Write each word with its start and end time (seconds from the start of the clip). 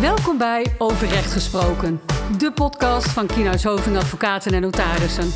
Welkom 0.00 0.38
bij 0.38 0.66
Over 0.78 1.08
Recht 1.08 1.32
Gesproken, 1.32 2.00
de 2.38 2.52
podcast 2.52 3.08
van 3.08 3.26
Kienhuis 3.26 3.64
Hoving 3.64 3.96
Advocaten 3.96 4.52
en 4.52 4.60
Notarissen. 4.60 5.30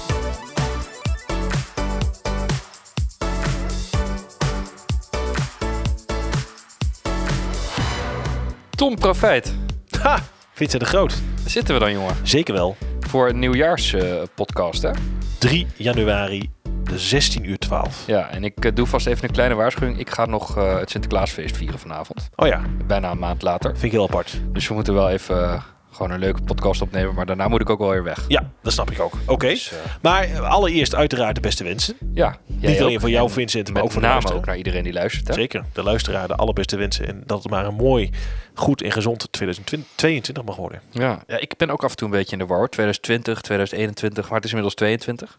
Tom 8.70 8.94
Profijt. 8.98 9.54
Ha, 10.00 10.18
Vincent 10.52 10.82
de 10.82 10.88
Groot. 10.88 11.10
Daar 11.40 11.50
zitten 11.50 11.74
we 11.74 11.80
dan, 11.80 11.92
jongen. 11.92 12.16
Zeker 12.22 12.54
wel. 12.54 12.76
Voor 13.00 13.28
een 13.28 13.38
nieuwjaarspodcast, 13.38 14.82
hè? 14.82 14.90
3 15.38 15.66
januari, 15.76 16.50
16 16.94 17.48
uur 17.48 17.58
12. 17.58 18.06
Ja, 18.06 18.28
en 18.30 18.44
ik 18.44 18.64
eh, 18.64 18.74
doe 18.74 18.86
vast 18.86 19.06
even 19.06 19.24
een 19.24 19.30
kleine 19.34 19.54
waarschuwing. 19.54 19.98
Ik 19.98 20.10
ga 20.10 20.26
nog 20.26 20.56
eh, 20.56 20.78
het 20.78 20.90
Sinterklaasfeest 20.90 21.56
vieren 21.56 21.78
vanavond. 21.78 22.28
Oh 22.36 22.46
ja, 22.46 22.62
Bijna 22.86 23.10
een 23.10 23.18
maand 23.18 23.42
later. 23.42 23.70
vind 23.70 23.84
ik 23.84 23.92
heel 23.92 24.04
apart. 24.08 24.40
Dus 24.52 24.68
we 24.68 24.74
moeten 24.74 24.94
wel 24.94 25.08
even 25.10 25.42
eh, 25.52 25.62
gewoon 25.92 26.10
een 26.10 26.18
leuke 26.18 26.42
podcast 26.42 26.82
opnemen. 26.82 27.14
Maar 27.14 27.26
daarna 27.26 27.48
moet 27.48 27.60
ik 27.60 27.70
ook 27.70 27.78
wel 27.78 27.90
weer 27.90 28.02
weg. 28.04 28.24
Ja, 28.28 28.50
dat 28.62 28.72
snap 28.72 28.90
ik 28.90 29.00
ook. 29.00 29.12
Oké. 29.26 29.48
Dus, 29.48 29.72
eh, 29.72 29.78
Maar 30.02 30.40
allereerst 30.40 30.94
uiteraard 30.94 31.34
de 31.34 31.40
beste 31.40 31.64
wensen. 31.64 31.96
ja. 32.14 32.36
Niet 32.46 32.80
alleen 32.80 33.00
voor 33.00 33.10
jou, 33.10 33.26
En 33.26 33.32
Vincent, 33.32 33.72
maar 33.72 33.82
ook 33.82 33.92
voor 33.92 34.02
name 34.02 34.32
ook 34.34 34.46
naar 34.46 34.56
iedereen 34.56 34.82
die 34.82 34.92
luistert, 34.92 35.28
hè? 35.28 35.34
Zeker, 35.34 35.64
de 35.72 35.82
luisteraar 35.82 36.28
de 36.28 36.34
allerbeste 36.34 36.76
wensen. 36.76 37.06
En 37.06 37.22
dat 37.26 37.42
het 37.42 37.52
maar 37.52 37.66
een 37.66 37.74
mooi, 37.74 38.10
goed 38.54 38.82
en 38.82 38.92
gezond 38.92 39.28
2022 39.32 40.44
mag 40.44 40.56
worden. 40.56 40.80
Ja. 40.90 41.22
ja, 41.26 41.38
ik 41.38 41.56
ben 41.56 41.70
ook 41.70 41.84
af 41.84 41.90
en 41.90 41.96
toe 41.96 42.08
een 42.08 42.14
beetje 42.14 42.32
in 42.32 42.38
de 42.38 42.46
war. 42.46 42.58
hoor. 42.58 42.68
2020, 42.68 43.40
2021, 43.40 44.24
maar 44.24 44.34
het 44.34 44.44
is 44.44 44.50
inmiddels 44.50 44.74
22. 44.74 45.38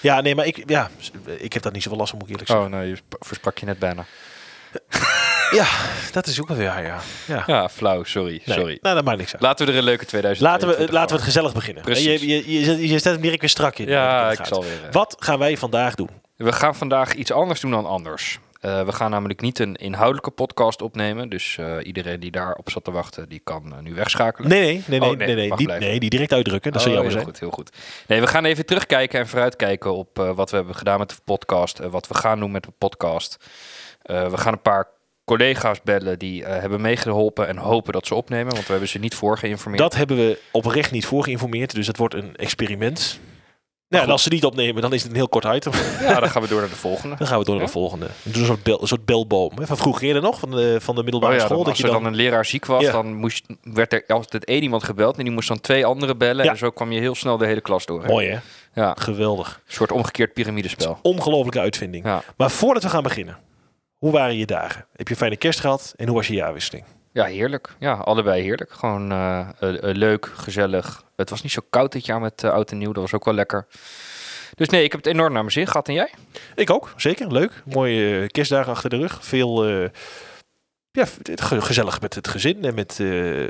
Ja, 0.00 0.20
nee, 0.20 0.34
maar 0.34 0.46
ik, 0.46 0.62
ja, 0.66 0.90
ik 1.38 1.52
heb 1.52 1.62
daar 1.62 1.72
niet 1.72 1.82
zoveel 1.82 1.98
last 1.98 2.10
van, 2.10 2.18
moet 2.18 2.28
ik 2.28 2.32
eerlijk 2.34 2.50
zeggen. 2.52 2.66
Oh, 2.72 2.72
nou, 2.78 2.88
je 2.90 2.96
sp- 2.96 3.16
versprak 3.26 3.58
je 3.58 3.66
net 3.66 3.78
bijna. 3.78 4.04
Ja, 5.50 5.66
dat 6.12 6.26
is 6.26 6.40
ook 6.40 6.48
wel 6.48 6.56
weer, 6.56 6.66
ja. 6.66 6.78
ja. 6.78 6.98
ja. 7.26 7.42
Ja, 7.46 7.68
flauw, 7.68 8.04
sorry, 8.04 8.40
Nee, 8.44 8.56
sorry. 8.58 8.78
Nou, 8.82 8.94
dat 8.94 9.04
maakt 9.04 9.18
niks 9.18 9.32
uit. 9.32 9.42
Laten 9.42 9.66
we 9.66 9.72
er 9.72 9.78
een 9.78 9.84
leuke 9.84 10.04
2022 10.04 10.68
Laten 10.78 10.86
we, 10.86 10.92
laten 10.92 11.08
we 11.08 11.14
het 11.14 11.24
gezellig 11.24 11.52
beginnen. 11.52 11.82
Precies. 11.82 12.20
Je, 12.20 12.28
je, 12.28 12.60
je, 12.60 12.88
je, 12.88 12.98
zet 12.98 13.12
hem 13.12 13.20
direct 13.20 13.40
weer 13.40 13.50
strak 13.50 13.78
in. 13.78 13.88
Ja, 13.88 14.30
ik 14.30 14.44
zal 14.44 14.62
weer... 14.62 14.84
eh, 14.86 14.92
Wat 14.92 15.16
gaan 15.18 15.38
wij 15.38 15.56
vandaag 15.56 15.94
doen? 15.94 16.10
We 16.36 16.52
gaan 16.52 16.74
vandaag 16.74 17.14
iets 17.14 17.32
anders 17.32 17.60
doen 17.60 17.70
dan 17.70 17.86
anders. 17.86 18.38
Eh, 18.60 18.82
we 18.84 18.92
gaan 18.92 19.10
namelijk 19.10 19.40
niet 19.40 19.58
een 19.58 19.74
inhoudelijke 19.76 20.30
podcast 20.30 20.82
opnemen. 20.82 21.28
Dus 21.28 21.56
eh, 21.58 21.76
iedereen 21.82 22.20
die 22.20 22.30
daarop 22.30 22.70
zat 22.70 22.84
te 22.84 22.90
wachten, 22.90 23.28
die 23.28 23.40
kan 23.44 23.74
nu 23.82 23.94
wegschakelen. 23.94 24.48
Nee, 24.50 24.60
nee, 24.60 24.82
nee, 24.86 24.98
nee, 25.00 25.10
Oh, 25.10 25.16
nee, 25.16 25.26
nee, 25.26 25.36
nee, 25.36 25.56
die, 25.56 25.66
blijven. 25.66 25.88
nee, 25.88 26.00
die 26.00 26.10
direct 26.10 26.32
uitdrukken. 26.32 26.72
Dat 26.72 26.82
zou 26.82 26.94
Oh, 26.94 27.00
jammer 27.02 27.16
heel 27.22 27.32
zijn. 27.34 27.50
goed, 27.50 27.64
heel 27.64 27.64
goed. 27.64 27.76
Nee, 28.06 28.20
we 28.20 28.26
gaan 28.26 28.44
even 28.44 28.66
terugkijken 28.66 29.20
en 29.20 29.28
vooruitkijken 29.28 29.92
op 29.94 30.16
wat 30.34 30.50
we 30.50 30.56
hebben 30.56 30.74
gedaan 30.74 30.98
met 30.98 31.08
de 31.08 31.14
podcast. 31.24 31.78
wat 31.78 32.06
we 32.08 32.14
gaan 32.14 32.40
doen 32.40 32.50
met 32.50 32.62
de 32.62 32.72
podcast. 32.78 33.36
We 34.02 34.36
gaan 34.36 34.52
een 34.52 34.62
paar 34.62 34.86
collega's 35.36 35.82
bellen 35.82 36.18
die 36.18 36.44
eh, 36.44 36.60
hebben 36.60 36.80
meegeholpen 36.80 37.48
en 37.48 37.56
hopen 37.56 37.92
dat 37.92 38.06
ze 38.06 38.14
opnemen. 38.14 38.52
Want 38.52 38.64
we 38.66 38.70
hebben 38.70 38.88
ze 38.88 38.98
niet 38.98 39.14
voor 39.14 39.38
geïnformeerd. 39.38 39.82
Dat 39.82 39.94
hebben 39.94 40.16
we 40.16 40.38
oprecht 40.52 40.90
niet 40.90 41.06
voor 41.06 41.22
geïnformeerd. 41.24 41.74
Dus 41.74 41.86
dat 41.86 41.96
wordt 41.96 42.14
een 42.14 42.36
experiment. 42.36 43.18
Nou, 43.88 44.04
en 44.04 44.10
als 44.10 44.22
ze 44.22 44.28
niet 44.28 44.44
opnemen, 44.44 44.82
dan 44.82 44.92
is 44.92 45.02
het 45.02 45.10
een 45.10 45.16
heel 45.16 45.28
kort 45.28 45.44
item. 45.44 45.72
Ja, 46.00 46.20
dan 46.20 46.30
gaan 46.30 46.42
we 46.42 46.48
door 46.48 46.60
naar 46.60 46.68
de 46.68 46.76
volgende. 46.76 47.16
Dan 47.16 47.26
gaan 47.26 47.38
we 47.38 47.44
door 47.44 47.56
naar 47.56 47.64
de 47.64 47.70
volgende. 47.72 48.06
We 48.22 48.30
doen 48.30 48.40
een 48.40 48.46
soort, 48.46 48.62
bel, 48.62 48.80
een 48.82 48.88
soort 48.88 49.04
belboom. 49.04 49.52
Hè, 49.58 49.66
van 49.66 49.76
vroeger 49.76 50.06
eerder 50.06 50.22
nog, 50.22 50.38
van 50.38 50.50
de, 50.50 50.76
van 50.80 50.94
de 50.94 51.02
middelbare 51.02 51.32
Oh 51.34 51.38
ja, 51.38 51.44
school. 51.44 51.56
dan, 51.56 51.66
dat 51.66 51.72
als 51.74 51.78
je 51.82 51.86
er 51.86 51.92
dan, 51.92 52.02
dan 52.02 52.12
een 52.12 52.18
leraar 52.18 52.44
ziek 52.44 52.66
was, 52.66 52.82
Ja. 52.82 52.92
dan 52.92 53.14
moest, 53.14 53.46
werd 53.62 53.92
er 53.92 54.04
altijd 54.06 54.44
één 54.44 54.62
iemand 54.62 54.84
gebeld. 54.84 55.18
En 55.18 55.24
die 55.24 55.32
moest 55.32 55.48
dan 55.48 55.60
twee 55.60 55.84
anderen 55.86 56.18
bellen. 56.18 56.44
Ja. 56.44 56.50
En 56.50 56.58
zo 56.58 56.70
kwam 56.70 56.92
je 56.92 57.00
heel 57.00 57.14
snel 57.14 57.36
de 57.36 57.46
hele 57.46 57.60
klas 57.60 57.86
door. 57.86 58.02
hè? 58.02 58.08
Mooi 58.08 58.28
hè? 58.28 58.38
Ja, 58.74 58.94
Geweldig. 58.98 59.60
een 59.66 59.72
soort 59.74 59.92
omgekeerd 59.92 60.32
piramidespel. 60.32 60.98
Ongelofelijke 61.02 61.60
uitvinding. 61.60 62.04
Maar 62.36 62.50
voordat 62.50 62.82
we 62.82 62.88
gaan 62.88 63.02
beginnen. 63.02 63.38
Hoe 64.00 64.12
waren 64.12 64.36
je 64.36 64.46
dagen? 64.46 64.86
Heb 64.96 65.06
je 65.08 65.12
een 65.14 65.20
fijne 65.20 65.36
kerst 65.36 65.60
gehad? 65.60 65.92
En 65.96 66.06
hoe 66.06 66.16
was 66.16 66.26
je 66.26 66.34
jaarwisseling? 66.34 66.84
ja, 67.12 67.24
heerlijk. 67.24 67.74
Ja, 67.78 67.92
allebei 67.92 68.42
heerlijk. 68.42 68.72
Gewoon 68.72 69.12
eh, 69.12 69.48
eh, 69.60 69.68
eh, 69.90 69.96
leuk, 69.96 70.30
gezellig. 70.34 71.04
Het 71.16 71.30
was 71.30 71.42
niet 71.42 71.52
zo 71.52 71.60
koud 71.70 71.92
dit 71.92 72.06
jaar 72.06 72.20
met 72.20 72.44
eh, 72.44 72.50
oud 72.50 72.70
en 72.70 72.78
nieuw. 72.78 72.92
Dat 72.92 73.02
was 73.02 73.14
ook 73.14 73.24
wel 73.24 73.34
lekker. 73.34 73.66
Dus 74.54 74.68
nee, 74.68 74.84
ik 74.84 74.92
heb 74.92 75.04
het 75.04 75.12
enorm 75.14 75.32
naar 75.32 75.42
mijn 75.42 75.52
zin 75.54 75.66
gehad. 75.66 75.88
En 75.88 75.94
jij? 75.94 76.10
Ik 76.54 76.70
ook, 76.70 76.92
zeker. 76.96 77.32
Leuk. 77.32 77.62
Mooie 77.64 78.26
kerstdagen 78.30 78.72
achter 78.72 78.90
de 78.90 78.96
rug. 78.96 79.18
Veel 79.24 79.64
ja, 80.90 81.04
ge- 81.34 81.60
gezellig 81.60 82.00
met 82.00 82.14
het 82.14 82.28
gezin 82.28 82.64
en 82.64 82.74
met, 82.74 82.98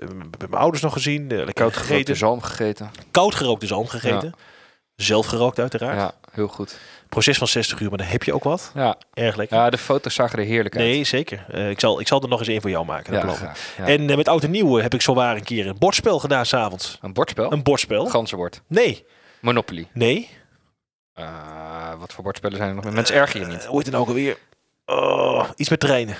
met 0.08 0.38
mijn 0.50 0.62
ouders 0.62 0.82
nog 0.82 0.92
gezien. 0.92 1.26
Lekker 1.26 1.54
Koud 1.54 1.72
gegeten. 1.72 1.88
gegeten. 1.92 2.16
zalm 2.16 2.40
gegeten. 2.42 2.90
Koud 3.10 3.34
gerookte 3.34 3.66
zalm 3.66 3.86
gegeten. 3.86 4.34
Zelf 5.02 5.26
gerookt 5.26 5.58
uiteraard. 5.58 5.96
Ja, 5.96 6.12
heel 6.32 6.48
goed. 6.48 6.78
Proces 7.08 7.38
van 7.38 7.46
60 7.48 7.80
uur, 7.80 7.88
maar 7.88 7.98
dan 7.98 8.06
heb 8.06 8.22
je 8.22 8.34
ook 8.34 8.44
wat. 8.44 8.70
Ja, 8.74 8.96
Erg 9.14 9.36
lekker. 9.36 9.56
ja 9.56 9.70
de 9.70 9.78
foto's 9.78 10.14
zagen 10.14 10.38
er 10.38 10.44
heerlijk 10.44 10.76
uit. 10.76 10.84
nee, 10.84 11.04
zeker. 11.04 11.44
Eh, 11.48 11.70
ik, 11.70 11.80
zal, 11.80 12.00
ik 12.00 12.08
zal 12.08 12.22
er 12.22 12.28
nog 12.28 12.38
eens 12.38 12.48
één 12.48 12.60
voor 12.60 12.70
jou 12.70 12.84
maken. 12.84 13.12
Dat 13.12 13.22
ja, 13.22 13.28
graag. 13.32 13.58
Ja. 13.78 13.86
En 13.86 14.10
eh, 14.10 14.16
met 14.16 14.28
oud 14.28 14.42
en 14.42 14.50
nieuw 14.50 14.76
eh, 14.76 14.82
heb 14.82 14.94
ik 14.94 15.02
zowaar 15.02 15.36
een 15.36 15.44
keer 15.44 15.66
een 15.66 15.78
bordspel 15.78 16.18
gedaan 16.18 16.46
s'avonds. 16.46 16.98
Een 17.02 17.12
bordspel? 17.12 17.52
Een 17.52 17.62
bordspel? 17.62 18.06
Ganzenbord. 18.06 18.62
Nee. 18.66 19.04
Monopoly. 19.40 19.88
Nee. 19.92 20.28
Wat 21.98 22.12
voor 22.12 22.24
bordspellen 22.24 22.56
zijn 22.56 22.68
er 22.68 22.74
nog? 22.74 22.92
Mensen 22.92 23.16
erger 23.16 23.40
je 23.40 23.46
niet. 23.46 23.64
hoe 23.64 23.76
heet 23.76 23.84
het 23.86 23.94
nou 23.94 24.02
ook 24.02 24.08
alweer? 24.08 24.36
Oh, 24.86 25.48
iets 25.56 25.68
met 25.68 25.80
treinen. 25.80 26.16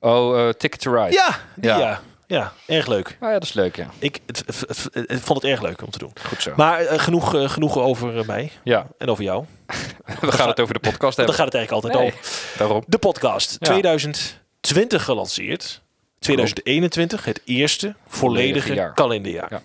Oh, 0.00 0.48
Ticket 0.48 0.80
to 0.80 0.94
Ride. 0.94 1.12
Ja, 1.12 1.38
die, 1.54 1.70
Ja. 1.70 2.00
Ja. 2.32 2.52
erg 2.66 2.86
leuk. 2.86 3.06
Ah, 3.20 3.28
ja, 3.28 3.32
dat 3.32 3.42
is 3.42 3.52
leuk, 3.52 3.76
ja. 3.76 3.90
Ik 3.98 4.20
het, 4.26 4.42
het- 4.46 4.60
het- 4.68 4.88
het- 5.08 5.20
vond 5.20 5.42
het 5.42 5.50
erg 5.50 5.62
leuk 5.62 5.82
om 5.82 5.90
te 5.90 5.98
doen. 5.98 6.12
Goed 6.26 6.42
zo. 6.42 6.52
Maar 6.56 6.80
eh, 6.80 6.98
genoeg, 6.98 7.34
eh, 7.34 7.48
genoeg 7.48 7.78
over 7.78 8.18
eh, 8.18 8.24
mij 8.26 8.50
ja, 8.64 8.86
en 8.98 9.08
over 9.08 9.24
jou. 9.24 9.44
we 10.20 10.32
gaan 10.32 10.48
het 10.48 10.60
over 10.60 10.74
de 10.74 10.80
podcast 10.80 11.16
hebben. 11.16 11.36
daar 11.36 11.44
gaat 11.44 11.52
het 11.52 11.54
eigenlijk 11.54 11.84
altijd 11.84 11.94
Nee, 11.94 12.12
over. 12.22 12.58
daarom. 12.58 12.82
De 12.86 12.98
podcast 12.98 13.56
Ja. 13.60 13.66
2020 13.70 15.04
gelanceerd. 15.04 15.82
2021, 16.18 17.24
het 17.24 17.40
eerste 17.44 17.86
volledige 17.86 18.16
Volledige 18.18 18.74
jaar. 18.74 18.94
kalenderjaar. 18.94 19.46
Ja. 19.50 19.62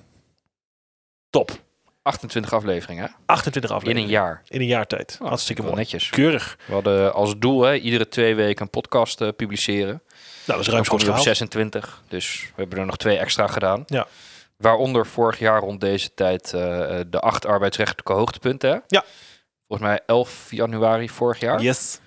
Top. 1.29 1.51
28 2.01 2.53
afleveringen, 2.53 3.03
hè? 3.03 3.09
28 3.25 3.69
In 3.72 3.75
afleveringen. 3.78 4.09
een 4.16 4.16
jaar. 4.23 4.41
In 4.47 4.59
een 4.61 4.67
jaar 4.67 4.88
tijd. 4.88 5.17
Oh, 5.22 5.28
Hartstikke 5.28 5.61
mooi. 5.61 5.75
netjes. 5.75 6.09
Keurig. 6.09 6.57
We 6.66 6.73
hadden 6.73 7.13
als 7.13 7.34
doel 7.38 7.61
hè, 7.61 7.75
iedere 7.75 8.07
twee 8.07 8.35
weken 8.35 8.61
een 8.61 8.69
podcast 8.69 9.35
publiceren. 9.35 10.01
Nou, 10.47 10.63
dat 10.63 10.68
is 10.68 10.85
je 10.85 10.91
op 10.91 11.00
gehaald. 11.00 11.24
26. 11.24 12.02
Dus 12.08 12.41
we 12.41 12.62
hebben 12.62 12.80
er 12.80 12.85
nog 12.85 12.97
twee 12.97 13.18
extra 13.18 13.47
gedaan. 13.47 13.84
Ja. 13.88 14.08
Waaronder 14.58 15.06
vorig 15.06 15.40
jaar 15.40 15.59
rond 15.59 15.81
deze 15.81 16.13
tijd 16.13 16.53
eh, 16.53 16.62
de 17.08 17.19
acht 17.19 17.46
arbeidsrechtelijke 17.46 18.13
hoogtepunten. 18.13 18.69
Hè? 18.69 18.78
Ja. 18.88 19.03
Volgens 19.68 19.90
mij 19.90 20.00
11 20.06 20.47
januari 20.50 21.09
vorig 21.09 21.40
jaar. 21.40 21.62
Yes. 21.62 22.00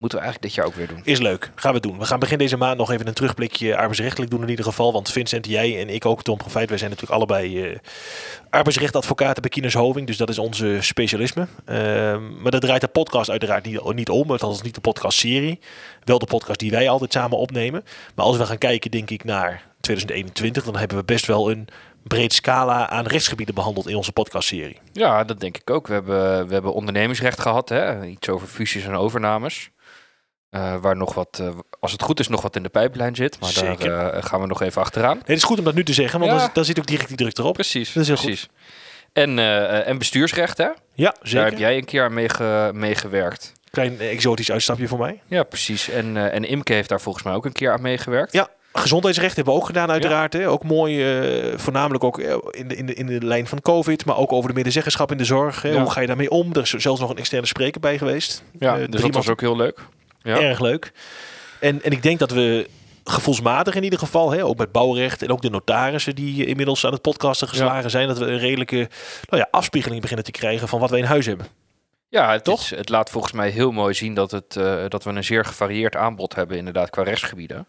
Moeten 0.00 0.18
we 0.18 0.24
eigenlijk 0.24 0.54
dit 0.54 0.64
jaar 0.64 0.72
ook 0.72 0.78
weer 0.78 0.88
doen. 0.88 1.00
Is 1.04 1.18
leuk. 1.18 1.50
Gaan 1.54 1.72
we 1.72 1.80
doen. 1.80 1.98
We 1.98 2.04
gaan 2.04 2.18
begin 2.18 2.38
deze 2.38 2.56
maand 2.56 2.78
nog 2.78 2.90
even 2.90 3.06
een 3.06 3.14
terugblikje 3.14 3.76
arbeidsrechtelijk 3.76 4.30
doen 4.30 4.42
in 4.42 4.48
ieder 4.48 4.64
geval. 4.64 4.92
Want 4.92 5.10
Vincent, 5.10 5.46
jij 5.46 5.80
en 5.80 5.88
ik 5.88 6.06
ook, 6.06 6.22
Tom 6.22 6.36
Profijt, 6.36 6.68
wij 6.68 6.78
zijn 6.78 6.90
natuurlijk 6.90 7.18
allebei 7.18 7.64
eh 7.64 7.78
arbeidsrechtadvocaten 8.50 9.42
bij 9.42 9.50
Kines 9.50 9.74
Hoving. 9.74 10.06
Dus 10.06 10.16
dat 10.16 10.28
is 10.28 10.38
onze 10.38 10.78
specialisme. 10.80 11.46
Ehm, 11.64 12.42
maar 12.42 12.50
dat 12.50 12.60
draait 12.60 12.80
de 12.80 12.88
podcast 12.88 13.30
uiteraard 13.30 13.64
niet, 13.64 13.94
niet 13.94 14.08
om. 14.08 14.30
Het 14.30 14.42
is 14.42 14.62
niet 14.62 14.74
de 14.74 14.80
podcastserie. 14.80 15.58
Wel 16.04 16.18
de 16.18 16.26
podcast 16.26 16.58
die 16.58 16.70
wij 16.70 16.88
altijd 16.88 17.12
samen 17.12 17.38
opnemen. 17.38 17.84
Maar 18.14 18.24
als 18.24 18.36
we 18.36 18.46
gaan 18.46 18.58
kijken, 18.58 18.90
denk 18.90 19.10
ik, 19.10 19.24
naar 19.24 19.62
2021, 19.80 20.64
dan 20.64 20.76
hebben 20.76 20.96
we 20.96 21.04
best 21.04 21.26
wel 21.26 21.50
een 21.50 21.68
breed 22.02 22.32
scala 22.32 22.88
aan 22.88 23.06
rechtsgebieden 23.06 23.54
behandeld 23.54 23.88
in 23.88 23.96
onze 23.96 24.12
podcastserie. 24.12 24.78
Ja, 24.92 25.24
dat 25.24 25.40
denk 25.40 25.56
ik 25.56 25.70
ook. 25.70 25.86
We 25.86 25.92
hebben, 25.92 26.46
we 26.46 26.52
hebben 26.52 26.74
ondernemingsrecht 26.74 27.40
gehad. 27.40 27.68
Hè? 27.68 28.04
Iets 28.04 28.28
over 28.28 28.46
fusies 28.46 28.84
en 28.84 28.94
overnames. 28.94 29.70
Eh, 30.50 30.76
waar 30.80 30.96
nog 30.96 31.14
wat, 31.14 31.38
eh, 31.40 31.48
als 31.80 31.92
het 31.92 32.02
goed 32.02 32.20
is, 32.20 32.28
nog 32.28 32.42
wat 32.42 32.56
in 32.56 32.62
de 32.62 32.68
pijplijn 32.68 33.14
zit. 33.14 33.40
Maar 33.40 33.50
Zeker. 33.50 33.88
daar 33.88 34.12
eh, 34.12 34.22
gaan 34.24 34.40
we 34.40 34.46
nog 34.46 34.62
even 34.62 34.82
achteraan. 34.82 35.12
Nee, 35.14 35.22
het 35.26 35.36
is 35.36 35.42
goed 35.44 35.58
om 35.58 35.64
dat 35.64 35.74
nu 35.74 35.84
te 35.84 35.92
zeggen, 35.92 36.18
want 36.20 36.32
Ja. 36.32 36.38
dan, 36.38 36.50
dan 36.52 36.64
zit 36.64 36.78
ook 36.78 36.86
direct 36.86 37.08
die 37.08 37.16
druk 37.16 37.38
erop. 37.38 37.54
Precies, 37.54 37.92
Dat 37.92 38.02
is 38.02 38.08
heel 38.08 38.16
precies. 38.18 38.48
En, 39.12 39.38
en 39.86 39.98
bestuursrecht, 39.98 40.58
hè? 40.58 40.64
Ja, 40.64 40.74
Daar 40.94 41.14
zeker. 41.22 41.48
heb 41.48 41.58
jij 41.58 41.76
een 41.76 41.84
keer 41.84 42.04
aan 42.04 42.14
meege- 42.14 42.70
meegewerkt. 42.74 43.52
Klein 43.70 44.00
exotisch 44.00 44.50
uitstapje 44.50 44.88
voor 44.88 44.98
mij. 44.98 45.20
Ja, 45.26 45.42
precies. 45.42 45.88
En, 45.90 46.32
en 46.32 46.44
Imke 46.44 46.72
heeft 46.72 46.88
daar 46.88 47.00
volgens 47.00 47.24
mij 47.24 47.34
ook 47.34 47.44
een 47.44 47.52
keer 47.52 47.72
aan 47.72 47.82
meegewerkt. 47.82 48.32
Ja, 48.32 48.48
gezondheidsrecht 48.72 49.36
hebben 49.36 49.54
we 49.54 49.60
ook 49.60 49.66
gedaan 49.66 49.90
uiteraard. 49.90 50.32
Hè. 50.32 50.48
Ook 50.48 50.64
mooi, 50.64 51.04
voornamelijk 51.56 52.04
ook 52.04 52.18
in 52.50 52.68
de, 52.68 52.76
in, 52.76 52.86
de, 52.86 52.94
in 52.94 53.06
de 53.06 53.26
lijn 53.26 53.46
van 53.46 53.60
COVID, 53.62 54.04
maar 54.04 54.16
ook 54.16 54.32
over 54.32 54.48
de 54.48 54.54
medezeggenschap 54.56 55.10
in 55.10 55.16
de 55.18 55.24
zorg. 55.24 55.62
Hè. 55.62 55.68
Ja. 55.68 55.80
Hoe 55.80 55.90
ga 55.90 56.00
je 56.00 56.06
daarmee 56.06 56.30
om? 56.30 56.52
Er 56.52 56.62
is 56.62 56.70
zelfs 56.70 57.00
nog 57.00 57.10
een 57.10 57.16
externe 57.18 57.46
spreker 57.46 57.80
bij 57.80 57.98
geweest. 57.98 58.42
Ja, 58.58 58.76
dus 58.86 59.00
dat 59.00 59.14
was 59.14 59.28
ook 59.28 59.40
heel 59.40 59.56
leuk. 59.56 59.78
Ja. 60.22 60.40
Erg 60.40 60.60
leuk. 60.60 60.92
En, 61.60 61.82
en 61.82 61.90
ik 61.92 62.02
denk 62.02 62.18
dat 62.18 62.30
we 62.30 62.68
gevoelsmatig 63.04 63.74
in 63.74 63.82
ieder 63.84 63.98
geval, 63.98 64.30
hè, 64.30 64.44
ook 64.44 64.56
met 64.58 64.72
bouwrecht 64.72 65.22
en 65.22 65.30
ook 65.30 65.42
de 65.42 65.50
notarissen 65.50 66.14
die 66.14 66.46
inmiddels 66.46 66.84
aan 66.86 66.92
het 66.92 67.02
podcasten 67.02 67.48
geslagen 67.48 67.90
zijn, 67.90 68.08
dat 68.08 68.18
we 68.18 68.24
een 68.24 68.38
redelijke 68.38 68.76
nou 69.28 69.42
ja, 69.42 69.48
afspiegeling 69.50 70.00
beginnen 70.00 70.24
te 70.24 70.30
krijgen 70.30 70.68
van 70.68 70.80
wat 70.80 70.90
we 70.90 70.98
in 70.98 71.04
huis 71.04 71.26
hebben. 71.26 71.46
Ja, 72.08 72.32
het, 72.32 72.44
Toch? 72.44 72.60
is- 72.60 72.70
het 72.70 72.88
laat 72.88 73.10
volgens 73.10 73.32
mij 73.32 73.48
heel 73.50 73.70
mooi 73.72 73.94
zien 73.94 74.14
dat, 74.14 74.30
het, 74.30 74.56
eh, 74.56 74.84
dat 74.88 75.04
we 75.04 75.10
een 75.10 75.24
zeer 75.24 75.44
gevarieerd 75.44 75.96
aanbod 75.96 76.34
hebben, 76.34 76.56
inderdaad, 76.56 76.90
qua 76.90 77.02
rechtsgebieden. 77.02 77.66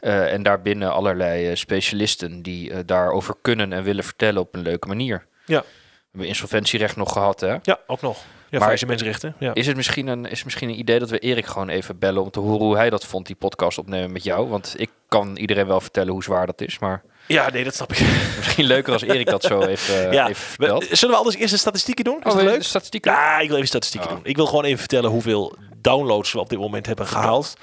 Eh, 0.00 0.32
en 0.32 0.42
daarbinnen 0.42 0.92
allerlei 0.92 1.48
eh, 1.48 1.56
specialisten 1.56 2.42
die 2.42 2.84
daarover 2.84 3.34
kunnen 3.42 3.72
en 3.72 3.82
willen 3.82 4.04
vertellen 4.04 4.40
op 4.40 4.54
een 4.54 4.62
leuke 4.62 4.88
manier. 4.88 5.26
Ja. 5.46 5.60
We 5.60 5.66
hebben 6.10 6.28
insolventierecht 6.28 6.96
nog 6.96 7.12
gehad, 7.12 7.40
hè? 7.40 7.56
Ja, 7.62 7.78
ook 7.86 8.00
nog. 8.02 8.18
Ja, 8.60 8.66
Maar- 8.66 8.82
mensenrechten. 8.86 9.34
Ja. 9.38 9.54
Is 9.54 9.66
het 9.66 9.76
misschien 9.76 10.06
een, 10.06 10.26
is 10.30 10.44
misschien 10.44 10.68
een 10.68 10.78
idee 10.78 10.98
dat 10.98 11.10
we 11.10 11.18
Erik 11.18 11.46
gewoon 11.46 11.68
even 11.68 11.98
bellen 11.98 12.22
om 12.22 12.30
te 12.30 12.40
horen 12.40 12.66
hoe 12.66 12.76
hij 12.76 12.90
dat 12.90 13.04
vond, 13.06 13.26
die 13.26 13.36
podcast 13.36 13.78
opnemen 13.78 14.12
met 14.12 14.24
jou? 14.24 14.48
Want 14.48 14.74
ik 14.76 14.90
kan 15.08 15.36
iedereen 15.36 15.66
wel 15.66 15.80
vertellen 15.80 16.12
hoe 16.12 16.22
zwaar 16.22 16.46
dat 16.46 16.60
is, 16.60 16.78
maar 16.78 17.02
ja, 17.26 17.50
nee, 17.50 17.64
dat 17.64 17.74
snap 17.74 17.92
ik. 17.92 18.00
misschien 18.38 18.64
leuker 18.64 18.92
als 18.92 19.02
Erik 19.02 19.26
dat 19.26 19.42
zo 19.42 19.60
even, 19.62 20.12
ja. 20.12 20.28
even 20.28 20.42
vertelt. 20.42 20.88
We- 20.88 20.96
Zullen 20.96 21.14
we 21.14 21.20
anders 21.20 21.36
eerst 21.40 21.52
de 21.52 21.58
statistieken 21.58 22.04
doen? 22.04 22.18
Is 22.18 22.30
Oh, 22.32 22.36
dat 22.38 22.42
leuk? 22.42 22.62
statistieken? 22.62 23.12
Ja, 23.12 23.38
ik 23.38 23.46
wil 23.46 23.56
even 23.56 23.68
statistieken 23.68 24.08
Oh. 24.10 24.14
doen. 24.16 24.24
Ik 24.26 24.36
wil 24.36 24.46
gewoon 24.46 24.64
even 24.64 24.78
vertellen 24.78 25.10
hoeveel 25.10 25.56
downloads 25.76 26.32
we 26.32 26.38
op 26.40 26.48
dit 26.48 26.58
moment 26.58 26.86
hebben 26.86 27.06
gehaald. 27.06 27.54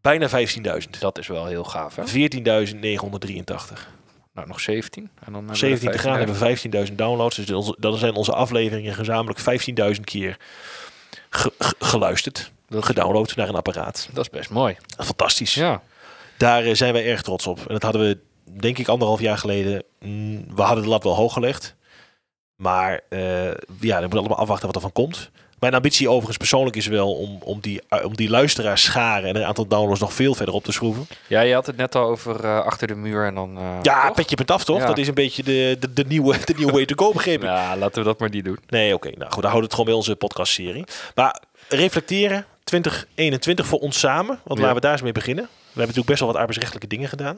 Bijna 0.00 0.28
15.000. 0.28 0.98
Dat 0.98 1.18
is 1.18 1.26
wel 1.26 1.46
heel 1.46 1.64
gaaf, 1.64 1.96
hè? 1.96 2.02
14.983. 2.06 3.88
Nou, 4.34 4.46
nog 4.48 4.60
17. 4.60 5.02
En 5.02 5.10
dan 5.24 5.34
hebben 5.34 5.50
we 5.52 5.56
17 5.58 5.90
te 5.90 5.98
gaan 5.98 6.12
15.000. 6.12 6.18
hebben 6.18 6.38
we 6.82 6.88
15.000 6.88 6.94
downloads. 6.94 7.36
Dus 7.36 7.50
onze, 7.50 7.76
dan 7.78 7.96
zijn 7.98 8.14
onze 8.14 8.32
afleveringen 8.32 8.94
gezamenlijk 8.94 9.40
15.000 9.94 10.00
keer 10.04 10.36
ge- 11.30 11.52
ge- 11.58 11.74
geluisterd. 11.78 12.52
Gedownload 12.70 13.32
naar 13.36 13.48
een 13.48 13.54
apparaat. 13.54 14.08
Dat 14.12 14.24
is 14.24 14.30
best 14.30 14.50
mooi. 14.50 14.76
Fantastisch. 14.98 15.54
Ja. 15.54 15.82
Daar 16.38 16.64
eh, 16.64 16.74
zijn 16.74 16.92
wij 16.92 17.06
erg 17.06 17.22
trots 17.22 17.46
op. 17.46 17.58
En 17.58 17.64
dat 17.72 17.82
hadden 17.82 18.02
we, 18.02 18.18
denk 18.60 18.78
ik, 18.78 18.88
anderhalf 18.88 19.20
jaar 19.20 19.38
geleden. 19.38 19.82
mm, 20.00 20.44
we 20.54 20.62
hadden 20.62 20.84
de 20.84 20.90
lat 20.90 21.02
wel 21.02 21.14
hoog 21.14 21.32
gelegd. 21.32 21.74
Maar 22.56 23.00
eh, 23.08 23.44
ja, 23.80 24.00
dan 24.00 24.08
moet 24.08 24.18
allemaal 24.18 24.38
afwachten 24.38 24.66
wat 24.66 24.74
er 24.76 24.80
van 24.82 24.92
komt. 24.92 25.30
Mijn 25.64 25.76
ambitie 25.76 26.08
overigens 26.08 26.36
persoonlijk 26.36 26.76
is 26.76 26.86
wel 26.86 27.14
om, 27.14 27.38
om, 27.42 27.60
die, 27.60 27.80
uh, 27.90 28.04
om 28.04 28.16
die 28.16 28.30
luisteraars 28.30 28.82
scharen 28.82 29.28
en 29.28 29.36
een 29.36 29.44
aantal 29.44 29.66
downloads 29.66 30.00
nog 30.00 30.12
veel 30.12 30.34
verder 30.34 30.54
op 30.54 30.64
te 30.64 30.72
schroeven. 30.72 31.06
ja, 31.26 31.40
je 31.40 31.54
had 31.54 31.66
het 31.66 31.76
net 31.76 31.94
al 31.94 32.06
over 32.06 32.44
eh, 32.44 32.58
achter 32.58 32.86
de 32.86 32.94
muur 32.94 33.26
en 33.26 33.34
dan... 33.34 33.56
eh, 33.58 33.78
Ja, 33.82 34.06
toch? 34.06 34.16
petje 34.16 34.36
punt 34.36 34.50
af 34.50 34.64
toch? 34.64 34.78
Ja. 34.78 34.86
Dat 34.86 34.98
is 34.98 35.08
een 35.08 35.14
beetje 35.14 35.42
de, 35.42 35.76
de, 35.80 35.92
de, 35.92 36.04
nieuwe, 36.08 36.36
de 36.44 36.54
nieuwe 36.56 36.72
way 36.72 36.84
to 36.84 37.04
go 37.06 37.12
begrepen. 37.12 37.48
Ja, 37.48 37.76
laten 37.76 38.02
we 38.02 38.08
dat 38.08 38.18
maar 38.18 38.30
niet 38.30 38.44
doen. 38.44 38.58
Nee, 38.68 38.94
oké. 38.94 39.08
nou 39.08 39.32
goed, 39.32 39.42
dan 39.42 39.50
houden 39.50 39.60
we 39.60 39.64
het 39.66 39.70
gewoon 39.70 39.86
bij 39.86 39.94
onze 39.94 40.16
podcastserie. 40.16 40.84
Maar 41.14 41.40
reflecteren 41.68 42.46
2021 42.64 43.66
voor 43.66 43.78
ons 43.78 43.98
samen. 43.98 44.40
Want 44.44 44.58
Ja. 44.58 44.64
laten 44.64 44.74
we 44.74 44.80
daar 44.80 44.92
eens 44.92 45.02
mee 45.02 45.12
beginnen. 45.12 45.44
We 45.44 45.50
hebben 45.66 45.80
natuurlijk 45.80 46.06
best 46.06 46.18
wel 46.20 46.28
wat 46.28 46.38
arbeidsrechtelijke 46.38 46.88
dingen 46.88 47.08
gedaan. 47.08 47.36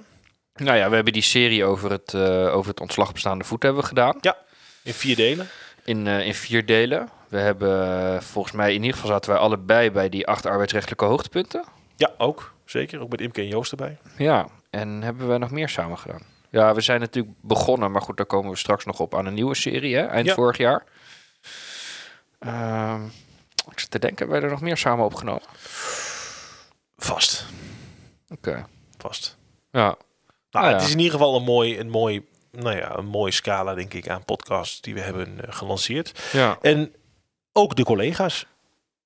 Nou 0.56 0.76
ja, 0.76 0.88
we 0.88 0.94
hebben 0.94 1.12
die 1.12 1.22
serie 1.22 1.64
over 1.64 1.90
het, 1.90 2.14
eh, 2.14 2.54
over 2.56 2.70
het 2.70 2.80
ontslag 2.80 3.12
bestaande 3.12 3.44
voet 3.44 3.62
hebben 3.62 3.82
we 3.82 3.88
gedaan. 3.88 4.18
In 4.82 4.92
vier 4.94 5.16
delen. 5.16 5.48
In, 5.84 6.06
eh, 6.06 6.26
in 6.26 6.34
vier 6.34 6.66
delen. 6.66 7.08
We 7.28 7.38
hebben 7.38 8.22
volgens 8.22 8.54
mij, 8.54 8.68
in 8.74 8.80
ieder 8.80 8.94
geval 8.94 9.10
zaten 9.10 9.30
wij 9.30 9.38
allebei 9.38 9.90
bij 9.90 10.08
die 10.08 10.26
acht 10.26 10.46
arbeidsrechtelijke 10.46 11.04
hoogtepunten. 11.04 11.64
Ja, 11.96 12.10
ook. 12.18 12.54
Zeker. 12.64 13.00
Ook 13.00 13.08
met 13.10 13.20
Imke 13.20 13.40
en 13.40 13.48
Joost 13.48 13.70
erbij. 13.70 13.98
Ja, 14.16 14.46
en 14.70 15.02
hebben 15.02 15.28
we 15.28 15.38
nog 15.38 15.50
meer 15.50 15.68
samen 15.68 15.98
gedaan? 15.98 16.22
Ja, 16.50 16.74
we 16.74 16.80
zijn 16.80 17.00
natuurlijk 17.00 17.34
begonnen, 17.40 17.90
maar 17.90 18.02
goed, 18.02 18.16
daar 18.16 18.26
komen 18.26 18.50
we 18.50 18.56
straks 18.56 18.84
nog 18.84 19.00
op 19.00 19.14
aan 19.14 19.26
een 19.26 19.34
nieuwe 19.34 19.54
serie, 19.54 19.96
hè, 19.96 20.02
eind 20.06 20.26
Ja. 20.26 20.34
vorig 20.34 20.56
jaar. 20.56 20.84
Ehm, 22.38 23.04
ik 23.70 23.78
zit 23.80 23.90
te 23.90 23.98
denken, 23.98 24.18
hebben 24.18 24.36
wij 24.36 24.44
er 24.44 24.50
nog 24.54 24.60
meer 24.60 24.76
samen 24.76 25.04
opgenomen? 25.04 25.42
Vast. 26.96 27.44
Oké. 28.28 28.66
Vast. 28.98 29.36
Ja. 29.70 29.80
Nou, 30.50 30.64
Ah, 30.66 30.72
het 30.72 30.80
ja. 30.80 30.86
is 30.86 30.92
in 30.92 30.98
ieder 30.98 31.12
geval 31.12 31.36
een 31.36 31.42
mooi, 31.44 31.78
een 31.78 31.90
mooi, 31.90 32.26
nou 32.50 32.76
ja, 32.76 32.96
een 32.96 33.06
mooie 33.06 33.32
scala, 33.32 33.74
denk 33.74 33.94
ik, 33.94 34.08
aan 34.08 34.24
podcasts 34.24 34.80
die 34.80 34.94
we 34.94 35.00
hebben 35.00 35.40
eh, 35.46 35.52
gelanceerd. 35.54 36.20
Ja. 36.32 36.58
En 36.60 36.94
ook 37.56 37.76
de 37.76 37.84
collega's. 37.84 38.46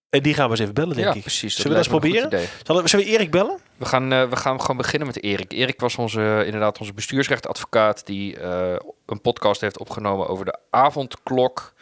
En 0.09 0.23
die 0.23 0.35
gaan 0.35 0.45
we 0.45 0.51
eens 0.51 0.61
even 0.61 0.75
bellen, 0.75 0.95
denk 0.95 1.07
ja, 1.09 1.15
ik. 1.15 1.21
precies. 1.21 1.55
Zullen 1.57 1.71
we 1.71 1.75
dat 1.83 1.93
eens 1.93 2.01
proberen? 2.01 2.49
Zullen 2.67 2.83
we, 2.83 2.89
zullen 2.89 3.05
we 3.05 3.11
Erik 3.13 3.31
bellen? 3.31 3.59
We 3.77 3.85
gaan, 3.85 4.13
eh, 4.13 4.29
we 4.29 4.37
gaan 4.37 4.61
gewoon 4.61 4.77
beginnen 4.77 5.07
met 5.09 5.23
Erik. 5.23 5.53
Erik 5.53 5.81
was 5.81 5.97
onze, 5.97 6.43
inderdaad 6.45 6.79
onze 6.79 6.93
bestuursrechtadvocaat 6.93 8.07
die 8.07 8.37
eh, 8.41 8.77
een 9.07 9.21
podcast 9.21 9.61
heeft 9.61 9.79
opgenomen 9.79 10.29
over 10.29 10.45
de 10.45 10.59
avondklok. 10.71 11.73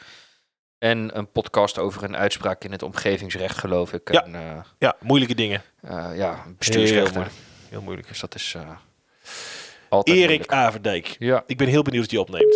En 0.79 1.19
een 1.19 1.31
podcast 1.33 1.79
over 1.79 2.03
een 2.03 2.17
uitspraak 2.17 2.65
in 2.65 2.73
het 2.73 2.83
omgevingsrecht, 2.83 3.59
geloof 3.59 3.93
ik. 3.93 4.13
Ja. 4.13 4.25
En, 4.25 4.35
eh, 4.35 4.61
Ja, 4.79 4.97
moeilijke 5.01 5.35
dingen. 5.35 5.63
eh, 5.81 5.91
ja, 6.17 6.35
Heel 6.45 6.55
bestuursrechten. 6.59 7.13
moeilijk. 7.13 7.37
Heel 7.69 7.83
moeilijk. 7.83 8.09
Dus 8.09 8.21
dat 8.21 8.35
is 8.35 8.55
eh, 8.57 8.71
altijd 9.89 10.17
Erik 10.17 10.27
moeilijk. 10.29 10.53
Averdijk. 10.53 11.17
Ja, 11.19 11.43
Ik 11.47 11.57
ben 11.57 11.69
heel 11.69 11.83
benieuwd 11.83 12.03
of 12.03 12.09
die 12.09 12.21
opneemt. 12.21 12.55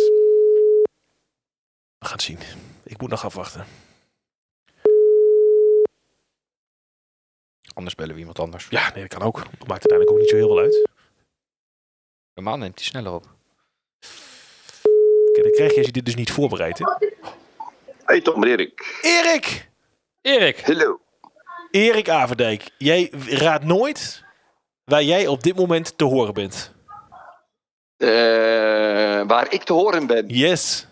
We 1.97 2.05
gaan 2.05 2.11
het 2.13 2.21
zien. 2.21 2.37
Ik 2.83 3.01
moet 3.01 3.09
nog 3.09 3.25
afwachten. 3.25 3.65
Anders 7.73 7.95
bellen 7.95 8.13
we 8.13 8.19
iemand 8.19 8.39
anders. 8.39 8.67
Ja, 8.69 8.91
nee, 8.93 9.07
dat 9.07 9.17
kan 9.17 9.27
ook. 9.27 9.35
Dat 9.35 9.67
maakt 9.67 9.89
uiteindelijk 9.89 10.11
ook 10.11 10.17
niet 10.17 10.29
zo 10.29 10.35
heel 10.35 10.47
veel 10.47 10.59
uit. 10.59 10.89
Normaal 12.33 12.57
neemt 12.57 12.79
hij 12.79 12.87
sneller 12.87 13.13
op. 13.13 13.25
Kijk, 15.31 15.43
dan 15.43 15.51
krijg 15.51 15.71
je 15.71 15.77
als 15.77 15.85
je 15.85 15.91
dit 15.91 16.05
dus 16.05 16.15
niet 16.15 16.31
voorbereidt. 16.31 16.79
Hè? 16.79 16.85
Hey 18.05 18.21
Tom 18.21 18.43
Erik. 18.43 18.99
Erik! 19.01 19.69
Erik! 20.21 20.59
Hallo. 20.65 20.99
Erik 21.71 22.09
Averdijk. 22.09 22.69
Jij 22.77 23.11
raadt 23.27 23.63
nooit 23.63 24.23
waar 24.85 25.03
jij 25.03 25.27
op 25.27 25.43
dit 25.43 25.55
moment 25.55 25.97
te 25.97 26.03
horen 26.03 26.33
bent. 26.33 26.71
Eh, 27.97 28.09
waar 29.27 29.51
ik 29.51 29.63
te 29.63 29.73
horen 29.73 30.07
ben. 30.07 30.27
Yes. 30.27 30.87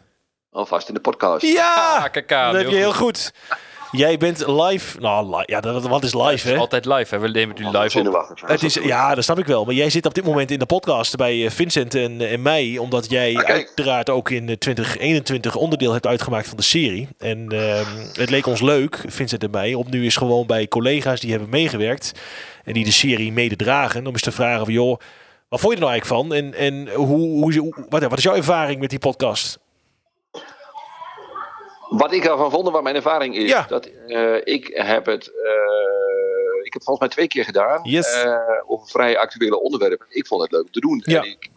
Alvast 0.49 0.87
in 0.87 0.93
de 0.93 0.99
podcast. 0.99 1.45
Ja! 1.45 1.95
Ah, 1.95 2.13
dat 2.13 2.53
heb 2.53 2.69
je 2.69 2.69
heel 2.69 2.77
heel 2.77 2.93
goed. 2.93 3.33
Jij 3.91 4.17
bent 4.17 4.47
live. 4.47 4.99
Nou, 4.99 5.35
li- 5.38 5.43
ja, 5.45 5.61
dat, 5.61 5.88
wat 5.88 6.03
is 6.03 6.13
live, 6.13 6.47
hè? 6.47 6.57
Altijd 6.57 6.85
live, 6.85 7.15
hè? 7.15 7.21
We 7.21 7.27
nemen 7.27 7.55
het 7.55 7.57
nu 7.65 7.65
live 7.79 7.99
op. 8.07 8.13
Het 8.51 8.63
is, 8.63 8.73
ja, 8.73 9.15
dat 9.15 9.23
snap 9.23 9.39
ik 9.39 9.45
wel. 9.45 9.65
Maar 9.65 9.73
jij 9.73 9.89
zit 9.89 10.05
op 10.05 10.13
dit 10.13 10.23
moment 10.23 10.51
in 10.51 10.59
de 10.59 10.65
podcast 10.65 11.15
bij 11.15 11.45
eh, 11.45 11.51
Vincent 11.51 11.95
en, 11.95 12.21
en 12.29 12.41
mij. 12.41 12.77
Omdat 12.77 13.09
jij 13.09 13.35
Ah, 13.35 13.43
uiteraard 13.43 14.09
ook 14.09 14.29
in 14.29 14.49
eh, 14.49 14.55
2021 14.55 15.55
onderdeel 15.55 15.91
hebt 15.93 16.07
uitgemaakt 16.07 16.47
van 16.47 16.57
de 16.57 16.63
serie. 16.63 17.07
En 17.17 17.45
ehm, 17.49 17.85
het 18.13 18.29
leek 18.29 18.45
ons 18.45 18.61
leuk, 18.61 19.03
Vincent 19.07 19.43
en 19.43 19.51
mij, 19.51 19.73
om 19.73 19.85
nu 19.89 20.03
eens 20.03 20.15
gewoon 20.15 20.45
bij 20.47 20.67
collega's 20.67 21.19
die 21.19 21.31
hebben 21.31 21.49
meegewerkt. 21.49 22.11
En 22.63 22.73
die 22.73 22.85
de 22.85 22.91
serie 22.91 23.31
mede 23.31 23.55
dragen. 23.55 24.07
Om 24.07 24.11
eens 24.13 24.21
te 24.21 24.31
vragen 24.31 24.65
van, 24.65 24.73
joh, 24.73 24.99
wat 25.49 25.59
vond 25.59 25.73
je 25.77 25.79
er 25.79 25.85
nou 25.85 25.91
eigenlijk 25.91 26.21
van? 26.29 26.33
En, 26.38 26.53
en 26.53 26.93
hoe, 26.95 27.07
hoe, 27.17 27.57
hoe- 27.59 27.85
wat, 27.89 28.01
wat 28.03 28.17
is 28.17 28.23
jouw 28.23 28.35
ervaring 28.35 28.79
met 28.79 28.89
die 28.89 28.99
podcast? 28.99 29.59
Wat 31.97 32.13
ik 32.13 32.23
ervan 32.25 32.51
vond, 32.51 32.69
wat 32.69 32.83
mijn 32.83 32.95
ervaring 32.95 33.35
is, 33.35 33.49
Ja. 33.49 33.65
dat 33.67 33.85
eh, 34.07 34.35
ik 34.43 34.67
heb 34.73 35.05
het, 35.05 35.27
eh, 35.27 36.57
ik 36.63 36.73
heb 36.73 36.73
het 36.73 36.83
volgens 36.83 36.99
mij 36.99 37.09
twee 37.09 37.27
keer 37.27 37.43
gedaan, 37.43 37.79
Yes. 37.83 38.21
eh, 38.21 38.35
over 38.67 38.88
vrij 38.88 39.17
actuele 39.17 39.59
onderwerpen. 39.61 40.05
Ik 40.09 40.27
vond 40.27 40.41
het 40.41 40.51
leuk 40.51 40.61
om 40.63 40.71
te 40.71 40.79
doen. 40.79 41.01
Ja. 41.05 41.21
En 41.21 41.29
ik, 41.29 41.49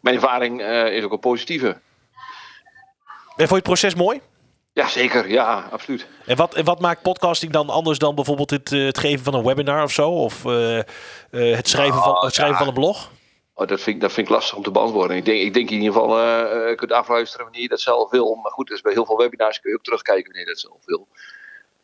mijn 0.00 0.14
ervaring 0.14 0.62
is 0.90 1.04
ook 1.04 1.12
een 1.12 1.18
positieve. 1.18 1.66
En 1.66 1.78
vond 3.36 3.48
je 3.48 3.54
het 3.54 3.62
proces 3.64 3.94
mooi? 3.94 4.20
Ja, 4.72 4.88
zeker. 4.88 5.30
Ja, 5.30 5.68
absoluut. 5.70 6.06
En 6.26 6.36
wat, 6.36 6.54
en 6.54 6.64
wat 6.64 6.80
maakt 6.80 7.02
podcasting 7.02 7.52
dan 7.52 7.68
anders 7.70 7.98
dan 7.98 8.14
bijvoorbeeld 8.14 8.50
het, 8.50 8.70
het 8.70 8.98
geven 8.98 9.24
van 9.24 9.34
een 9.34 9.44
webinar 9.44 9.82
of 9.82 9.92
zo? 9.92 10.10
Of 10.10 10.42
het 11.30 11.68
schrijven, 11.68 12.02
van, 12.02 12.12
Nou, 12.12 12.24
het 12.24 12.34
schrijven 12.34 12.56
ja. 12.56 12.58
van 12.58 12.66
een 12.68 12.80
blog? 12.80 13.10
Oh, 13.58 13.66
dat, 13.66 13.80
vind 13.80 13.96
ik, 13.96 14.02
dat 14.02 14.12
vind 14.12 14.26
ik 14.28 14.32
lastig 14.32 14.56
om 14.56 14.62
te 14.62 14.70
beantwoorden. 14.70 15.16
Ik 15.16 15.24
denk, 15.24 15.40
ik 15.40 15.54
denk 15.54 15.70
in 15.70 15.76
ieder 15.76 15.92
geval, 15.92 16.18
je 16.68 16.74
kunt 16.76 16.92
afluisteren 16.92 17.44
wanneer 17.44 17.62
je 17.62 17.68
dat 17.68 17.80
zelf 17.80 18.10
wil. 18.10 18.34
Maar 18.34 18.52
goed, 18.52 18.68
dus 18.68 18.80
bij 18.80 18.92
heel 18.92 19.06
veel 19.06 19.16
webinars 19.16 19.60
kun 19.60 19.70
je 19.70 19.76
ook 19.76 19.84
terugkijken 19.84 20.24
wanneer 20.24 20.42
je 20.42 20.48
dat 20.48 20.60
zelf 20.60 20.84
wil. 20.84 21.08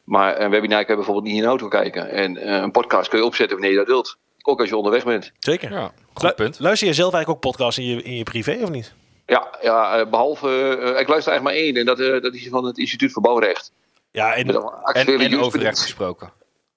Maar 0.05 0.41
een 0.41 0.51
webinar 0.51 0.79
kun 0.79 0.89
je 0.89 0.97
bijvoorbeeld 0.97 1.27
niet 1.27 1.37
in 1.37 1.43
de 1.43 1.49
auto 1.49 1.69
kijken. 1.69 2.11
En 2.11 2.37
eh, 2.37 2.63
een 2.63 2.71
podcast 2.71 3.09
kun 3.09 3.19
je 3.19 3.25
opzetten 3.25 3.57
wanneer 3.57 3.73
je 3.73 3.79
dat 3.79 3.87
wilt. 3.87 4.17
Ook 4.43 4.61
als 4.61 4.69
je 4.69 4.77
onderweg 4.77 5.05
bent. 5.05 5.33
Zeker. 5.39 5.73
Ja, 5.73 5.93
goed 6.13 6.23
Lu- 6.23 6.33
punt. 6.33 6.59
Luister 6.59 6.89
je 6.89 6.95
zelf 6.95 7.13
eigenlijk 7.15 7.45
ook 7.45 7.53
podcasts 7.53 7.79
in 7.79 7.87
je, 7.87 8.03
in 8.03 8.17
je 8.17 8.23
privé 8.23 8.59
of 8.63 8.71
niet? 8.71 8.95
Ja, 9.27 9.59
ja 9.61 9.99
eh, 9.99 10.11
behalve, 10.11 10.49
eh, 10.49 11.01
ik 11.01 11.09
luister 11.09 11.33
eigenlijk 11.33 11.43
maar 11.43 11.53
één. 11.55 11.77
En 11.77 11.85
dat, 11.87 12.01
eh, 12.01 12.23
dat 12.23 12.35
is 12.35 12.49
van 12.49 12.65
het 12.65 12.79
Instituut 12.79 13.13
voor 13.13 13.23
Bouwrecht. 13.23 13.73
Ja, 14.11 14.35
en, 14.35 14.49
En, 14.93 15.21
en 15.21 15.41
over 15.41 15.61
recht 15.61 15.81
gesproken. 15.81 16.33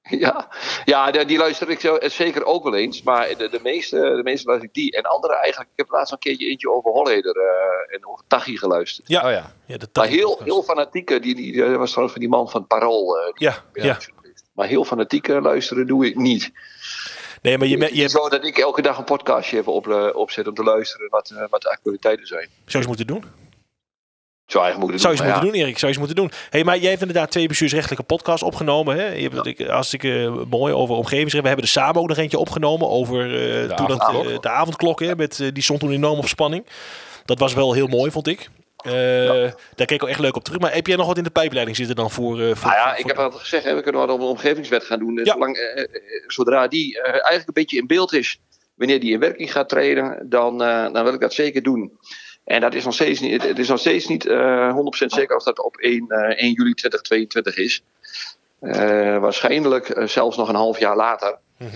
Ja, 0.20 0.48
ja 0.86 1.12
die, 1.12 1.26
die 1.26 1.38
luister 1.38 1.70
ik 1.70 1.80
zo, 1.80 1.98
zeker 2.02 2.46
ook 2.46 2.64
wel 2.64 2.76
eens. 2.76 3.02
Maar 3.04 3.28
de, 3.38 3.50
de, 3.50 3.60
meeste, 3.64 3.96
de 4.00 4.22
meeste 4.24 4.48
luister 4.48 4.68
ik 4.70 4.76
die. 4.76 4.92
En 4.92 5.04
andere 5.04 5.36
eigenlijk. 5.36 5.70
Ik 5.72 5.78
heb 5.78 5.90
laatst 5.90 6.12
een 6.12 6.20
keertje 6.20 6.48
eentje 6.48 6.72
over 6.72 6.92
Holleder 6.92 7.36
eh, 7.38 7.96
en 7.96 8.08
over 8.08 8.24
Tachi 8.28 8.58
geluisterd. 8.58 9.08
ja, 9.08 9.26
Oh 9.26 9.32
ja. 9.32 9.52
ja, 9.66 9.78
de 9.78 9.88
Maar 9.94 10.08
heel, 10.08 10.40
heel 10.44 10.64
fanatieke, 10.64 11.20
die, 11.20 11.36
die, 11.36 11.58
dat 11.58 11.76
was 11.76 11.90
trouwens 11.90 12.12
van 12.18 12.22
die 12.28 12.30
man 12.38 12.50
van 12.50 12.60
het 12.60 12.70
Parool. 12.70 13.18
eh, 13.18 13.34
die- 13.34 13.48
Ja, 13.48 13.64
ja. 13.74 13.98
Maar 14.54 14.68
heel 14.68 14.84
fanatieke 14.86 15.42
luisteren 15.42 15.88
doe 15.88 16.06
ik 16.06 16.16
niet. 16.16 16.52
Nee, 17.42 17.58
maar 17.58 17.68
je, 17.68 17.96
je 17.96 18.10
zo 18.10 18.30
dat 18.30 18.46
ik 18.46 18.58
elke 18.58 18.82
dag 18.82 18.98
een 18.98 19.04
podcastje 19.04 19.58
even 19.58 19.72
op, 19.72 19.88
eh, 19.88 20.10
opzet 20.14 20.48
om 20.48 20.54
te 20.54 20.64
luisteren 20.64 21.10
wat, 21.10 21.30
eh, 21.30 21.44
wat 21.50 21.62
de 21.62 21.70
actualiteiten 21.70 22.28
zijn. 22.28 22.48
zou 22.48 22.66
je 22.66 22.78
eens 22.78 22.88
moeten 22.88 23.08
doen. 23.08 23.24
Zou 24.48 24.66
je 24.66 24.72
eens 24.72 25.22
doen. 25.22 25.28
moeten 25.28 25.42
doen, 25.42 25.54
Erik. 25.54 25.78
Zou 25.80 25.92
je 25.92 25.98
eens 25.98 25.98
moeten 25.98 26.16
doen. 26.16 26.32
Hey, 26.50 26.64
maar 26.64 26.78
jij 26.78 26.90
hebt 26.90 27.02
inderdaad 27.02 27.32
twee 27.32 27.48
bestuursrechtelijke 27.48 28.04
podcasts 28.04 28.44
opgenomen. 28.44 28.96
Hè? 28.96 29.06
Je 29.06 29.30
hebt 29.30 29.46
het 29.46 29.68
hartstikke 29.68 30.46
mooi 30.50 30.74
over 30.74 30.96
omgevingsrecht. 30.96 31.42
We 31.44 31.48
hebben 31.48 31.66
er 31.66 31.72
samen 31.72 32.02
ook 32.02 32.08
nog 32.08 32.18
eentje 32.18 32.38
opgenomen 32.38 32.90
over 32.90 33.20
eh, 33.22 33.76
toen 33.76 33.88
dat, 33.88 34.10
eh, 34.10 34.40
de 34.40 34.50
avondklok. 34.50 35.00
Hè, 35.00 35.16
met, 35.16 35.40
eh, 35.40 35.48
die 35.54 35.64
stond 35.64 35.80
toen 35.80 35.92
enorm 35.92 36.18
op 36.18 36.28
spanning. 36.28 36.66
Dat 37.26 37.40
was 37.40 37.54
wel 37.54 37.74
heel 37.74 37.88
mooi, 37.88 38.12
vond 38.12 38.28
ik. 38.28 38.50
Daar 38.84 39.54
keek 39.76 39.92
ik 39.92 40.02
wel 40.02 40.10
echt 40.10 40.20
leuk 40.20 40.36
op 40.36 40.44
terug. 40.44 40.60
Maar 40.60 40.74
heb 40.74 40.88
jij 40.88 40.96
nog 40.96 41.08
wat 41.08 41.18
in 41.18 41.24
de 41.24 41.30
pijpleiding 41.30 41.78
zitten 41.78 41.96
dan 41.96 42.12
voor... 42.12 42.38
voor 42.38 42.70
Nou 42.70 42.76
ja, 42.76 42.90
voor- 42.90 43.00
ik 43.00 43.08
heb 43.08 43.18
altijd 43.18 43.42
gezegd, 43.42 43.64
hè, 43.64 43.76
we 43.76 43.82
kunnen 43.82 44.02
wat 44.02 44.10
op 44.10 44.20
een 44.20 44.26
omgevingswet 44.26 44.84
gaan 44.84 45.00
doen. 45.00 45.22
Ja. 45.24 45.32
Zolang, 45.32 45.58
zodra 46.28 46.68
die 46.68 47.02
eigenlijk 47.02 47.48
een 47.48 47.54
beetje 47.54 47.78
in 47.78 47.88
beeld 47.88 48.14
is, 48.14 48.40
wanneer 48.76 49.00
die 49.00 49.14
in 49.14 49.20
werking 49.20 49.52
gaat 49.52 49.70
treden, 49.70 50.26
dan, 50.30 50.58
dan 50.58 51.04
wil 51.04 51.14
ik 51.14 51.20
dat 51.20 51.34
zeker 51.34 51.64
doen. 51.64 51.92
En 52.48 52.62
dat 52.62 52.74
is 52.74 52.86
nog 52.86 52.94
steeds 52.94 53.20
niet, 53.20 53.44
het 53.44 53.60
is 53.60 53.68
nog 53.68 53.80
steeds 53.80 54.08
niet 54.08 54.26
eh 54.26 54.76
100% 54.76 55.06
zeker 55.06 55.36
of 55.36 55.44
dat 55.44 55.64
op 55.64 55.78
1, 55.78 56.06
eh, 56.08 56.44
1 56.44 56.52
juli 56.52 56.74
2022 56.74 57.58
is. 57.58 57.84
Eh, 58.60 59.18
waarschijnlijk 59.18 59.90
eh, 59.90 60.08
zelfs 60.08 60.38
nog 60.38 60.50
een 60.50 60.56
half 60.56 60.80
jaar 60.80 60.96
later. 60.96 61.38
Mhm. 61.58 61.70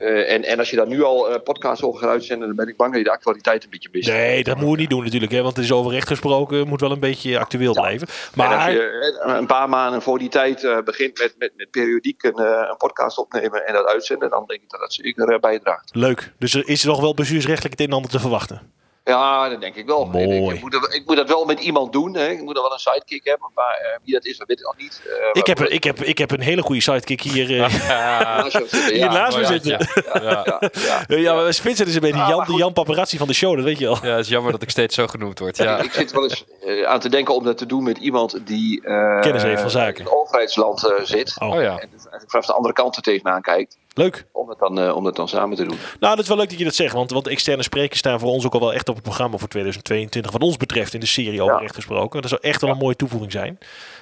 Eh, 0.00 0.32
en, 0.32 0.44
en 0.44 0.58
als 0.58 0.70
je 0.70 0.76
daar 0.76 0.86
nu 0.86 1.02
al 1.02 1.30
eh 1.30 1.42
podcasts 1.42 1.84
over 1.84 2.00
gaat 2.00 2.10
uitzenden, 2.10 2.46
dan 2.46 2.56
ben 2.56 2.68
ik 2.68 2.76
bang 2.76 2.90
dat 2.90 2.98
je 2.98 3.06
de 3.06 3.12
actualiteit 3.12 3.64
een 3.64 3.70
beetje 3.70 3.88
mist. 3.92 4.08
Nee, 4.08 4.44
dat 4.44 4.54
moeten 4.54 4.74
we 4.74 4.80
niet 4.80 4.90
doen 4.90 5.02
natuurlijk, 5.02 5.32
hè, 5.32 5.42
want 5.42 5.56
het 5.56 5.64
is 5.64 5.72
over 5.72 5.92
recht 5.92 6.06
gesproken, 6.06 6.68
moet 6.68 6.80
wel 6.80 6.90
een 6.90 7.00
beetje 7.00 7.38
actueel 7.38 7.72
blijven. 7.72 8.06
En 8.08 8.14
als 8.14 8.34
Maar 8.34 8.72
je 8.72 9.20
eh, 9.24 9.34
een 9.36 9.46
paar 9.46 9.68
maanden 9.68 10.02
voor 10.02 10.18
die 10.18 10.28
tijd 10.28 10.64
eh, 10.64 10.78
begint 10.84 11.18
met, 11.18 11.34
met, 11.38 11.52
met 11.56 11.70
periodiek 11.70 12.22
een, 12.22 12.34
eh, 12.34 12.68
een 12.70 12.76
podcast 12.76 13.18
opnemen 13.18 13.66
en 13.66 13.72
dat 13.72 13.86
uitzenden, 13.86 14.30
dan 14.30 14.44
denk 14.46 14.62
ik 14.62 14.70
dat 14.70 14.80
dat 14.80 14.92
zeker 14.92 15.28
eh, 15.28 15.38
bijdraagt. 15.38 15.90
leuk, 15.94 16.32
dus 16.38 16.54
er 16.54 16.68
is 16.68 16.84
nog 16.84 17.00
wel 17.00 17.14
bestuursrechtelijk 17.14 17.72
het 17.72 17.80
een 17.80 17.86
en 17.86 17.96
ander 17.96 18.10
te 18.10 18.20
verwachten. 18.20 18.72
Ja, 19.04 19.48
dat 19.48 19.60
denk 19.60 19.74
ik 19.74 19.86
wel. 19.86 20.04
Mooi. 20.06 20.54
ik, 20.54 20.60
moet 20.60 20.72
dat, 20.72 20.94
ik 20.94 21.02
moet 21.06 21.16
dat 21.16 21.28
wel 21.28 21.44
met 21.44 21.60
iemand 21.60 21.92
doen. 21.92 22.14
Hè. 22.16 22.28
Ik 22.28 22.40
moet 22.42 22.56
er 22.56 22.62
wel 22.62 22.72
een 22.72 22.78
sidekick 22.78 23.24
hebben, 23.24 23.50
maar 23.54 23.74
eh, 23.74 23.98
wie 24.04 24.14
dat 24.14 24.24
is, 24.24 24.38
dat 24.38 24.46
weet 24.48 24.58
ik 24.58 24.64
nog 24.64 24.76
niet. 24.76 25.02
Eh, 25.06 25.28
Ik 25.32 25.46
heb, 25.46 25.60
ik, 25.60 25.84
heb, 25.84 26.00
ik 26.02 26.18
heb 26.18 26.30
een 26.30 26.40
hele 26.40 26.62
goede 26.62 26.80
sidekick 26.80 27.20
hier, 27.22 27.60
eh, 27.62 28.44
zitten, 28.44 28.84
hier 28.84 28.96
ja. 28.96 29.12
naast 29.12 29.36
me 29.36 29.42
mooi 29.42 29.60
zitten. 29.60 29.88
Ja, 30.12 30.20
ja. 30.22 30.60
Ja, 30.60 31.04
ja. 31.08 31.16
Ja, 31.16 31.34
maar 31.34 31.54
Vincent 31.54 31.88
is 31.88 31.94
een 31.94 32.00
beetje 32.00 32.20
Ah, 32.22 32.28
Jan, 32.28 32.44
de. 32.46 32.52
Jan 32.54 32.72
Paparazzi 32.72 33.16
van 33.18 33.26
de 33.26 33.34
show, 33.34 33.56
dat 33.56 33.64
weet 33.64 33.78
je 33.78 33.84
wel. 33.84 33.98
Ja, 34.02 34.10
het 34.16 34.24
is 34.24 34.28
jammer 34.28 34.52
dat 34.52 34.62
ik 34.62 34.70
steeds 34.70 34.94
zo 34.94 35.06
genoemd 35.06 35.38
word. 35.38 35.56
Ja. 35.56 35.78
Ik 35.78 35.92
zit 35.92 36.12
wel 36.12 36.22
eens 36.22 36.44
aan 36.86 37.00
te 37.00 37.08
denken 37.08 37.34
om 37.34 37.44
dat 37.44 37.58
te 37.58 37.66
doen 37.66 37.82
met 37.82 37.98
iemand 37.98 38.38
die 38.46 38.82
eh, 38.86 39.20
Kennis 39.20 39.42
heeft 39.42 39.60
van 39.60 39.70
zaken. 39.70 39.98
in 39.98 40.04
het 40.04 40.14
overheidsland 40.14 40.84
eh, 40.86 40.92
zit. 41.02 41.36
Oh, 41.38 41.48
Oh 41.48 41.62
ja. 41.62 41.70
En 41.78 41.88
dus 41.90 42.00
eigenlijk 42.00 42.30
vanaf 42.30 42.46
de 42.46 42.52
andere 42.52 42.74
kant 42.74 42.96
er 42.96 43.02
tegenaan 43.02 43.42
kijkt. 43.42 43.76
Leuk. 43.94 44.26
Om 44.32 44.46
dat, 44.46 44.58
dan, 44.58 44.80
eh, 44.80 44.96
om 44.96 45.04
dat 45.04 45.16
dan 45.16 45.28
samen 45.28 45.56
te 45.56 45.64
doen. 45.64 45.76
Nou, 46.00 46.14
dat 46.14 46.22
is 46.22 46.28
wel 46.28 46.36
leuk 46.36 46.48
dat 46.50 46.58
je 46.58 46.64
dat 46.64 46.74
zegt, 46.74 46.94
want, 46.94 47.10
want 47.10 47.26
externe 47.26 47.62
sprekers 47.62 47.98
staan 47.98 48.20
voor 48.20 48.28
ons 48.30 48.46
ook 48.46 48.54
al 48.54 48.60
wel 48.60 48.72
echt 48.74 48.88
op 48.88 48.94
het 48.94 49.04
programma 49.04 49.36
voor 49.38 49.48
2022, 49.48 50.32
wat 50.32 50.42
ons 50.42 50.56
betreft, 50.56 50.94
in 50.94 51.00
de 51.00 51.06
serie 51.06 51.42
over 51.42 51.54
Ja. 51.54 51.60
recht 51.60 51.74
gesproken. 51.74 52.20
Dat 52.20 52.30
zou 52.30 52.42
echt 52.42 52.60
wel 52.60 52.70
een 52.70 52.76
mooie 52.76 52.96
toevoeging 52.96 53.32
zijn. 53.32 53.58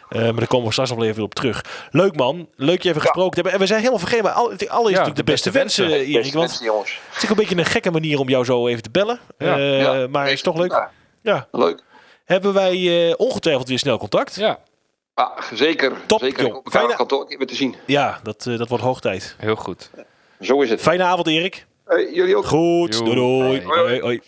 Eh, 0.09 0.21
maar 0.23 0.35
daar 0.35 0.47
komen 0.47 0.67
we 0.67 0.73
straks 0.73 0.91
nog 0.91 0.99
wel 0.99 1.09
even 1.09 1.23
op 1.23 1.35
terug. 1.35 1.65
Leuk 1.91 2.17
man, 2.17 2.49
leuk 2.57 2.83
je 2.83 2.89
even 2.89 3.01
gesproken 3.01 3.31
te 3.31 3.35
hebben. 3.35 3.53
En 3.53 3.59
we 3.59 3.67
zijn 3.67 3.79
helemaal 3.79 3.99
vergeten, 4.01 4.25
maar 4.25 4.33
al, 4.33 4.45
allereerst 4.47 4.69
natuurlijk 4.73 5.17
de 5.17 5.25
beste, 5.25 5.51
wensen, 5.51 5.85
wensen. 5.89 6.01
eh, 6.07 6.09
Erik. 6.09 6.23
Beste 6.23 6.37
Want 6.39 6.49
mensen, 6.49 6.67
jongens. 6.67 6.99
het 7.09 7.17
is 7.17 7.25
ook 7.25 7.31
een 7.31 7.37
beetje 7.37 7.57
een 7.57 7.65
gekke 7.65 7.91
manier 7.91 8.19
om 8.19 8.29
jou 8.29 8.45
zo 8.45 8.67
even 8.69 8.83
te 8.83 8.91
bellen. 8.91 9.19
Ja. 9.39 9.57
Eh, 9.57 9.81
Ja. 9.81 10.07
maar 10.11 10.31
is 10.31 10.43
toch 10.43 10.57
leuk. 10.57 10.71
Ja, 10.73 10.91
Ja. 11.23 11.49
leuk. 11.53 11.83
Hebben 12.25 12.53
wij 12.55 13.09
eh, 13.09 13.15
ongetwijfeld 13.17 13.69
weer 13.69 13.79
snel 13.79 13.99
contact? 13.99 14.35
ja, 14.35 14.59
Ah, 15.19 15.43
zeker. 15.53 15.93
Top, 16.07 16.21
zeker 16.21 16.47
joh. 16.47 16.67
Fijne- 16.71 16.95
kantoor 16.97 17.21
een 17.21 17.27
keer 17.29 17.39
weer 17.39 17.47
te 17.47 17.55
zien. 17.55 17.77
Ja, 17.87 18.21
dat, 18.23 18.47
eh, 18.47 18.59
dat 18.59 18.69
wordt 18.69 18.85
hoog 18.85 19.01
tijd. 19.01 19.35
heel 19.39 19.57
goed. 19.57 19.91
Zo 20.41 20.63
is 20.63 20.71
het. 20.71 20.81
Fijne 20.81 21.03
avond, 21.03 21.27
Erik. 21.27 21.67
Hey, 21.85 22.11
jullie 22.13 22.37
ook. 22.37 22.47
Goed, 22.47 22.93
doei 22.99 23.15
doei. 23.15 23.63
Hoi. 23.63 23.63
Hoi, 23.65 24.01
hoi. 24.01 24.21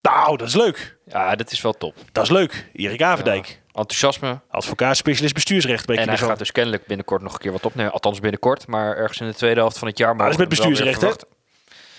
Nou, 0.00 0.36
dat 0.36 0.48
is 0.48 0.54
leuk. 0.54 0.96
Ja, 1.06 1.36
dit 1.36 1.50
is 1.52 1.60
wel 1.60 1.72
top. 1.72 1.94
Dat 2.12 2.24
is 2.24 2.30
leuk. 2.30 2.70
Erik 2.72 3.02
Avendijk, 3.02 3.60
Enthousiasme. 3.72 4.40
advocaat, 4.50 4.96
specialist 4.96 5.34
bestuursrecht 5.34 5.86
bij 5.86 5.96
En 5.96 6.08
hij 6.08 6.18
gaat 6.18 6.38
dus 6.38 6.52
kennelijk 6.52 6.86
binnenkort 6.86 7.22
nog 7.22 7.32
een 7.32 7.38
keer 7.38 7.52
wat 7.52 7.64
opnemen. 7.64 7.92
Althans 7.92 8.20
binnenkort, 8.20 8.66
maar 8.66 8.96
ergens 8.96 9.20
in 9.20 9.26
de 9.26 9.34
tweede 9.34 9.60
helft 9.60 9.78
van 9.78 9.88
het 9.88 9.98
jaar. 9.98 10.16
dat 10.16 10.30
is 10.30 10.36
met 10.36 10.48
bestuursrecht, 10.48 11.00
hè? 11.00 11.08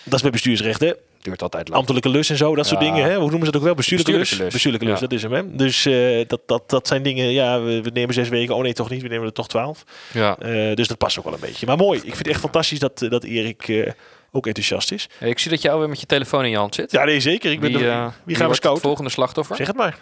Dat 0.03 0.13
is 0.13 0.21
bij 0.21 0.31
bestuursrecht, 0.31 0.79
hè? 0.79 0.93
Duurt 1.25 1.41
altijd 1.41 1.67
lang. 1.67 1.79
Ambtelijke 1.79 2.09
lus 2.09 2.29
en 2.29 2.37
zo, 2.37 2.55
dat 2.55 2.67
soort 2.67 2.79
dingen. 2.79 3.03
Hè? 3.03 3.15
Hoe 3.15 3.29
noemen 3.29 3.45
ze 3.45 3.51
dat 3.51 3.55
ook 3.55 3.63
wel? 3.63 3.75
Bestuurlijke, 3.75 4.11
lus. 4.11 4.19
Bestuurlijke 4.29 4.43
lus. 4.43 4.53
Bestuurlijke 4.53 4.85
lus, 4.85 4.95
Ja. 4.99 5.07
dat 5.07 5.11
is 5.11 5.21
hem, 5.21 5.31
hè? 5.33 5.55
Dus 5.55 5.85
eh, 5.85 6.27
dat, 6.27 6.41
dat, 6.45 6.69
dat 6.69 6.87
zijn 6.87 7.03
dingen, 7.03 7.31
ja, 7.31 7.61
we, 7.61 7.81
we 7.81 7.89
nemen 7.93 8.13
zes 8.13 8.29
weken. 8.29 8.55
Oh 8.55 8.61
nee, 8.61 8.73
toch 8.73 8.89
niet, 8.89 9.01
we 9.01 9.07
nemen 9.07 9.25
er 9.25 9.33
toch 9.33 9.47
twaalf. 9.47 9.83
Ja. 10.13 10.37
Eh, 10.37 10.75
dus 10.75 10.87
dat 10.87 10.97
past 10.97 11.17
ook 11.17 11.23
wel 11.23 11.33
een 11.33 11.39
beetje. 11.39 11.65
Maar 11.65 11.77
mooi, 11.77 11.97
ik 11.97 12.03
vind 12.05 12.17
het 12.17 12.27
echt 12.27 12.39
fantastisch 12.39 12.79
dat, 12.79 13.01
eh, 13.01 13.09
dat 13.09 13.23
Erik 13.23 13.67
eh, 13.67 13.91
ook 14.31 14.47
enthousiast 14.47 14.91
is. 14.91 15.09
Hey, 15.17 15.29
ik 15.29 15.39
zie 15.39 15.51
dat 15.51 15.61
je 15.61 15.69
alweer 15.71 15.89
met 15.89 15.99
je 15.99 16.05
telefoon 16.05 16.43
in 16.43 16.49
je 16.49 16.57
hand 16.57 16.75
zit. 16.75 16.91
Ja, 16.91 17.03
nee, 17.03 17.19
zeker. 17.19 17.51
Ik 17.51 17.59
ben 17.59 17.71
wie, 17.73 17.87
er- 17.87 18.03
wie 18.03 18.11
wie 18.25 18.35
gaan 18.35 18.49
we 18.49 18.55
scouten? 18.55 18.81
volgende 18.83 19.09
slachtoffer? 19.09 19.55
Zeg 19.55 19.67
het 19.67 19.75
maar. 19.75 19.97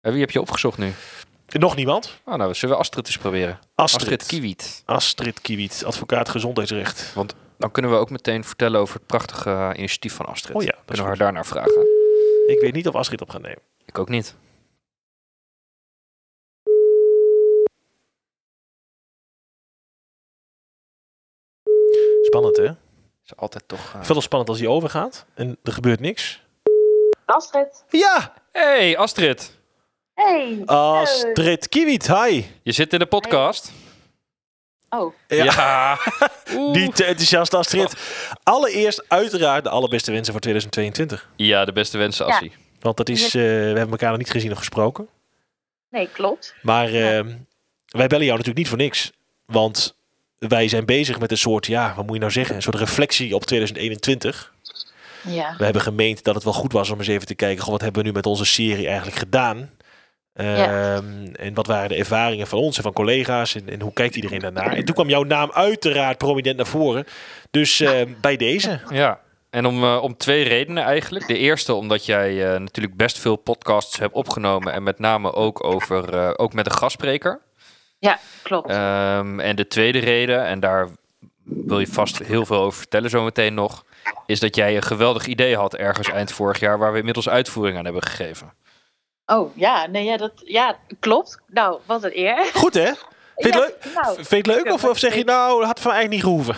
En 0.00 0.12
wie 0.12 0.20
heb 0.20 0.30
je 0.30 0.40
opgezocht 0.40 0.78
nu? 0.78 0.92
Nog 1.48 1.76
niemand? 1.76 2.18
Oh, 2.24 2.34
nou, 2.34 2.54
zullen 2.54 2.74
we 2.74 2.80
Astrid 2.80 3.06
eens 3.06 3.18
proberen? 3.18 3.58
Astrid. 3.74 4.00
Astrid 4.02 4.26
Kiewiet. 4.26 4.82
Astrid 4.84 5.40
Kiewiet, 5.40 5.82
advocaat 5.86 6.28
gezondheidsrecht. 6.28 7.12
Want 7.14 7.34
dan 7.58 7.70
kunnen 7.70 7.90
we 7.90 7.96
ook 7.96 8.10
meteen 8.10 8.44
vertellen 8.44 8.80
over 8.80 8.94
het 8.94 9.06
prachtige 9.06 9.50
eh, 9.50 9.70
initiatief 9.76 10.14
van 10.14 10.26
Astrid. 10.26 10.56
Oh 10.56 10.62
ja, 10.62 10.70
dat 10.70 10.84
kunnen 10.84 11.02
we 11.02 11.08
haar 11.08 11.18
daarnaar 11.18 11.46
vragen. 11.46 11.86
Ik 12.46 12.58
weet 12.60 12.72
niet 12.72 12.88
of 12.88 12.94
Astrid 12.94 13.20
op 13.20 13.30
gaat 13.30 13.42
nemen. 13.42 13.62
Ik 13.84 13.98
ook 13.98 14.08
niet. 14.08 14.36
Spannend, 22.22 22.56
hè? 22.56 22.70
Is 23.24 23.36
altijd 23.36 23.68
toch... 23.68 23.92
het 23.92 24.06
wel 24.08 24.20
spannend 24.20 24.50
als 24.50 24.58
hij 24.58 24.68
overgaat 24.68 25.26
en 25.34 25.58
er 25.62 25.72
gebeurt 25.72 26.00
niks. 26.00 26.42
Astrid. 27.24 27.84
Ja! 27.88 28.34
Hey 28.52 28.96
Astrid, 28.96 29.56
Hey. 30.14 30.62
Astrid 30.66 31.68
Kiewiet, 31.68 32.06
hi! 32.06 32.44
je 32.62 32.72
zit 32.72 32.92
in 32.92 32.98
de 32.98 33.06
podcast. 33.06 33.72
Oh, 34.90 35.14
Ja. 35.28 35.98
Niet 36.72 36.96
te 36.96 37.04
enthousiast, 37.04 37.54
Astrid. 37.54 37.92
Allereerst 38.42 39.04
uiteraard 39.08 39.64
de 39.64 39.70
allerbeste 39.70 40.12
wensen 40.12 40.32
voor 40.32 40.40
2022. 40.40 41.28
Ja, 41.36 41.64
de 41.64 41.72
beste 41.72 41.98
wensen, 41.98 42.26
Ja. 42.26 42.32
Assie. 42.32 42.52
Want 42.80 42.96
dat 42.96 43.08
is, 43.08 43.24
eh, 43.24 43.32
we 43.42 43.48
hebben 43.48 43.90
elkaar 43.90 44.08
nog 44.08 44.18
niet 44.18 44.30
gezien 44.30 44.52
of 44.52 44.58
gesproken. 44.58 45.08
nee, 45.90 46.08
klopt. 46.12 46.54
Maar 46.62 46.90
Ja. 46.90 47.18
eh, 47.18 47.24
wij 47.86 48.06
bellen 48.06 48.24
jou 48.24 48.38
natuurlijk 48.38 48.56
niet 48.58 48.68
voor 48.68 48.76
niks. 48.78 49.12
Want 49.46 49.96
wij 50.38 50.68
zijn 50.68 50.84
bezig 50.84 51.18
met 51.18 51.30
een 51.30 51.38
soort, 51.38 51.66
ja, 51.66 51.92
wat 51.96 52.04
moet 52.04 52.14
je 52.14 52.20
nou 52.20 52.32
zeggen? 52.32 52.54
Een 52.56 52.62
soort 52.62 52.76
reflectie 52.76 53.34
op 53.34 53.44
2021. 53.44 54.52
Ja. 55.24 55.54
We 55.58 55.64
hebben 55.64 55.82
gemeend 55.82 56.24
dat 56.24 56.34
het 56.34 56.44
wel 56.44 56.52
goed 56.52 56.72
was 56.72 56.90
om 56.90 56.98
eens 56.98 57.08
even 57.08 57.26
te 57.26 57.34
kijken, 57.34 57.62
goh, 57.62 57.72
wat 57.72 57.80
hebben 57.80 58.02
we 58.02 58.08
nu 58.08 58.14
met 58.14 58.26
onze 58.26 58.44
serie 58.44 58.86
eigenlijk 58.86 59.16
gedaan? 59.18 59.70
Ja. 60.42 60.94
Ehm, 60.96 61.26
En 61.34 61.54
wat 61.54 61.66
waren 61.66 61.88
de 61.88 61.94
ervaringen 61.94 62.46
van 62.46 62.58
ons 62.58 62.76
en 62.76 62.82
van 62.82 62.92
collega's 62.92 63.54
en, 63.54 63.68
en 63.68 63.80
hoe 63.80 63.92
kijkt 63.92 64.16
iedereen 64.16 64.38
daarnaar? 64.38 64.72
En 64.72 64.84
toen 64.84 64.94
kwam 64.94 65.08
jouw 65.08 65.22
naam 65.22 65.50
uiteraard 65.52 66.18
prominent 66.18 66.56
naar 66.56 66.66
voren. 66.66 67.06
Dus 67.50 67.80
eh, 67.80 68.00
bij 68.20 68.36
deze. 68.36 68.80
Ja, 68.90 69.20
en 69.50 69.66
om, 69.66 69.84
eh, 69.84 70.02
om 70.02 70.16
twee 70.16 70.44
redenen 70.44 70.84
eigenlijk. 70.84 71.26
De 71.26 71.36
eerste 71.38 71.74
omdat 71.74 72.06
jij 72.06 72.52
eh, 72.52 72.60
natuurlijk 72.60 72.96
best 72.96 73.18
veel 73.18 73.36
podcasts 73.36 73.98
hebt 73.98 74.14
opgenomen. 74.14 74.72
En 74.72 74.82
met 74.82 74.98
name 74.98 75.32
ook, 75.32 75.64
over, 75.64 76.14
eh, 76.14 76.30
ook 76.36 76.52
met 76.52 76.66
een 76.66 76.72
gastspreker. 76.72 77.40
Ja, 77.98 78.18
klopt. 78.42 78.70
Ehm, 78.70 79.40
en 79.40 79.56
de 79.56 79.66
tweede 79.66 79.98
reden, 79.98 80.44
en 80.44 80.60
daar 80.60 80.88
wil 81.42 81.80
je 81.80 81.86
vast 81.86 82.18
heel 82.18 82.46
veel 82.46 82.60
over 82.60 82.78
vertellen 82.78 83.10
zometeen 83.10 83.54
nog. 83.54 83.84
Is 84.26 84.40
dat 84.40 84.56
jij 84.56 84.76
een 84.76 84.82
geweldig 84.82 85.26
idee 85.26 85.56
had 85.56 85.74
ergens 85.74 86.08
eind 86.08 86.32
vorig 86.32 86.60
jaar. 86.60 86.78
Waar 86.78 86.92
we 86.92 86.98
inmiddels 86.98 87.28
uitvoering 87.28 87.78
aan 87.78 87.84
hebben 87.84 88.02
gegeven. 88.02 88.52
Oh, 89.30 89.56
ja, 89.56 89.86
nee, 89.86 90.04
ja, 90.04 90.16
dat, 90.16 90.32
ja, 90.44 90.76
klopt. 91.00 91.40
Nou, 91.46 91.78
wat 91.86 92.04
een 92.04 92.18
eer. 92.18 92.50
Goed 92.54 92.74
hè? 92.74 92.92
Vind 93.36 93.54
je 93.54 93.60
het 93.60 93.74
Ja, 93.84 93.88
leuk? 93.90 93.94
Nou, 93.94 94.14
Vind 94.14 94.28
je 94.28 94.36
het 94.36 94.46
leuk? 94.46 94.72
Of, 94.72 94.84
of 94.84 94.98
zeg 94.98 95.14
je 95.14 95.24
nou, 95.24 95.58
dat 95.58 95.66
had 95.66 95.80
van 95.80 95.92
eigenlijk 95.92 96.22
niet 96.22 96.32
gehoeven? 96.32 96.56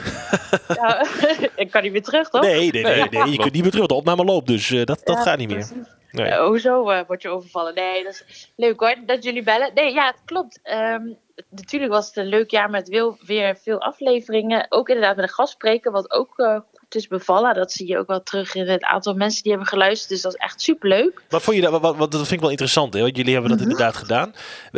nou, 0.76 1.06
ik 1.62 1.70
kan 1.70 1.82
niet 1.82 1.92
meer 1.92 2.02
terug, 2.02 2.28
toch? 2.28 2.42
Nee, 2.42 2.72
nee, 2.72 2.82
nee. 2.82 3.30
Je 3.30 3.36
kunt 3.38 3.52
niet 3.52 3.62
meer 3.62 3.70
terug. 3.70 3.86
De 3.86 3.94
opname 3.94 4.24
loopt, 4.24 4.46
dus 4.46 4.70
eh, 4.70 4.84
dat, 4.84 5.00
dat 5.04 5.16
Ja, 5.16 5.22
gaat 5.22 5.38
niet 5.38 5.48
meer. 5.48 5.68
Nee. 6.10 6.26
Eh, 6.26 6.46
hoezo 6.46 6.88
eh, 6.90 7.00
word 7.06 7.22
je 7.22 7.28
overvallen? 7.28 7.74
Nee, 7.74 8.04
dat 8.04 8.12
is 8.12 8.52
leuk 8.56 8.80
hoor, 8.80 8.96
dat 9.06 9.24
jullie 9.24 9.42
bellen. 9.42 9.70
Nee, 9.74 9.92
ja, 9.92 10.06
het 10.06 10.20
klopt. 10.24 10.60
Ehm, 10.62 11.02
natuurlijk 11.48 11.92
was 11.92 12.06
het 12.06 12.16
een 12.16 12.26
leuk 12.26 12.50
jaar 12.50 12.70
met 12.70 12.88
wil, 12.88 13.18
weer 13.26 13.56
veel 13.62 13.80
afleveringen. 13.80 14.66
Ook 14.68 14.88
inderdaad 14.88 15.16
met 15.16 15.24
een 15.24 15.34
gastspreker, 15.34 15.92
wat 15.92 16.10
ook 16.12 16.62
is 16.94 17.06
bevallen. 17.08 17.54
Dat 17.54 17.72
zie 17.72 17.86
je 17.88 17.98
ook 17.98 18.06
wel 18.06 18.22
terug 18.22 18.54
in 18.54 18.68
het 18.68 18.84
aantal 18.84 19.14
mensen 19.14 19.42
die 19.42 19.50
hebben 19.52 19.68
geluisterd. 19.70 20.08
Dus 20.10 20.20
dat 20.20 20.34
is 20.34 20.40
echt 20.40 20.60
superleuk. 20.62 21.22
Wat 21.28 21.42
vond 21.42 21.56
je 21.56 21.62
dat? 21.62 21.70
Wat, 21.80 21.96
wat, 21.96 21.98
dat 21.98 22.20
vind 22.20 22.30
ik 22.32 22.40
wel 22.40 22.50
interessant, 22.50 22.94
hè? 22.94 23.00
Want 23.00 23.16
jullie 23.16 23.32
hebben 23.32 23.50
dat 23.50 23.60
Mhm. 23.60 23.70
inderdaad 23.70 23.96
gedaan. 23.96 24.34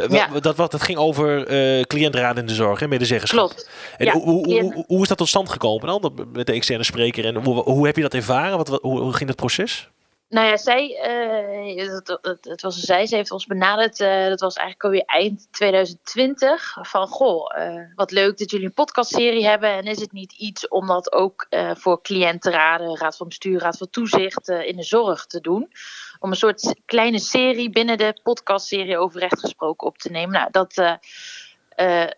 Ja. 0.08 0.28
Dat, 0.40 0.56
wat, 0.56 0.70
dat 0.70 0.82
ging 0.82 0.98
over 0.98 1.46
eh 1.46 1.82
cliëntraad 1.82 2.36
in 2.38 2.46
de 2.46 2.54
zorg, 2.54 2.80
hè? 2.80 2.88
Medezeggenschap. 2.88 3.46
Klopt. 3.46 3.70
En 3.96 4.06
Ja, 4.06 4.12
hoe, 4.12 4.22
hoe, 4.22 4.60
hoe, 4.60 4.84
hoe 4.86 5.02
is 5.02 5.08
dat 5.08 5.18
tot 5.18 5.28
stand 5.28 5.48
gekomen 5.50 5.86
dan? 5.86 6.26
Met 6.32 6.46
de 6.46 6.52
externe 6.52 6.84
spreker. 6.84 7.24
En 7.24 7.36
hoe, 7.44 7.62
hoe 7.62 7.86
heb 7.86 7.96
je 7.96 8.02
dat 8.02 8.14
ervaren? 8.14 8.56
Wat, 8.56 8.68
wat- 8.68 8.82
hoe, 8.82 9.00
hoe 9.00 9.12
ging 9.12 9.28
dat 9.28 9.36
proces? 9.38 9.88
Nou 10.32 10.46
ja, 10.46 10.56
zij, 10.56 10.96
eh, 10.96 11.92
het, 11.92 12.18
het, 12.42 12.62
was 12.62 12.76
een 12.76 12.82
zij, 12.82 13.06
ze 13.06 13.16
heeft 13.16 13.30
ons 13.30 13.46
benaderd. 13.46 14.00
eh, 14.00 14.28
dat 14.28 14.40
was 14.40 14.54
eigenlijk 14.54 14.84
alweer 14.84 15.04
eind 15.04 15.48
2020. 15.50 16.76
Van 16.82 17.06
goh, 17.06 17.58
eh, 17.58 17.84
wat 17.94 18.10
leuk 18.10 18.38
dat 18.38 18.50
jullie 18.50 18.66
een 18.66 18.72
podcastserie 18.72 19.46
hebben. 19.46 19.70
En 19.70 19.84
is 19.84 20.00
het 20.00 20.12
niet 20.12 20.32
iets 20.32 20.68
om 20.68 20.86
dat 20.86 21.12
ook 21.12 21.46
voor 21.74 22.02
cliëntenraden, 22.02 22.98
raad 22.98 23.16
van 23.16 23.28
bestuur, 23.28 23.60
raad 23.60 23.76
van 23.76 23.90
toezicht 23.90 24.48
in 24.48 24.76
de 24.76 24.82
zorg 24.82 25.26
te 25.26 25.40
doen? 25.40 25.72
Om 26.18 26.30
een 26.30 26.36
soort 26.36 26.80
kleine 26.86 27.18
serie 27.18 27.70
binnen 27.70 27.98
de 27.98 28.20
podcastserie 28.22 28.98
over 28.98 29.20
recht 29.20 29.40
gesproken 29.40 29.86
op 29.86 29.98
te 29.98 30.10
nemen. 30.10 30.32
Nou, 30.32 30.50
dat 30.50 31.00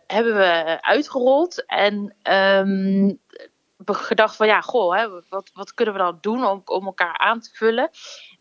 hebben 0.06 0.34
we 0.34 0.78
uitgerold. 0.80 1.66
En 1.66 2.14
ehm, 2.22 3.12
gedacht 3.84 4.36
van 4.36 4.46
ja, 4.46 4.60
goh, 4.60 4.96
hè, 4.96 5.08
wat, 5.28 5.50
wat 5.54 5.74
kunnen 5.74 5.94
we 5.94 6.00
dan 6.00 6.18
doen 6.20 6.44
om, 6.44 6.62
om 6.64 6.86
elkaar 6.86 7.18
aan 7.18 7.40
te 7.40 7.50
vullen? 7.52 7.90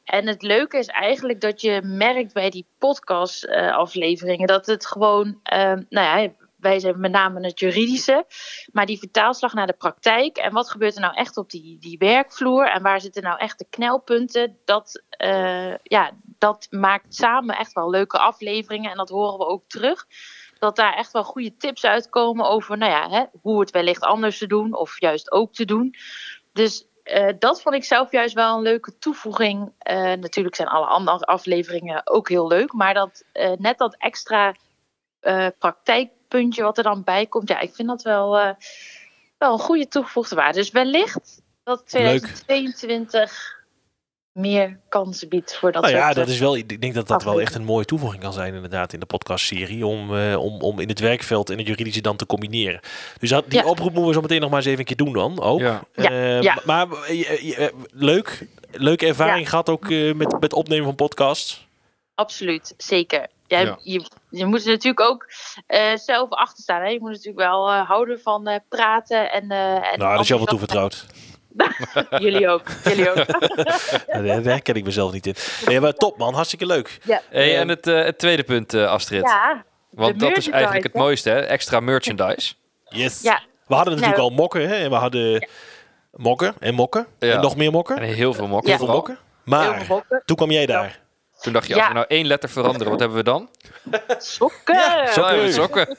En 0.03 0.27
het 0.27 0.41
leuke 0.41 0.77
is 0.77 0.87
eigenlijk 0.87 1.41
dat 1.41 1.61
je 1.61 1.81
merkt 1.83 2.33
bij 2.33 2.49
die 2.49 2.67
podcast 2.77 3.43
eh, 3.43 4.45
dat 4.45 4.65
het 4.65 4.85
gewoon, 4.85 5.39
ehm, 5.43 5.83
nou 5.89 6.21
ja, 6.21 6.31
wij 6.63 6.79
zijn 6.79 6.99
met 6.99 7.11
name 7.11 7.45
het 7.45 7.59
juridische. 7.59 8.25
Maar 8.71 8.85
die 8.85 8.97
vertaalslag 8.97 9.53
naar 9.53 9.67
de 9.67 9.73
praktijk. 9.73 10.37
En 10.37 10.53
wat 10.53 10.69
gebeurt 10.69 10.95
er 10.95 11.01
nou 11.01 11.15
echt 11.15 11.37
op 11.37 11.49
die, 11.49 11.77
die 11.79 11.97
werkvloer? 11.97 12.69
En 12.69 12.81
waar 12.81 13.01
zitten 13.01 13.23
nou 13.23 13.39
echt 13.39 13.59
de 13.59 13.65
knelpunten? 13.69 14.57
Dat, 14.65 15.03
uh, 15.23 15.75
ja, 15.83 16.11
dat 16.37 16.67
maakt 16.69 17.15
samen 17.15 17.57
echt 17.57 17.73
wel 17.73 17.89
leuke 17.89 18.17
afleveringen. 18.17 18.91
En 18.91 18.97
dat 18.97 19.09
horen 19.09 19.37
we 19.37 19.45
ook 19.45 19.63
terug. 19.67 20.05
Dat 20.63 20.75
daar 20.75 20.93
echt 20.93 21.11
wel 21.11 21.23
goede 21.23 21.57
tips 21.57 21.85
uitkomen 21.85 22.49
over 22.49 22.77
nou 22.77 22.91
ja, 22.91 23.09
hè, 23.09 23.23
hoe 23.41 23.59
het 23.59 23.71
wellicht 23.71 24.01
anders 24.01 24.37
te 24.37 24.47
doen. 24.47 24.75
Of 24.75 24.99
juist 24.99 25.31
ook 25.31 25.53
te 25.53 25.65
doen. 25.65 25.95
Dus 26.53 26.87
uh, 27.03 27.29
dat 27.39 27.61
vond 27.61 27.75
ik 27.75 27.83
zelf 27.83 28.11
juist 28.11 28.33
wel 28.33 28.55
een 28.55 28.61
leuke 28.61 28.97
toevoeging. 28.97 29.61
Uh, 29.61 29.95
natuurlijk 30.13 30.55
zijn 30.55 30.67
alle 30.67 30.85
andere 30.85 31.25
afleveringen 31.25 32.01
ook 32.07 32.29
heel 32.29 32.47
leuk. 32.47 32.73
Maar 32.73 32.93
dat, 32.93 33.23
uh, 33.33 33.51
net 33.51 33.77
dat 33.77 33.95
extra 33.97 34.55
praktijkpuntje 35.57 36.63
wat 36.63 36.77
er 36.77 36.83
dan 36.83 37.03
bij 37.03 37.25
komt. 37.25 37.49
Ja, 37.49 37.59
ik 37.59 37.75
vind 37.75 37.87
dat 37.87 38.01
wel, 38.01 38.31
wel 39.37 39.53
een 39.53 39.59
goede 39.59 39.87
toegevoegde 39.87 40.35
waarde. 40.35 40.57
Dus 40.57 40.71
wellicht 40.71 41.41
dat 41.63 41.87
2022 41.87 43.62
meer 44.33 44.79
kansen 44.89 45.29
biedt 45.29 45.55
voor 45.55 45.71
dat 45.71 45.81
nou 45.81 45.93
ja, 45.93 46.13
dat 46.13 46.27
is 46.27 46.39
wel, 46.39 46.55
ik 46.55 46.81
denk 46.81 46.93
dat 46.93 47.07
dat 47.07 47.23
wel 47.23 47.41
echt 47.41 47.55
een 47.55 47.63
mooie 47.63 47.85
toevoeging 47.85 48.21
kan 48.21 48.33
zijn 48.33 48.53
inderdaad 48.53 48.93
in 48.93 48.99
de 48.99 49.05
podcastserie. 49.05 49.85
Om, 49.85 50.13
uh, 50.13 50.43
om, 50.43 50.61
om 50.61 50.79
in 50.79 50.87
het 50.87 50.99
werkveld 50.99 51.49
en 51.49 51.57
het 51.57 51.67
juridische 51.67 52.01
dan 52.01 52.15
te 52.15 52.25
combineren. 52.25 52.79
Dus 53.19 53.29
dat, 53.29 53.49
die 53.49 53.59
ja. 53.59 53.65
oproep 53.65 53.91
moeten 53.91 54.07
we 54.07 54.13
zo 54.13 54.21
meteen 54.21 54.41
nog 54.41 54.49
maar 54.49 54.59
eens 54.59 54.67
even 54.67 54.79
een 54.79 54.85
keer 54.85 54.95
doen 54.95 55.13
dan 55.13 55.41
ook. 55.41 55.59
Ja. 55.59 55.83
Uh, 55.95 56.41
ja. 56.41 56.57
Maar 56.65 56.87
uh, 57.09 57.67
leuk, 57.91 58.47
leuke 58.71 59.05
ervaring 59.05 59.49
gehad 59.49 59.69
ook 59.69 59.89
met, 59.89 60.39
met 60.39 60.53
opnemen 60.53 60.85
van 60.85 60.95
podcasts. 60.95 61.67
Absoluut, 62.15 62.73
zeker. 62.77 63.27
Jij, 63.47 63.75
je, 63.83 64.05
je 64.29 64.45
moet 64.45 64.65
er 64.65 64.71
natuurlijk 64.71 65.09
ook 65.09 65.25
zelf 65.95 66.29
achter 66.29 66.63
staan. 66.63 66.81
Hè? 66.81 66.87
Je 66.87 66.99
moet 66.99 67.09
natuurlijk 67.09 67.37
wel 67.37 67.71
houden 67.71 68.19
van 68.21 68.59
praten. 68.69 69.31
En, 69.31 69.51
en 69.51 69.99
nou, 69.99 70.11
dat 70.11 70.19
is 70.19 70.27
jou 70.27 70.39
wel 70.39 70.49
toevertrouwd. 70.49 71.05
jullie 72.23 72.49
ook. 72.49 72.63
Jullie 72.83 73.09
ook. 73.09 73.25
Daar 74.25 74.43
herken 74.43 74.75
ik 74.75 74.83
mezelf 74.83 75.11
niet 75.11 75.27
in. 75.27 75.35
Nee, 75.65 75.79
maar 75.79 75.93
top 75.93 76.17
man, 76.17 76.33
hartstikke 76.33 76.65
leuk. 76.65 76.97
Ja. 77.03 77.21
Hey, 77.29 77.57
en 77.57 77.67
het, 77.67 77.87
uh, 77.87 78.03
het 78.03 78.17
tweede 78.17 78.43
punt, 78.43 78.73
uh, 78.73 78.91
Astrid. 78.91 79.21
Ja. 79.21 79.63
Want 79.89 80.19
dat 80.19 80.37
is 80.37 80.49
eigenlijk 80.49 80.83
het 80.83 80.93
mooiste, 80.93 81.29
hè? 81.29 81.39
Extra 81.39 81.79
merchandise. 81.79 82.53
Yes. 82.85 83.21
Ja. 83.21 83.41
We 83.67 83.75
hadden 83.75 83.93
natuurlijk 83.93 84.19
nou. 84.19 84.29
al 84.29 84.35
mokken, 84.35 84.67
hè? 84.69 84.75
En 84.75 84.89
we 84.89 84.95
hadden 84.95 85.31
ja. 85.31 85.47
mokken 86.11 86.55
en 86.59 86.73
mokken. 86.73 87.07
Ja. 87.19 87.33
En 87.33 87.41
nog 87.41 87.55
meer 87.55 87.71
mokken. 87.71 87.97
En 87.97 88.03
heel 88.03 88.33
veel 88.33 88.47
mokken. 88.47 88.69
Heel 88.69 88.85
veel 88.85 88.95
mokken. 88.95 89.17
Maar 89.43 89.85
mokken. 89.87 90.21
toen 90.25 90.35
kwam 90.35 90.51
jij 90.51 90.65
daar. 90.65 91.01
Toen 91.41 91.53
dacht 91.53 91.67
je, 91.67 91.75
als 91.75 91.87
we 91.87 91.93
nou 91.93 92.05
één 92.07 92.25
letter 92.25 92.49
veranderen, 92.49 92.89
wat 92.89 92.99
hebben 92.99 93.17
we 93.17 93.23
dan? 93.23 93.49
Sokken. 94.17 94.75
Ja, 94.75 95.11
sokken. 95.11 95.53
sokken. 95.53 95.97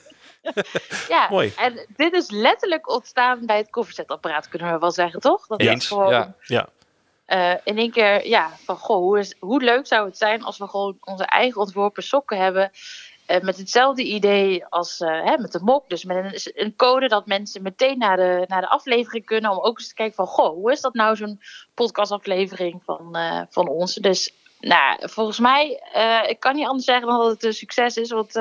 ja, 1.08 1.28
Mooi. 1.30 1.52
en 1.56 1.86
dit 1.96 2.12
is 2.12 2.30
letterlijk 2.30 2.90
ontstaan 2.90 3.46
bij 3.46 3.56
het 3.56 3.70
koffiezetapparaat, 3.70 4.48
kunnen 4.48 4.72
we 4.72 4.78
wel 4.78 4.90
zeggen, 4.90 5.20
toch? 5.20 5.46
Dat 5.46 5.60
Eens, 5.60 5.86
gewoon, 5.86 6.10
ja. 6.10 6.34
ja. 6.40 6.68
Uh, 7.28 7.54
in 7.64 7.78
één 7.78 7.90
keer, 7.90 8.28
ja, 8.28 8.50
van 8.64 8.76
goh, 8.76 8.96
hoe, 8.96 9.18
is, 9.18 9.34
hoe 9.38 9.62
leuk 9.62 9.86
zou 9.86 10.06
het 10.06 10.18
zijn 10.18 10.42
als 10.42 10.58
we 10.58 10.68
gewoon 10.68 10.96
onze 11.00 11.24
eigen 11.24 11.60
ontworpen 11.60 12.02
sokken 12.02 12.38
hebben. 12.38 12.70
Uh, 13.26 13.40
met 13.40 13.56
hetzelfde 13.56 14.02
idee 14.02 14.64
als 14.66 15.00
uh, 15.00 15.24
hè, 15.24 15.38
met 15.38 15.52
de 15.52 15.60
mok. 15.62 15.88
Dus 15.88 16.04
met 16.04 16.16
een, 16.16 16.62
een, 16.64 16.76
code 16.76 17.08
dat 17.08 17.26
mensen 17.26 17.62
meteen 17.62 17.98
naar 17.98 18.16
de, 18.16 18.44
naar 18.46 18.60
de 18.60 18.68
aflevering 18.68 19.24
kunnen. 19.24 19.50
Om 19.50 19.58
ook 19.58 19.78
eens 19.78 19.88
te 19.88 19.94
kijken 19.94 20.14
van, 20.14 20.26
goh, 20.26 20.54
hoe 20.54 20.72
is 20.72 20.80
dat 20.80 20.94
nou 20.94 21.16
zo'n 21.16 21.40
podcastaflevering 21.74 22.82
van, 22.84 23.16
van 23.50 23.68
ons? 23.68 23.94
Dus, 23.94 24.34
nou, 24.60 25.08
volgens 25.08 25.38
mij, 25.38 25.82
ik 26.28 26.40
kan 26.40 26.54
niet 26.54 26.66
anders 26.66 26.84
zeggen 26.84 27.06
dan 27.06 27.18
dat 27.18 27.30
het 27.30 27.44
een 27.44 27.54
succes 27.54 27.96
is. 27.96 28.10
Want 28.10 28.32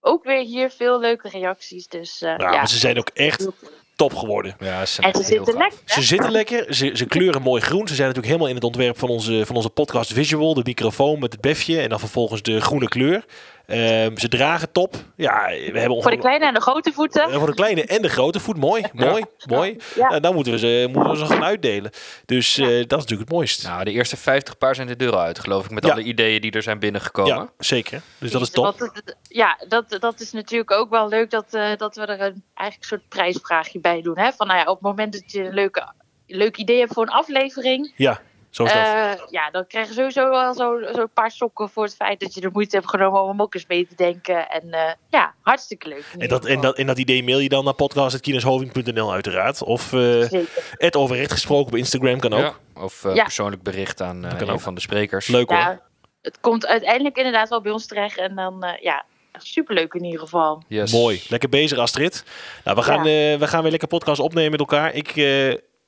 ook 0.00 0.24
weer 0.24 0.44
hier 0.44 0.70
veel 0.70 1.00
leuke 1.00 1.28
reacties. 1.28 1.86
Dus, 1.86 2.22
uh, 2.22 2.28
ja, 2.28 2.50
ja, 2.50 2.50
maar 2.50 2.68
ze 2.68 2.78
zijn 2.78 2.98
ook 2.98 3.10
echt 3.14 3.48
top 3.96 4.14
geworden. 4.14 4.56
Ja, 4.58 4.86
ze, 4.86 5.02
en 5.02 5.14
ze 5.14 5.22
zitten 5.22 5.56
lekker. 5.56 5.78
Ze 5.84 6.02
zitten 6.02 6.30
lekker. 6.30 6.74
Ze, 6.74 6.90
ze 6.94 7.06
kleuren 7.06 7.42
mooi 7.42 7.62
groen. 7.62 7.88
Ze 7.88 7.94
zijn 7.94 8.08
natuurlijk 8.08 8.26
helemaal 8.26 8.48
in 8.48 8.54
het 8.54 8.64
ontwerp 8.64 8.98
van 8.98 9.08
onze, 9.08 9.46
van 9.46 9.56
onze 9.56 9.70
podcast 9.70 10.12
visual. 10.12 10.54
De 10.54 10.62
microfoon 10.64 11.18
met 11.18 11.32
het 11.32 11.40
befje 11.40 11.80
en 11.80 11.88
dan 11.88 11.98
vervolgens 11.98 12.42
de 12.42 12.60
groene 12.60 12.88
kleur. 12.88 13.24
Um, 13.72 14.18
ze 14.18 14.28
dragen 14.28 14.72
top. 14.72 14.94
Ja, 15.16 15.46
we 15.46 15.78
hebben 15.78 16.02
voor 16.02 16.10
de 16.10 16.18
kleine 16.18 16.46
en 16.46 16.54
de 16.54 16.60
grote 16.60 16.92
voeten. 16.92 17.30
Uh, 17.30 17.36
voor 17.36 17.46
de 17.46 17.54
kleine 17.54 17.84
en 17.84 18.02
de 18.02 18.08
grote 18.08 18.40
voet. 18.40 18.56
Mooi, 18.56 18.84
mooi, 18.92 19.24
mooi. 19.46 19.76
Ja. 19.94 20.12
Uh, 20.12 20.20
dan 20.20 20.34
moeten 20.34 20.52
we, 20.52 20.58
ze, 20.58 20.88
moeten 20.92 21.10
we 21.10 21.18
ze 21.18 21.26
gaan 21.26 21.44
uitdelen. 21.44 21.90
Dus 22.26 22.58
uh, 22.58 22.66
dat 22.66 22.76
is 22.76 22.82
natuurlijk 22.88 23.20
het 23.20 23.30
mooiste. 23.30 23.66
Nou, 23.66 23.84
de 23.84 23.90
eerste 23.90 24.16
50 24.16 24.58
paar 24.58 24.74
zijn 24.74 24.86
de 24.86 24.96
deur 24.96 25.16
uit, 25.16 25.38
geloof 25.38 25.64
ik. 25.64 25.70
Met 25.70 25.90
alle 25.90 26.02
ideeën 26.02 26.40
die 26.40 26.50
er 26.50 26.62
zijn 26.62 26.78
binnengekomen. 26.78 27.34
Ja, 27.34 27.48
zeker. 27.58 28.02
Dus 28.18 28.30
dat 28.30 28.40
is 28.40 28.50
top. 28.50 28.64
Wat, 28.64 29.02
ja, 29.28 29.58
dat, 29.68 29.96
dat 30.00 30.20
is 30.20 30.32
natuurlijk 30.32 30.70
ook 30.70 30.90
wel 30.90 31.08
leuk 31.08 31.30
dat, 31.30 31.50
dat 31.76 31.96
we 31.96 32.06
er 32.06 32.20
een 32.20 32.44
eigenlijk 32.54 32.88
soort 32.88 33.08
prijsvraagje 33.08 33.80
bij 33.80 34.02
doen. 34.02 34.18
Hè? 34.18 34.32
Van 34.32 34.46
nou 34.46 34.58
ja, 34.58 34.64
op 34.64 34.74
het 34.74 34.82
moment 34.82 35.12
dat 35.12 35.32
je 35.32 35.44
een 35.44 35.54
leuke, 35.54 35.92
leuk 36.26 36.56
idee 36.56 36.78
hebt 36.78 36.92
voor 36.92 37.02
een 37.02 37.12
aflevering. 37.12 37.92
Ja. 37.96 38.20
Zo 38.50 38.64
is 38.64 38.72
dat. 38.72 38.82
Uh, 38.82 39.12
ja, 39.30 39.50
dan 39.50 39.66
krijg 39.66 39.88
je 39.88 39.94
sowieso 39.94 40.30
wel 40.30 40.54
zo'n 40.54 40.86
zo 40.94 41.06
paar 41.06 41.30
sokken 41.30 41.68
voor 41.68 41.84
het 41.84 41.94
feit 41.94 42.20
dat 42.20 42.34
je 42.34 42.40
de 42.40 42.50
moeite 42.52 42.76
hebt 42.76 42.88
genomen 42.88 43.22
om 43.22 43.42
ook 43.42 43.54
eens 43.54 43.66
mee 43.66 43.86
te 43.86 43.94
denken. 43.94 44.50
En 44.50 44.66
uh, 44.66 44.92
ja, 45.10 45.34
hartstikke 45.40 45.88
leuk. 45.88 46.04
En 46.18 46.28
dat, 46.28 46.44
en, 46.44 46.60
dat, 46.60 46.76
en 46.76 46.86
dat 46.86 46.98
idee 46.98 47.24
mail 47.24 47.38
je 47.38 47.48
dan 47.48 47.64
naar 47.64 47.74
podcast.kineshoving.nl 47.74 49.12
uiteraard. 49.12 49.62
Of 49.62 49.92
uh, 49.92 50.26
het 50.76 50.96
overrecht 50.96 51.32
gesproken 51.32 51.66
op 51.66 51.78
Instagram 51.78 52.18
kan 52.18 52.32
ook. 52.32 52.40
Ja, 52.74 52.82
of 52.82 53.02
ja. 53.02 53.22
persoonlijk 53.22 53.62
bericht 53.62 54.02
aan 54.02 54.22
een 54.22 54.50
ook. 54.50 54.60
van 54.60 54.74
de 54.74 54.80
sprekers. 54.80 55.26
Leuk 55.26 55.50
ja, 55.50 55.66
hoor. 55.66 55.80
Het 56.22 56.40
komt 56.40 56.66
uiteindelijk 56.66 57.16
inderdaad 57.16 57.48
wel 57.48 57.60
bij 57.60 57.72
ons 57.72 57.86
terecht. 57.86 58.18
En 58.18 58.34
dan, 58.34 58.78
ja, 58.80 59.04
superleuk 59.32 59.94
in 59.94 60.04
ieder 60.04 60.20
geval. 60.20 60.62
Yes. 60.68 60.92
Mooi. 60.92 61.22
Lekker 61.28 61.48
bezig 61.48 61.78
Astrid. 61.78 62.24
Nou, 62.64 62.76
we 62.76 62.82
gaan, 62.82 63.02
we 63.38 63.46
gaan 63.46 63.62
weer 63.62 63.70
lekker 63.70 63.88
podcast 63.88 64.20
opnemen 64.20 64.50
met 64.50 64.60
elkaar. 64.60 64.94
Ik 64.94 65.12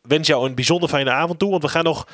wens 0.03 0.29
jou 0.29 0.47
een 0.47 0.55
bijzonder 0.55 0.89
fijne 0.89 1.11
avond 1.11 1.39
toe. 1.39 1.51
Want 1.51 1.63
we 1.63 1.69
gaan 1.69 1.85
nog 1.85 2.07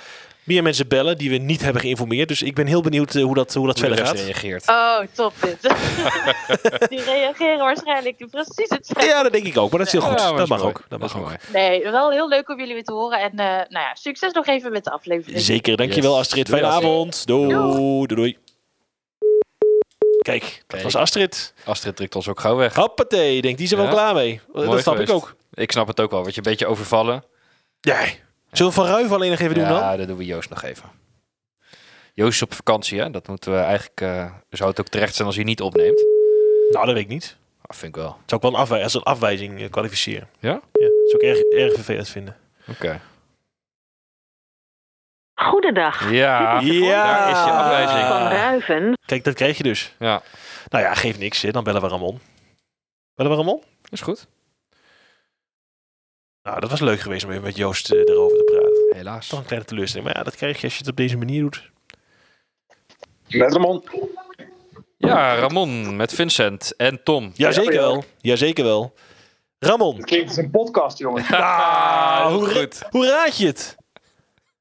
meer 0.49 0.63
mensen 0.63 0.89
bellen 0.89 1.19
die 1.19 1.31
we 1.31 1.37
niet 1.37 1.63
hebben 1.63 1.83
geïnformeerd. 1.83 2.29
Dus 2.29 2.43
ik 2.43 2.55
ben 2.55 2.67
heel 2.67 2.81
benieuwd 2.81 3.15
uh, 3.15 3.25
hoe 3.25 3.35
dat, 3.35 3.55
hoe 3.55 3.67
dat 3.67 3.79
hoe 3.79 3.87
verder 3.87 4.07
gaat. 4.07 4.21
reageert. 4.21 4.69
Oh, 4.69 5.01
top 5.13 5.33
dit. 5.41 5.63
die 6.93 7.03
reageren 7.03 7.59
waarschijnlijk 7.59 8.27
precies 8.31 8.69
hetzelfde. 8.69 9.07
Ja, 9.07 9.23
dat 9.23 9.33
denk 9.33 9.47
ik 9.47 9.57
ook. 9.57 9.71
Maar 9.71 9.79
dat 9.79 9.87
is 9.87 9.93
heel 9.93 10.03
goed. 10.03 10.21
Ja, 10.21 10.33
dat 10.33 10.49
mag 10.49 10.59
mooi. 10.59 10.71
ook. 10.71 10.85
Dat, 10.89 11.01
dat 11.01 11.13
mag 11.15 11.23
ook. 11.23 11.53
Nee, 11.53 11.83
wel 11.83 12.11
heel 12.11 12.29
leuk 12.29 12.49
om 12.49 12.59
jullie 12.59 12.75
weer 12.75 12.85
te 12.85 12.93
horen. 12.93 13.21
En 13.21 13.31
uh, 13.33 13.39
nou 13.47 13.69
ja, 13.69 13.95
succes 13.95 14.33
nog 14.33 14.47
even 14.47 14.73
met 14.73 14.85
de 14.85 14.91
aflevering. 14.91 15.41
Zeker. 15.41 15.77
Dankjewel 15.77 16.11
yes. 16.11 16.21
Astrid. 16.21 16.49
Fijne 16.49 16.67
avond. 16.67 17.27
Doei. 17.27 17.49
Doei. 17.49 18.07
doei. 18.07 18.39
Kijk, 20.23 20.43
dat 20.43 20.65
Kijk. 20.67 20.83
was 20.83 20.95
Astrid. 20.95 21.55
Astrid 21.65 21.97
drukt 21.97 22.17
ons 22.17 22.29
ook 22.29 22.41
gauw 22.41 22.57
weg. 22.57 22.75
Hoppatee, 22.75 23.43
denk 23.43 23.59
die 23.59 23.69
ja. 23.69 23.77
wel 23.77 23.89
klaar 23.89 24.15
mee. 24.15 24.41
Mooi 24.53 24.69
dat 24.69 24.81
snap 24.81 24.95
geweest. 24.95 25.11
ik 25.11 25.17
ook. 25.17 25.35
Ik 25.53 25.73
snap 25.73 25.87
het 25.87 26.01
ook 26.01 26.11
wel. 26.11 26.21
Word 26.21 26.35
je 26.35 26.41
een 26.41 26.51
beetje 26.51 26.67
overvallen. 26.67 27.25
Ja. 27.81 27.99
Zullen 28.53 28.73
we 28.73 28.79
Van 28.79 28.87
Ruiven 28.87 29.15
alleen 29.15 29.31
nog 29.31 29.39
even 29.39 29.55
doen 29.55 29.65
ja, 29.65 29.71
dan? 29.71 29.79
Ja, 29.79 29.97
dat 29.97 30.07
doen 30.07 30.17
we 30.17 30.25
Joost 30.25 30.51
nog 30.51 30.63
even. 30.63 30.91
Joost 32.15 32.35
is 32.35 32.43
op 32.43 32.55
vakantie, 32.55 33.01
hè? 33.01 33.11
Dat 33.11 33.29
moeten 33.29 33.53
we 33.53 33.59
eigenlijk... 33.59 34.01
Uh, 34.01 34.33
zou 34.51 34.71
het 34.71 34.81
ook 34.81 34.89
terecht 34.89 35.15
zijn 35.15 35.27
als 35.27 35.37
hij 35.37 35.45
niet 35.45 35.61
opneemt? 35.61 36.07
Nou, 36.71 36.87
dat 36.87 36.95
weet 36.95 37.05
ik 37.05 37.09
niet. 37.09 37.37
Dat 37.63 37.77
vind 37.77 37.97
ik 37.97 38.03
wel. 38.03 38.17
Het 38.21 38.31
zou 38.31 38.43
ook 38.43 38.43
wel 38.43 38.53
een 38.53 38.65
afwij 38.65 38.83
als 38.83 38.95
een 38.95 39.03
afwijzing 39.03 39.61
uh, 39.61 39.71
kwalificeren. 39.71 40.29
Ja? 40.39 40.51
Ja, 40.51 40.61
dat 40.73 41.11
zou 41.11 41.23
ik 41.23 41.37
erg, 41.37 41.41
erg 41.41 41.75
vervelend 41.75 42.09
vinden. 42.09 42.37
Oké. 42.61 42.71
Okay. 42.71 43.01
Goedendag. 45.35 46.11
Ja, 46.11 46.61
ja, 46.61 46.61
daar 46.61 47.31
is 47.31 47.45
je 47.45 47.51
afwijzing. 47.51 48.07
Van 48.07 48.29
Ruiven. 48.29 48.99
Kijk, 49.07 49.25
dat 49.25 49.35
krijg 49.35 49.57
je 49.57 49.63
dus. 49.63 49.95
Ja. 49.99 50.23
Nou 50.69 50.85
ja, 50.85 50.95
geeft 50.95 51.19
niks. 51.19 51.43
Hè. 51.43 51.51
Dan 51.51 51.65
bellen 51.65 51.83
we 51.83 51.89
Ramon. 51.89 52.21
Bellen 53.15 53.33
we 53.33 53.39
Ramon? 53.39 53.63
Is 53.89 54.01
goed. 54.01 54.27
Nou, 56.49 56.61
dat 56.61 56.71
was 56.71 56.81
leuk 56.81 57.01
geweest 57.01 57.25
om 57.25 57.31
even 57.31 57.43
met 57.43 57.57
Joost 57.57 57.93
uh, 57.93 58.01
erover 58.01 58.37
te 58.37 58.45
praten. 58.45 58.97
Helaas. 58.97 59.29
Toch 59.29 59.39
een 59.39 59.45
kleine 59.45 59.67
teleurstelling. 59.67 60.09
Maar 60.09 60.17
ja, 60.19 60.25
dat 60.25 60.37
krijg 60.37 60.57
je 60.57 60.63
als 60.65 60.73
je 60.73 60.79
het 60.79 60.89
op 60.89 60.97
deze 60.97 61.17
manier 61.17 61.41
doet. 61.41 61.71
Met 63.29 63.53
Ramon. 63.53 63.85
Ja, 64.97 65.35
Ramon 65.35 65.97
met 65.97 66.13
Vincent 66.13 66.77
en 66.77 67.03
Tom. 67.03 67.33
Jazeker 67.35 67.73
Ja, 67.73 67.81
ja. 67.81 67.87
wel. 67.87 68.05
Jazeker 68.21 68.65
wel. 68.65 68.95
Ramon. 69.59 69.97
Het 69.97 70.05
klinkt 70.05 70.29
als 70.29 70.37
een 70.37 70.51
podcast, 70.51 70.99
jongen. 70.99 71.25
Ah, 71.31 72.33
hoe, 72.33 72.47
goed. 72.47 72.83
hoe 72.91 73.07
raad 73.07 73.37
je 73.37 73.47
het? 73.47 73.77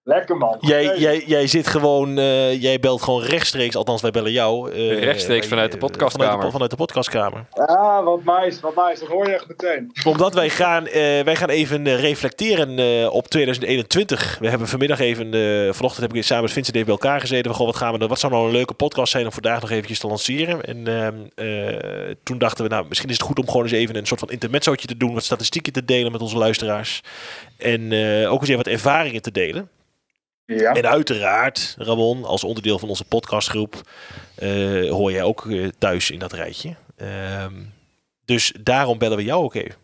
Lekker, 0.07 0.37
man. 0.37 0.57
Jij, 0.59 0.85
Nee. 0.85 0.99
jij, 0.99 1.23
jij 1.25 1.47
zit 1.47 1.67
gewoon, 1.67 2.17
eh, 2.17 2.61
jij 2.61 2.79
belt 2.79 3.01
gewoon 3.01 3.21
rechtstreeks, 3.23 3.75
althans 3.75 4.01
wij 4.01 4.11
bellen 4.11 4.31
jou. 4.31 4.71
eh, 4.71 5.03
Rechtstreeks 5.03 5.47
vanuit 5.47 5.71
de 5.71 5.77
podcastkamer. 5.77 6.29
Vanuit 6.31 6.45
de, 6.45 6.51
vanuit 6.51 6.69
de 6.71 6.75
podcastkamer. 6.77 7.45
Ah, 7.51 8.03
wat 8.03 8.23
nice, 8.23 8.61
wat 8.61 8.75
nice. 8.75 8.99
Dat 8.99 9.09
hoor 9.09 9.27
je 9.27 9.33
echt 9.33 9.47
meteen. 9.47 9.91
Omdat 10.05 10.33
wij 10.33 10.49
gaan, 10.49 10.87
eh, 10.87 11.23
wij 11.23 11.35
gaan 11.35 11.49
even 11.49 11.95
reflecteren 11.95 12.79
eh, 12.79 13.13
op 13.13 13.27
2021. 13.27 14.37
We 14.39 14.49
hebben 14.49 14.67
vanmiddag 14.67 14.99
even, 14.99 15.25
vanochtend 15.75 16.07
heb 16.07 16.15
ik 16.15 16.23
samen 16.23 16.43
met 16.43 16.53
Vincent 16.53 16.75
even 16.75 16.87
bij 16.87 16.97
elkaar 16.97 17.19
gezeten. 17.19 17.45
Van, 17.45 17.55
goh, 17.55 17.65
wat, 17.65 17.75
gaan 17.75 17.97
we, 17.99 18.07
wat 18.07 18.19
zou 18.19 18.33
nou 18.33 18.45
een 18.45 18.51
leuke 18.51 18.73
podcast 18.73 19.11
zijn 19.11 19.25
om 19.25 19.31
vandaag 19.31 19.61
nog 19.61 19.69
eventjes 19.71 19.99
te 19.99 20.07
lanceren? 20.07 20.63
En 20.63 20.87
ehm, 20.87 21.15
eh, 21.35 22.15
toen 22.23 22.37
dachten 22.37 22.63
we, 22.63 22.69
nou, 22.69 22.85
misschien 22.87 23.09
is 23.09 23.17
het 23.17 23.25
goed 23.27 23.39
om 23.39 23.47
gewoon 23.47 23.63
eens 23.63 23.71
even 23.71 23.95
een 23.95 24.05
soort 24.07 24.19
van 24.19 24.29
intermezzootje 24.29 24.87
te 24.87 24.97
doen. 24.97 25.13
Wat 25.13 25.23
statistieken 25.23 25.73
te 25.73 25.85
delen 25.85 26.11
met 26.11 26.21
onze 26.21 26.37
luisteraars. 26.37 27.01
En 27.57 27.91
eh, 27.91 28.31
ook 28.31 28.39
eens 28.39 28.49
even 28.49 28.63
wat 28.63 28.73
ervaringen 28.73 29.21
te 29.21 29.31
delen. 29.31 29.69
Ja. 30.47 30.73
En 30.73 30.87
uiteraard, 30.87 31.75
Ramon, 31.77 32.25
als 32.25 32.43
onderdeel 32.43 32.79
van 32.79 32.89
onze 32.89 33.05
podcastgroep, 33.05 33.81
eh, 34.35 34.89
hoor 34.89 35.11
jij 35.11 35.23
ook 35.23 35.45
eh, 35.51 35.67
thuis 35.77 36.11
in 36.11 36.19
dat 36.19 36.33
rijtje. 36.33 36.75
Ehm, 36.97 37.53
Dus 38.25 38.53
daarom 38.61 38.97
bellen 38.97 39.17
we 39.17 39.23
jou 39.23 39.43
ook 39.43 39.53
even. 39.55 39.75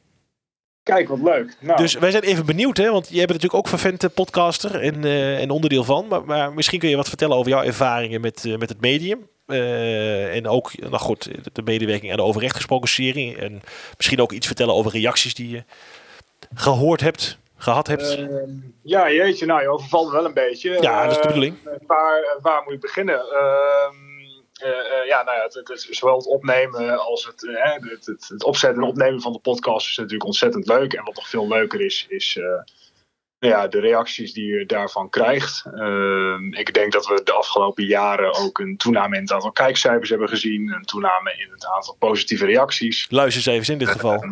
Kijk, 0.83 1.07
wat 1.07 1.21
leuk. 1.21 1.57
Nou, 1.59 1.77
Dus 1.77 1.93
wij 1.93 2.11
zijn 2.11 2.23
even 2.23 2.45
benieuwd, 2.45 2.77
hè? 2.77 2.91
Want 2.91 3.07
jij 3.07 3.25
bent 3.25 3.41
natuurlijk 3.41 3.53
ook 3.53 3.67
vervent 3.67 4.13
podcaster 4.13 4.81
en, 4.81 5.03
eh, 5.03 5.41
en 5.41 5.49
onderdeel 5.49 5.83
van. 5.83 6.07
Maar, 6.07 6.23
maar 6.25 6.53
misschien 6.53 6.79
kun 6.79 6.89
je 6.89 6.95
wat 6.95 7.07
vertellen 7.07 7.37
over 7.37 7.51
jouw 7.51 7.63
ervaringen 7.63 8.21
met, 8.21 8.43
met 8.59 8.69
het 8.69 8.81
medium. 8.81 9.27
En 9.45 10.47
ook, 10.47 10.79
nou 10.79 10.97
goed, 10.97 11.29
de 11.53 11.61
medewerking 11.61 12.11
aan 12.11 12.17
de 12.17 12.23
overrecht 12.23 12.55
gesproken 12.55 12.89
serie. 12.89 13.37
En 13.37 13.61
misschien 13.97 14.21
ook 14.21 14.31
iets 14.31 14.47
vertellen 14.47 14.73
over 14.73 14.91
reacties 14.91 15.33
die 15.33 15.49
je 15.49 15.63
gehoord 16.53 17.01
hebt, 17.01 17.37
gehad 17.63 17.87
hebt. 17.87 18.15
ehm, 18.15 18.49
ja, 18.83 19.11
jeetje, 19.11 19.45
nou, 19.45 19.61
je 19.61 19.69
overvalt 19.69 20.11
wel 20.11 20.25
een 20.25 20.33
beetje. 20.33 20.77
Ja, 20.81 21.03
dat 21.03 21.11
is 21.11 21.17
de 21.17 21.23
Ehm, 21.23 21.27
bedoeling. 21.27 21.57
waar, 21.87 22.37
waar 22.41 22.61
moet 22.63 22.73
ik 22.73 22.79
beginnen? 22.79 23.19
Ehm, 23.19 23.95
eh, 24.53 24.69
eh, 24.69 25.07
ja, 25.07 25.23
nou 25.23 25.37
ja, 25.37 25.43
het, 25.43 25.53
het 25.53 25.69
is 25.69 25.87
zowel 25.89 26.17
het 26.17 26.27
opnemen 26.27 26.99
als 26.99 27.25
het, 27.25 27.47
eh, 27.47 27.71
het, 27.89 28.05
het, 28.05 28.27
het 28.27 28.43
opzetten 28.43 28.81
en 28.83 28.87
opnemen 28.89 29.21
van 29.21 29.31
de 29.31 29.39
podcast 29.39 29.87
is 29.87 29.97
natuurlijk 29.97 30.25
ontzettend 30.25 30.67
leuk. 30.67 30.93
En 30.93 31.03
wat 31.03 31.15
nog 31.15 31.29
veel 31.29 31.47
leuker 31.47 31.81
is, 31.81 32.05
is 32.09 32.39
nou 33.39 33.55
ja, 33.55 33.67
de 33.67 33.79
reacties 33.79 34.33
die 34.33 34.45
je 34.57 34.65
daarvan 34.65 35.09
krijgt. 35.09 35.63
Ik 36.49 36.73
denk 36.73 36.91
dat 36.91 37.07
we 37.07 37.21
de 37.23 37.31
afgelopen 37.31 37.85
jaren 37.85 38.33
ook 38.33 38.59
een 38.59 38.77
toename 38.77 39.15
in 39.15 39.21
het 39.21 39.31
aantal 39.31 39.51
kijkcijfers 39.51 40.09
hebben 40.09 40.29
gezien. 40.29 40.71
Een 40.73 40.83
toename 40.85 41.31
in 41.37 41.51
het 41.51 41.65
aantal 41.65 41.95
positieve 41.99 42.45
reacties. 42.45 43.05
Luistercijfers 43.09 43.69
in 43.69 43.77
dit 43.77 43.89
geval. 43.97 44.23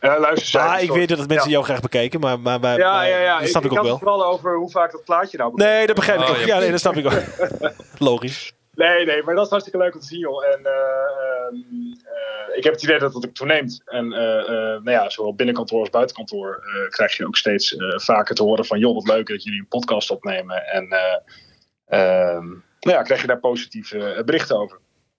Uh, 0.00 0.18
luistercijfers. 0.18 0.74
Ah, 0.76 0.82
ik 0.82 0.90
weet 0.90 1.08
dat 1.08 1.18
mensen 1.18 1.36
Ja. 1.46 1.50
jou 1.52 1.64
graag 1.64 1.80
bekijken, 1.80 2.20
maar, 2.20 2.40
maar, 2.40 2.60
maar, 2.60 2.78
Ja, 2.78 2.92
maar 2.92 3.08
ja, 3.08 3.18
ja. 3.18 3.38
dat 3.40 3.48
snap 3.48 3.64
ik, 3.64 3.70
ik 3.72 3.78
ook 3.78 3.84
had 3.86 3.92
het 3.94 4.02
wel. 4.04 4.12
vooral 4.14 4.32
over 4.32 4.56
hoe 4.56 4.70
vaak 4.70 4.92
dat 4.92 5.04
plaatje 5.04 5.38
nou 5.38 5.52
Nee, 5.54 5.86
dat 5.86 5.96
begrijp 5.96 6.18
ik 6.20 6.24
Oh, 6.24 6.30
ook. 6.30 6.36
ja. 6.36 6.46
Ja, 6.46 6.58
nee, 6.58 6.70
dat 6.70 6.80
snap 6.80 6.96
ik 6.96 7.06
ook. 7.06 7.22
Logisch. 8.08 8.52
Nee, 8.74 9.04
nee, 9.06 9.22
maar 9.22 9.34
dat 9.34 9.44
is 9.44 9.50
hartstikke 9.50 9.78
leuk 9.84 9.94
om 9.94 10.00
te 10.00 10.06
zien, 10.06 10.18
joh. 10.18 10.44
En 10.46 10.66
eh, 10.66 10.72
ehm, 10.72 11.54
eh, 12.04 12.56
ik 12.56 12.64
heb 12.64 12.72
het 12.72 12.82
idee 12.82 12.98
dat 12.98 13.14
het 13.14 13.26
ook 13.26 13.34
toeneemt. 13.34 13.82
En 13.84 14.12
eh, 14.12 14.38
eh, 14.38 14.46
nou 14.82 14.90
ja, 14.90 15.10
zowel 15.10 15.34
binnenkantoor 15.34 15.80
als 15.80 15.90
buitenkantoor 15.90 16.62
eh, 16.64 16.88
krijg 16.90 17.16
je 17.16 17.26
ook 17.26 17.36
steeds 17.36 17.76
eh, 17.76 17.98
vaker 17.98 18.34
te 18.34 18.42
horen 18.42 18.64
van... 18.64 18.78
joh, 18.78 18.94
wat 18.94 19.06
leuk 19.08 19.26
dat 19.28 19.42
jullie 19.44 19.60
een 19.60 19.68
podcast 19.68 20.10
opnemen. 20.10 20.66
En 20.66 20.88
eh, 20.88 21.16
ehm, 21.86 22.46
nou 22.80 22.96
ja, 22.96 23.02
krijg 23.02 23.20
je 23.20 23.26
daar 23.26 23.40
positieve 23.40 23.98
eh, 24.12 24.24
berichten 24.24 24.58
over. 24.58 24.78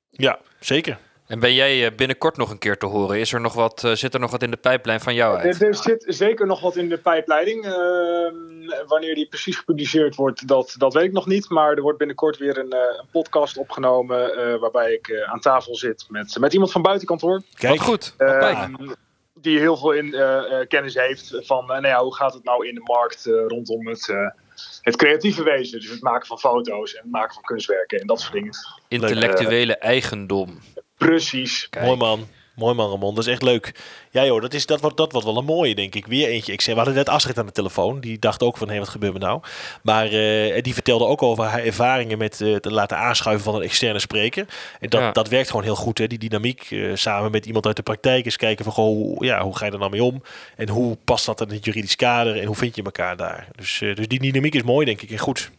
Ja, 0.10 0.40
zeker. 0.60 0.98
En 1.30 1.40
ben 1.40 1.54
jij 1.54 1.86
eh, 1.86 1.96
binnenkort 1.96 2.38
nog 2.38 2.50
een 2.50 2.58
keer 2.58 2.78
te 2.78 2.86
horen? 2.86 3.20
Is 3.20 3.34
er 3.34 3.42
nog 3.42 3.54
wat, 3.54 3.84
eh, 3.84 3.92
zit 3.92 4.14
er 4.14 4.20
nog 4.20 4.32
wat 4.32 4.44
in 4.44 4.52
de 4.52 4.58
pijplijn 4.58 5.00
van 5.00 5.14
jou 5.14 5.38
uit? 5.38 5.62
Er, 5.62 5.68
er 5.68 5.76
zit 5.76 6.06
zeker 6.08 6.46
nog 6.48 6.60
wat 6.62 6.76
in 6.76 6.90
de 6.90 6.98
pijpleiding. 6.98 7.66
Ehm, 7.66 8.86
wanneer 8.88 9.16
die 9.16 9.28
precies 9.28 9.58
gepubliceerd 9.58 10.16
wordt, 10.16 10.48
dat, 10.48 10.76
dat 10.78 10.94
weet 10.94 11.04
ik 11.04 11.12
nog 11.12 11.26
niet. 11.28 11.50
Maar 11.50 11.72
er 11.74 11.82
wordt 11.82 11.98
binnenkort 11.98 12.38
weer 12.38 12.58
een, 12.58 12.72
eh, 12.72 12.80
een 13.00 13.08
podcast 13.12 13.58
opgenomen... 13.58 14.34
eh, 14.38 14.60
waarbij 14.60 14.94
ik 14.94 15.08
eh, 15.08 15.32
aan 15.32 15.40
tafel 15.40 15.76
zit 15.76 16.06
met, 16.10 16.38
met 16.40 16.54
iemand 16.54 16.72
van 16.72 16.82
buitenkantoor. 16.82 17.42
Kijk, 17.54 17.78
Wat 17.78 17.86
goed. 17.88 18.14
Eh, 18.18 18.40
Kijk. 18.40 18.68
die 19.34 19.60
heel 19.60 19.78
veel 19.78 19.92
in, 19.92 20.14
eh, 20.14 20.60
eh, 20.62 20.68
kennis 20.68 20.94
heeft 20.96 21.32
van 21.42 21.62
eh, 21.62 21.68
nou 21.68 21.88
ja, 21.88 22.04
hoe 22.04 22.16
gaat 22.16 22.34
het 22.34 22.44
nou 22.44 22.68
in 22.68 22.76
de 22.76 22.82
markt 22.84 23.26
eh, 23.26 23.34
rondom 23.48 23.88
het, 23.88 24.10
eh, 24.10 24.28
het 24.82 24.96
creatieve 24.96 25.44
wezen. 25.44 25.80
Dus 25.80 25.90
het 25.90 26.02
maken 26.02 26.28
van 26.28 26.40
foto's 26.40 26.94
en 26.94 27.02
het 27.02 27.12
maken 27.12 27.34
van 27.34 27.44
kunstwerken 27.44 28.00
en 28.00 28.08
dat 28.08 28.20
soort 28.20 28.34
dingen. 28.34 28.54
Intellectuele 28.88 29.76
eigendom. 29.78 30.60
Precies. 31.00 31.68
Kijk. 31.70 31.86
mooi 31.86 31.98
man. 31.98 32.28
Mooi 32.56 32.74
man, 32.76 32.90
Ramon. 32.90 33.16
Dat 33.16 33.26
is 33.26 33.32
echt 33.32 33.42
leuk. 33.42 33.72
Ja 34.12 34.26
joh, 34.26 34.42
dat, 34.42 34.54
is, 34.54 34.66
dat, 34.66 34.82
wordt, 34.82 34.98
dat 34.98 35.12
wordt 35.12 35.28
wel 35.28 35.38
een 35.38 35.46
mooie, 35.46 35.76
denk 35.76 35.96
ik. 35.96 36.06
Weer 36.08 36.28
eentje. 36.28 36.52
Ik 36.54 36.62
zei, 36.62 36.76
we 36.76 36.82
hadden 36.82 36.98
net 37.00 37.10
Astrid 37.10 37.38
aan 37.40 37.46
de 37.46 37.52
telefoon. 37.52 38.00
Die 38.00 38.20
dacht 38.20 38.44
ook 38.44 38.58
van, 38.58 38.70
hé, 38.70 38.78
wat 38.80 38.90
gebeurt 38.90 39.14
me 39.14 39.20
nou? 39.20 39.42
Maar 39.84 40.06
eh, 40.06 40.62
die 40.62 40.74
vertelde 40.74 41.06
ook 41.06 41.22
over 41.22 41.44
haar 41.44 41.64
ervaringen 41.64 42.18
met 42.18 42.42
eh, 42.42 42.54
het 42.54 42.66
laten 42.66 42.98
aanschuiven 42.98 43.44
van 43.44 43.56
een 43.56 43.62
externe 43.62 44.00
spreker. 44.00 44.46
En 44.80 44.90
dat, 44.90 45.02
Ja. 45.02 45.12
dat 45.12 45.28
werkt 45.28 45.50
gewoon 45.50 45.64
heel 45.66 45.76
goed, 45.76 45.98
hè? 45.98 46.08
die 46.08 46.20
dynamiek. 46.20 46.68
eh, 46.72 46.92
samen 46.96 47.32
met 47.32 47.46
iemand 47.46 47.66
uit 47.66 47.76
de 47.76 47.84
praktijk 47.84 48.26
eens 48.26 48.38
kijken 48.38 48.64
van, 48.66 48.74
goh, 48.74 48.86
hoe, 48.86 49.26
ja, 49.26 49.42
hoe 49.44 49.56
ga 49.58 49.66
je 49.66 49.72
er 49.72 49.78
nou 49.80 49.92
mee 49.92 50.04
om? 50.04 50.24
En 50.56 50.70
hoe 50.70 50.98
past 51.04 51.26
dat 51.26 51.42
in 51.42 51.50
het 51.50 51.66
juridisch 51.66 51.96
kader? 51.96 52.40
En 52.40 52.46
hoe 52.46 52.56
vind 52.56 52.76
je 52.76 52.84
elkaar 52.84 53.18
daar? 53.18 53.48
Dus, 53.56 53.82
eh, 53.82 53.96
dus 53.96 54.08
die 54.08 54.20
dynamiek 54.20 54.56
is 54.56 54.64
mooi, 54.64 54.86
denk 54.86 55.02
ik. 55.02 55.10
En 55.12 55.18
goed. 55.18 55.52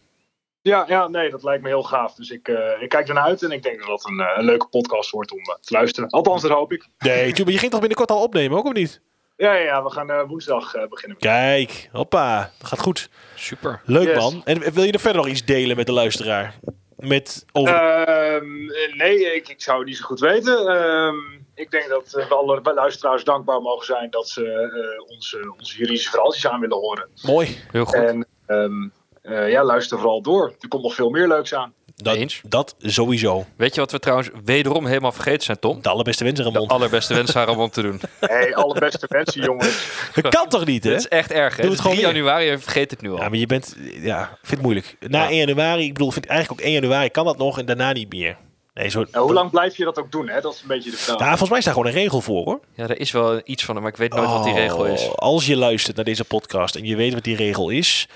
Ja, 0.61 0.85
ja, 0.87 1.07
nee, 1.07 1.29
dat 1.29 1.43
lijkt 1.43 1.63
me 1.63 1.69
heel 1.69 1.83
gaaf. 1.83 2.15
Dus 2.15 2.29
ik, 2.29 2.47
eh, 2.47 2.81
ik 2.81 2.89
kijk 2.89 3.07
ernaar 3.07 3.23
uit 3.23 3.43
en 3.43 3.51
ik 3.51 3.63
denk 3.63 3.79
dat 3.79 3.87
dat 3.87 4.05
een, 4.09 4.19
eh, 4.19 4.37
een 4.37 4.45
leuke 4.45 4.67
podcast 4.67 5.09
wordt 5.11 5.31
om 5.31 5.39
eh, 5.39 5.55
te 5.61 5.73
luisteren. 5.73 6.09
Althans, 6.09 6.41
dat 6.41 6.51
hoop 6.51 6.71
ik. 6.71 6.87
Nee, 6.99 7.33
maar 7.43 7.51
je 7.51 7.57
ging 7.57 7.71
toch 7.71 7.79
binnenkort 7.79 8.11
al 8.11 8.21
opnemen, 8.23 8.57
ook 8.57 8.65
of 8.65 8.73
niet? 8.73 9.01
Ja, 9.41 9.53
ja, 9.53 9.63
ja 9.63 9.83
we 9.83 9.89
gaan 9.89 10.09
eh, 10.09 10.23
woensdag 10.27 10.73
eh, 10.73 10.87
beginnen. 10.87 11.17
Kijk, 11.17 11.89
hoppa, 11.91 12.51
dat 12.59 12.67
gaat 12.67 12.79
goed. 12.79 13.09
Super. 13.35 13.81
Leuk 13.85 14.07
Yes. 14.07 14.17
man. 14.17 14.41
En 14.45 14.73
wil 14.73 14.83
je 14.83 14.91
er 14.91 14.99
verder 14.99 15.21
nog 15.21 15.31
iets 15.31 15.45
delen 15.45 15.75
met 15.75 15.85
de 15.85 15.91
luisteraar? 15.91 16.55
Met 16.97 17.45
over... 17.51 17.73
Ehm, 17.75 18.65
nee, 18.97 19.35
ik, 19.35 19.47
ik 19.49 19.61
zou 19.61 19.77
het 19.77 19.87
niet 19.87 19.97
zo 19.97 20.05
goed 20.05 20.19
weten. 20.19 20.67
Ehm, 20.67 21.15
ik 21.55 21.71
denk 21.71 21.89
dat 21.89 22.11
we 22.11 22.23
alle 22.35 22.61
luisteraars 22.73 23.23
dankbaar 23.23 23.61
mogen 23.61 23.85
zijn 23.85 24.09
dat 24.09 24.29
ze 24.29 24.43
eh, 24.45 25.15
onze, 25.15 25.53
onze 25.57 25.77
juridische 25.77 26.09
verhaaltjes 26.09 26.47
aan 26.47 26.59
willen 26.59 26.77
horen. 26.77 27.09
Mooi. 27.21 27.57
Heel 27.71 27.85
goed. 27.85 27.95
En 27.95 28.27
ehm, 28.45 28.83
eh, 28.83 28.89
ja, 29.21 29.63
luister 29.63 29.97
vooral 29.99 30.21
door. 30.21 30.53
Er 30.59 30.67
komt 30.67 30.83
nog 30.83 30.95
veel 30.95 31.09
meer 31.09 31.27
leuks 31.27 31.53
aan. 31.53 31.73
Dat, 31.95 32.15
Eens. 32.15 32.41
dat 32.47 32.75
sowieso. 32.79 33.45
Weet 33.55 33.75
je 33.75 33.81
wat 33.81 33.91
we 33.91 33.99
trouwens 33.99 34.29
wederom 34.45 34.85
helemaal 34.85 35.11
vergeten 35.11 35.43
zijn, 35.43 35.59
Tom? 35.59 35.81
De 35.81 35.89
allerbeste 35.89 36.23
wensen, 36.23 36.45
De 36.45 36.51
Ramon. 36.51 36.67
allerbeste 36.69 37.13
wens 37.13 37.35
aan 37.35 37.45
Ramon 37.45 37.69
te 37.69 37.81
doen. 37.81 38.01
Hey, 38.19 38.55
alle 38.55 38.79
beste 38.79 39.05
mensen, 39.09 39.41
jongens. 39.43 39.87
Dat 40.21 40.35
kan 40.35 40.49
toch 40.49 40.65
niet, 40.65 40.83
hè? 40.83 40.89
Dit 40.89 40.99
is 40.99 41.07
echt 41.07 41.31
erg, 41.31 41.55
hè? 41.55 41.61
Doe 41.61 41.71
Het 41.71 41.79
is 41.79 41.85
3 41.85 41.95
gewoon 41.97 42.13
januari 42.13 42.49
en 42.49 42.61
vergeet 42.61 42.91
het 42.91 43.01
nu 43.01 43.11
al. 43.11 43.17
Ja, 43.17 43.29
maar 43.29 43.37
je 43.37 43.45
bent... 43.45 43.75
Ja, 44.01 44.27
vind 44.39 44.51
het 44.51 44.61
moeilijk. 44.61 44.95
Na 44.99 45.21
Ja. 45.23 45.29
1 45.29 45.37
januari, 45.47 45.83
ik 45.85 45.93
bedoel, 45.93 46.11
vind 46.11 46.25
eigenlijk 46.25 46.61
ook 46.61 46.65
1 46.67 46.75
januari 46.81 47.09
kan 47.09 47.25
dat 47.25 47.37
nog 47.37 47.59
en 47.59 47.65
daarna 47.65 47.91
niet 47.91 48.13
meer. 48.13 48.37
Nee, 48.73 48.89
zo... 48.89 49.05
Nou, 49.11 49.25
hoe 49.25 49.33
lang 49.33 49.49
blijf 49.51 49.77
je 49.77 49.83
dat 49.83 49.99
ook 49.99 50.11
doen? 50.11 50.29
Hè? 50.29 50.41
Dat 50.41 50.53
is 50.53 50.61
een 50.61 50.67
beetje 50.67 50.91
de 50.91 50.97
vraag. 50.97 51.17
Nou, 51.17 51.29
volgens 51.29 51.49
mij 51.49 51.61
staat 51.61 51.73
gewoon 51.73 51.87
een 51.87 51.93
regel 51.95 52.21
voor, 52.21 52.43
hoor. 52.43 52.59
Ja, 52.75 52.83
er 52.87 52.99
is 52.99 53.11
wel 53.11 53.41
iets 53.43 53.65
van, 53.65 53.75
maar 53.75 53.91
ik 53.91 53.97
weet 53.97 54.13
nooit 54.13 54.29
wat 54.29 54.43
die 54.43 54.53
regel 54.53 54.85
is. 54.85 55.05
Oh, 55.07 55.13
Als 55.13 55.45
je 55.45 55.55
luistert 55.57 55.95
naar 55.95 56.05
deze 56.05 56.23
podcast 56.25 56.75
en 56.75 56.85
je 56.85 56.95
weet 56.95 57.13
wat 57.13 57.23
die 57.23 57.35
regel 57.35 57.69
is... 57.69 58.07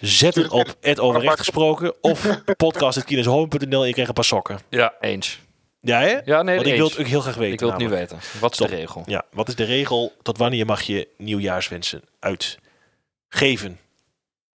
Zet 0.00 0.34
het 0.34 0.50
op 0.50 0.76
het 0.80 1.00
overrecht 1.00 1.38
gesproken 1.38 1.94
of 2.00 2.26
podcast.kineshoven.nl 2.56 3.80
en 3.80 3.86
je 3.86 3.92
krijgt 3.92 4.08
een 4.08 4.14
paar 4.14 4.24
sokken. 4.24 4.58
Ja, 4.68 4.94
eens. 5.00 5.40
Ja, 5.80 6.00
hè? 6.00 6.18
Ja, 6.24 6.42
nee, 6.42 6.54
Want 6.56 6.68
ik 6.68 6.76
wil 6.76 6.88
het 6.88 6.98
ook 6.98 7.06
heel 7.06 7.20
graag 7.20 7.34
weten. 7.34 7.52
Ik 7.52 7.60
wil 7.60 7.68
het 7.68 7.78
nu 7.78 7.84
namelijk. 7.84 8.10
weten. 8.10 8.40
Wat 8.40 8.52
is 8.52 8.58
Top. 8.58 8.68
de 8.68 8.74
regel? 8.74 9.02
Ja, 9.06 9.24
wat 9.32 9.48
is 9.48 9.54
de 9.54 9.64
regel? 9.64 10.12
Tot 10.22 10.38
wanneer 10.38 10.66
mag 10.66 10.82
je 10.82 11.08
nieuwjaarswensen 11.16 12.02
uitgeven? 12.20 13.78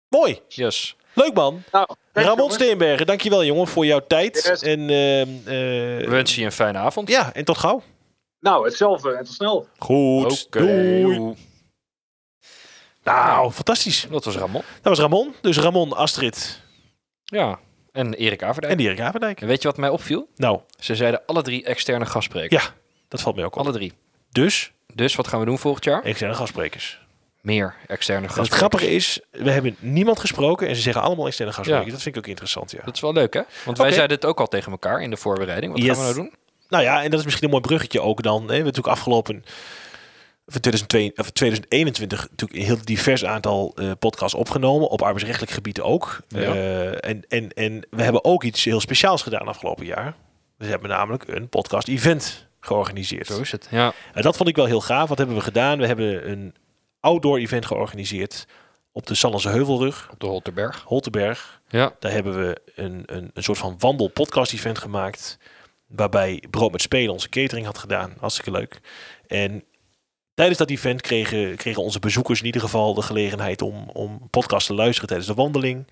Mooi. 0.09 0.41
Yes. 0.49 0.97
Leuk 1.15 1.35
man. 1.35 1.63
Nou, 1.73 1.87
thanks, 1.87 1.99
Ramon 2.13 2.37
jongens. 2.37 2.55
Steenbergen, 2.55 3.07
dankjewel 3.07 3.45
jongen 3.45 3.67
voor 3.67 3.87
jouw 3.87 4.01
tijd. 4.07 4.45
Yes. 4.49 4.63
En, 4.63 4.81
ehm, 4.81 5.29
eh, 5.45 6.05
We 6.05 6.07
wensen 6.09 6.41
je 6.41 6.45
een 6.47 6.53
fijne 6.53 6.79
avond. 6.79 7.09
ja, 7.09 7.33
en 7.33 7.45
tot 7.45 7.59
gauw. 7.59 7.83
Nou, 8.41 8.65
hetzelfde 8.65 9.13
en 9.13 9.25
tot 9.25 9.35
snel. 9.35 9.67
Goed. 9.79 10.45
Oké. 10.47 10.59
Doei. 10.61 11.35
Nou, 13.15 13.51
fantastisch. 13.53 14.01
Dat 14.03 14.11
Dat 14.11 14.25
was 14.25 14.37
Ramon. 14.37 14.63
was 14.83 14.99
Ramon. 14.99 15.35
Dus 15.41 15.59
Ramon, 15.59 15.93
Astrid 15.93 16.61
Ja. 17.25 17.59
En 17.93 18.15
Erik 18.15 18.43
Averdijk. 18.43 18.73
en 18.73 18.79
Dirk 18.79 19.01
Averdijk. 19.01 19.41
En 19.41 19.47
weet 19.47 19.63
je 19.63 19.69
wat 19.69 19.77
mij 19.77 19.89
opviel? 19.89 20.29
Nou, 20.37 20.61
Ze 20.79 20.95
zeiden 20.97 21.23
alle 21.27 21.43
drie 21.43 21.65
externe 21.65 22.07
gastsprekers. 22.07 22.65
ja, 22.65 22.71
dat 23.09 23.21
valt 23.21 23.37
mij 23.37 23.45
ook 23.45 23.57
op. 23.57 23.63
Alle 23.63 23.73
drie. 23.73 23.93
Dus, 24.31 24.73
Dus 24.95 25.15
wat 25.15 25.29
gaan 25.29 25.41
we 25.41 25.47
doen 25.47 25.59
volgend 25.59 25.85
jaar? 25.85 26.03
externe 26.03 26.35
gastsprekers. 26.35 27.01
Meer 27.41 27.75
externe 27.87 28.21
En 28.23 28.27
het 28.29 28.37
gastsprekers. 28.37 28.59
grappige 28.59 28.91
is, 28.95 29.21
we 29.45 29.51
hebben 29.51 29.77
niemand 29.79 30.19
gesproken 30.21 30.69
en 30.69 30.77
ze 30.77 30.83
zeggen 30.83 31.03
allemaal 31.03 31.27
externe 31.27 31.53
gastsprekers. 31.53 31.87
Ja. 31.89 31.93
Dat 31.95 32.03
vind 32.03 32.17
ik 32.17 32.23
ook 32.23 32.29
interessant, 32.29 32.71
ja. 32.71 32.81
Dat 32.85 32.95
is 32.95 33.01
wel 33.01 33.13
leuk, 33.13 33.35
hè? 33.35 33.43
Want 33.65 33.79
wij 33.79 33.93
zeiden 33.93 34.17
het 34.17 34.27
ook 34.27 34.41
al 34.41 34.47
tegen 34.47 34.73
elkaar 34.73 35.03
in 35.03 35.11
de 35.11 35.17
voorbereiding. 35.17 35.73
Wat 35.73 35.83
Yes. 35.83 35.97
gaan 35.97 36.07
we 36.07 36.13
nou 36.13 36.15
doen? 36.15 36.35
Nou 36.69 36.83
ja, 36.85 37.03
en 37.03 37.11
dat 37.11 37.19
is 37.19 37.25
misschien 37.25 37.45
een 37.47 37.51
mooi 37.53 37.63
bruggetje 37.63 38.01
ook 38.01 38.23
dan. 38.23 38.41
Hè. 38.41 38.47
We 38.47 38.53
hebben 38.55 38.65
natuurlijk 38.73 38.97
afgelopen 38.97 39.45
van 40.47 40.61
2002, 40.61 41.13
of 41.17 41.31
2021 41.31 42.31
natuurlijk 42.31 42.61
een 42.61 42.67
heel 42.67 42.85
divers 42.85 43.25
aantal 43.25 43.73
eh, 43.75 43.91
podcasts 43.99 44.35
opgenomen. 44.35 44.89
Op 44.89 45.03
arbeidsrechtelijk 45.03 45.53
gebied 45.53 45.81
ook. 45.81 46.21
Ja. 46.29 46.41
Eh, 46.41 47.11
en, 47.11 47.25
en, 47.29 47.53
en 47.53 47.87
we 47.91 48.03
hebben 48.03 48.25
ook 48.25 48.45
iets 48.45 48.65
heel 48.65 48.81
speciaals 48.81 49.23
gedaan 49.23 49.47
afgelopen 49.47 49.87
jaar. 49.87 50.15
We 50.57 50.67
hebben 50.67 50.91
namelijk 50.91 51.29
een 51.29 51.49
podcast-event 51.49 52.47
georganiseerd. 52.61 53.27
Zo 53.27 53.41
is 53.41 53.53
het. 53.53 53.69
Ja. 53.71 53.93
En 54.15 54.23
dat 54.23 54.37
vond 54.37 54.49
ik 54.49 54.57
wel 54.57 54.65
heel 54.65 54.81
gaaf. 54.81 55.09
Wat 55.09 55.19
hebben 55.19 55.37
we 55.37 55.43
gedaan? 55.43 55.79
We 55.79 55.87
hebben 55.87 56.31
een 56.31 56.55
outdoor 57.01 57.39
event 57.39 57.67
georganiseerd 57.67 58.47
op 58.93 59.07
de 59.07 59.15
Sallense 59.15 59.49
Heuvelrug, 59.49 60.09
Op 60.13 60.21
de 60.21 60.27
Holterberg. 60.27 60.83
Holtenberg. 60.83 61.61
Ja. 61.69 61.95
Daar 61.99 62.13
hebben 62.13 62.47
we 62.47 62.61
een, 62.75 63.03
een, 63.07 63.31
een 63.35 63.43
soort 63.43 63.59
van 63.59 63.77
wandel-podcast-event 63.79 64.79
gemaakt. 64.79 65.39
Waarbij 65.87 66.43
Brood 66.51 66.73
met 66.73 66.83
Spelen 66.83 67.13
onze 67.13 67.29
catering 67.29 67.67
had 67.67 67.79
gedaan. 67.79 68.15
Hartstikke 68.19 68.51
leuk. 68.51 68.81
En 69.27 69.65
tijdens 70.37 70.59
dat 70.59 70.71
event 70.71 71.01
kregen, 71.01 71.57
kregen 71.57 71.83
onze 71.83 71.99
bezoekers 71.99 72.41
in 72.41 72.47
ieder 72.47 72.61
geval 72.61 72.95
de 72.95 73.03
gelegenheid 73.03 73.63
om, 73.63 73.89
om 73.93 74.29
podcast 74.31 74.67
te 74.67 74.75
luisteren 74.75 75.09
tijdens 75.09 75.29
de 75.29 75.35
wandeling. 75.35 75.87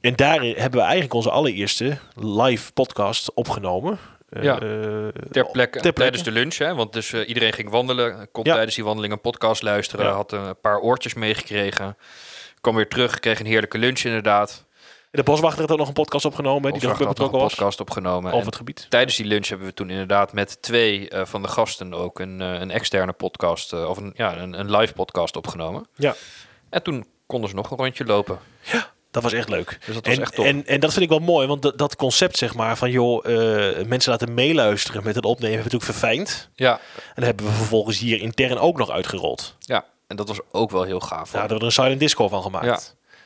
En 0.00 0.16
daar 0.16 0.40
hebben 0.42 0.78
we 0.80 0.80
eigenlijk 0.80 1.14
onze 1.14 1.30
allereerste 1.30 1.98
live 2.14 2.72
podcast 2.72 3.34
opgenomen. 3.34 3.98
Ja. 4.40 4.60
Eh, 4.60 5.08
Ter 5.30 5.46
plekke, 5.50 5.92
tijdens 5.92 6.22
de 6.22 6.30
lunch, 6.30 6.56
hè? 6.58 6.74
want 6.74 6.92
dus 6.92 7.12
eh, 7.12 7.28
iedereen 7.28 7.52
ging 7.52 7.70
wandelen, 7.70 8.28
kon 8.32 8.44
Ja. 8.44 8.52
tijdens 8.54 8.74
die 8.74 8.84
wandeling 8.84 9.12
een 9.12 9.20
podcast 9.20 9.62
luisteren, 9.62 10.06
Ja. 10.06 10.12
had 10.12 10.32
een 10.32 10.60
paar 10.60 10.78
oortjes 10.78 11.14
meegekregen, 11.14 11.96
kwam 12.60 12.74
weer 12.74 12.88
terug, 12.88 13.20
kreeg 13.20 13.40
een 13.40 13.46
heerlijke 13.46 13.78
lunch 13.78 14.00
inderdaad. 14.00 14.63
De 15.14 15.22
Boswachter 15.22 15.58
heeft 15.58 15.72
ook 15.72 15.78
nog 15.78 15.88
een 15.88 15.94
podcast 15.94 16.24
opgenomen. 16.24 16.72
Die 16.72 16.88
ook 16.88 16.98
betrokken 16.98 17.24
een 17.24 17.44
was. 17.44 17.54
podcast 17.54 17.80
opgenomen. 17.80 18.32
Over 18.32 18.46
het 18.46 18.56
gebied. 18.56 18.86
tijdens 18.88 19.16
die 19.16 19.26
lunch 19.26 19.46
hebben 19.46 19.66
we 19.66 19.74
toen 19.74 19.90
inderdaad 19.90 20.32
met 20.32 20.62
twee 20.62 21.08
eh, 21.08 21.24
van 21.24 21.42
de 21.42 21.48
gasten 21.48 21.94
ook 21.94 22.18
een, 22.18 22.40
eh, 22.40 22.60
een 22.60 22.70
externe 22.70 23.12
podcast, 23.12 23.72
eh, 23.72 23.88
of 23.88 23.96
een, 23.96 24.12
ja, 24.16 24.36
een, 24.36 24.58
een 24.58 24.70
live 24.76 24.92
podcast 24.92 25.36
opgenomen. 25.36 25.86
Ja. 25.94 26.14
En 26.70 26.82
toen 26.82 27.06
konden 27.26 27.48
ze 27.48 27.54
nog 27.54 27.70
een 27.70 27.76
rondje 27.76 28.04
lopen. 28.04 28.38
Dat 29.10 29.22
was 29.22 29.32
echt 29.32 29.48
leuk. 29.48 29.78
Dus 29.86 29.94
dat 29.94 30.06
was 30.06 30.14
En, 30.16 30.22
echt 30.22 30.38
en, 30.38 30.66
en 30.66 30.80
dat 30.80 30.92
vind 30.92 31.04
ik 31.04 31.10
wel 31.10 31.18
mooi, 31.18 31.46
want 31.46 31.78
dat, 31.78 31.96
concept 31.96 32.36
zeg 32.36 32.54
maar 32.54 32.76
van 32.76 32.90
joh, 32.90 33.24
mensen 33.86 34.10
laten 34.10 34.34
meeluisteren 34.34 35.04
met 35.04 35.14
het 35.14 35.24
opnemen 35.24 35.56
hebben 35.56 35.70
we 35.70 35.76
natuurlijk 35.76 36.00
verfijnd. 36.00 36.48
ja, 36.54 36.72
En 36.72 36.80
dat 37.14 37.24
hebben 37.24 37.46
we 37.46 37.52
vervolgens 37.52 37.98
hier 37.98 38.20
intern 38.20 38.58
ook 38.58 38.76
nog 38.76 38.90
uitgerold. 38.90 39.56
ja, 39.58 39.84
en 40.06 40.16
dat 40.16 40.28
was 40.28 40.38
ook 40.50 40.70
wel 40.70 40.82
heel 40.82 41.00
gaaf. 41.00 41.26
Ja, 41.26 41.32
daar 41.32 41.40
hebben 41.40 41.48
we 41.58 41.60
er 41.60 41.78
een 41.78 41.82
silent 41.84 42.00
disco 42.00 42.28
van 42.28 42.42
gemaakt. 42.42 42.66
Ja. 42.66 42.78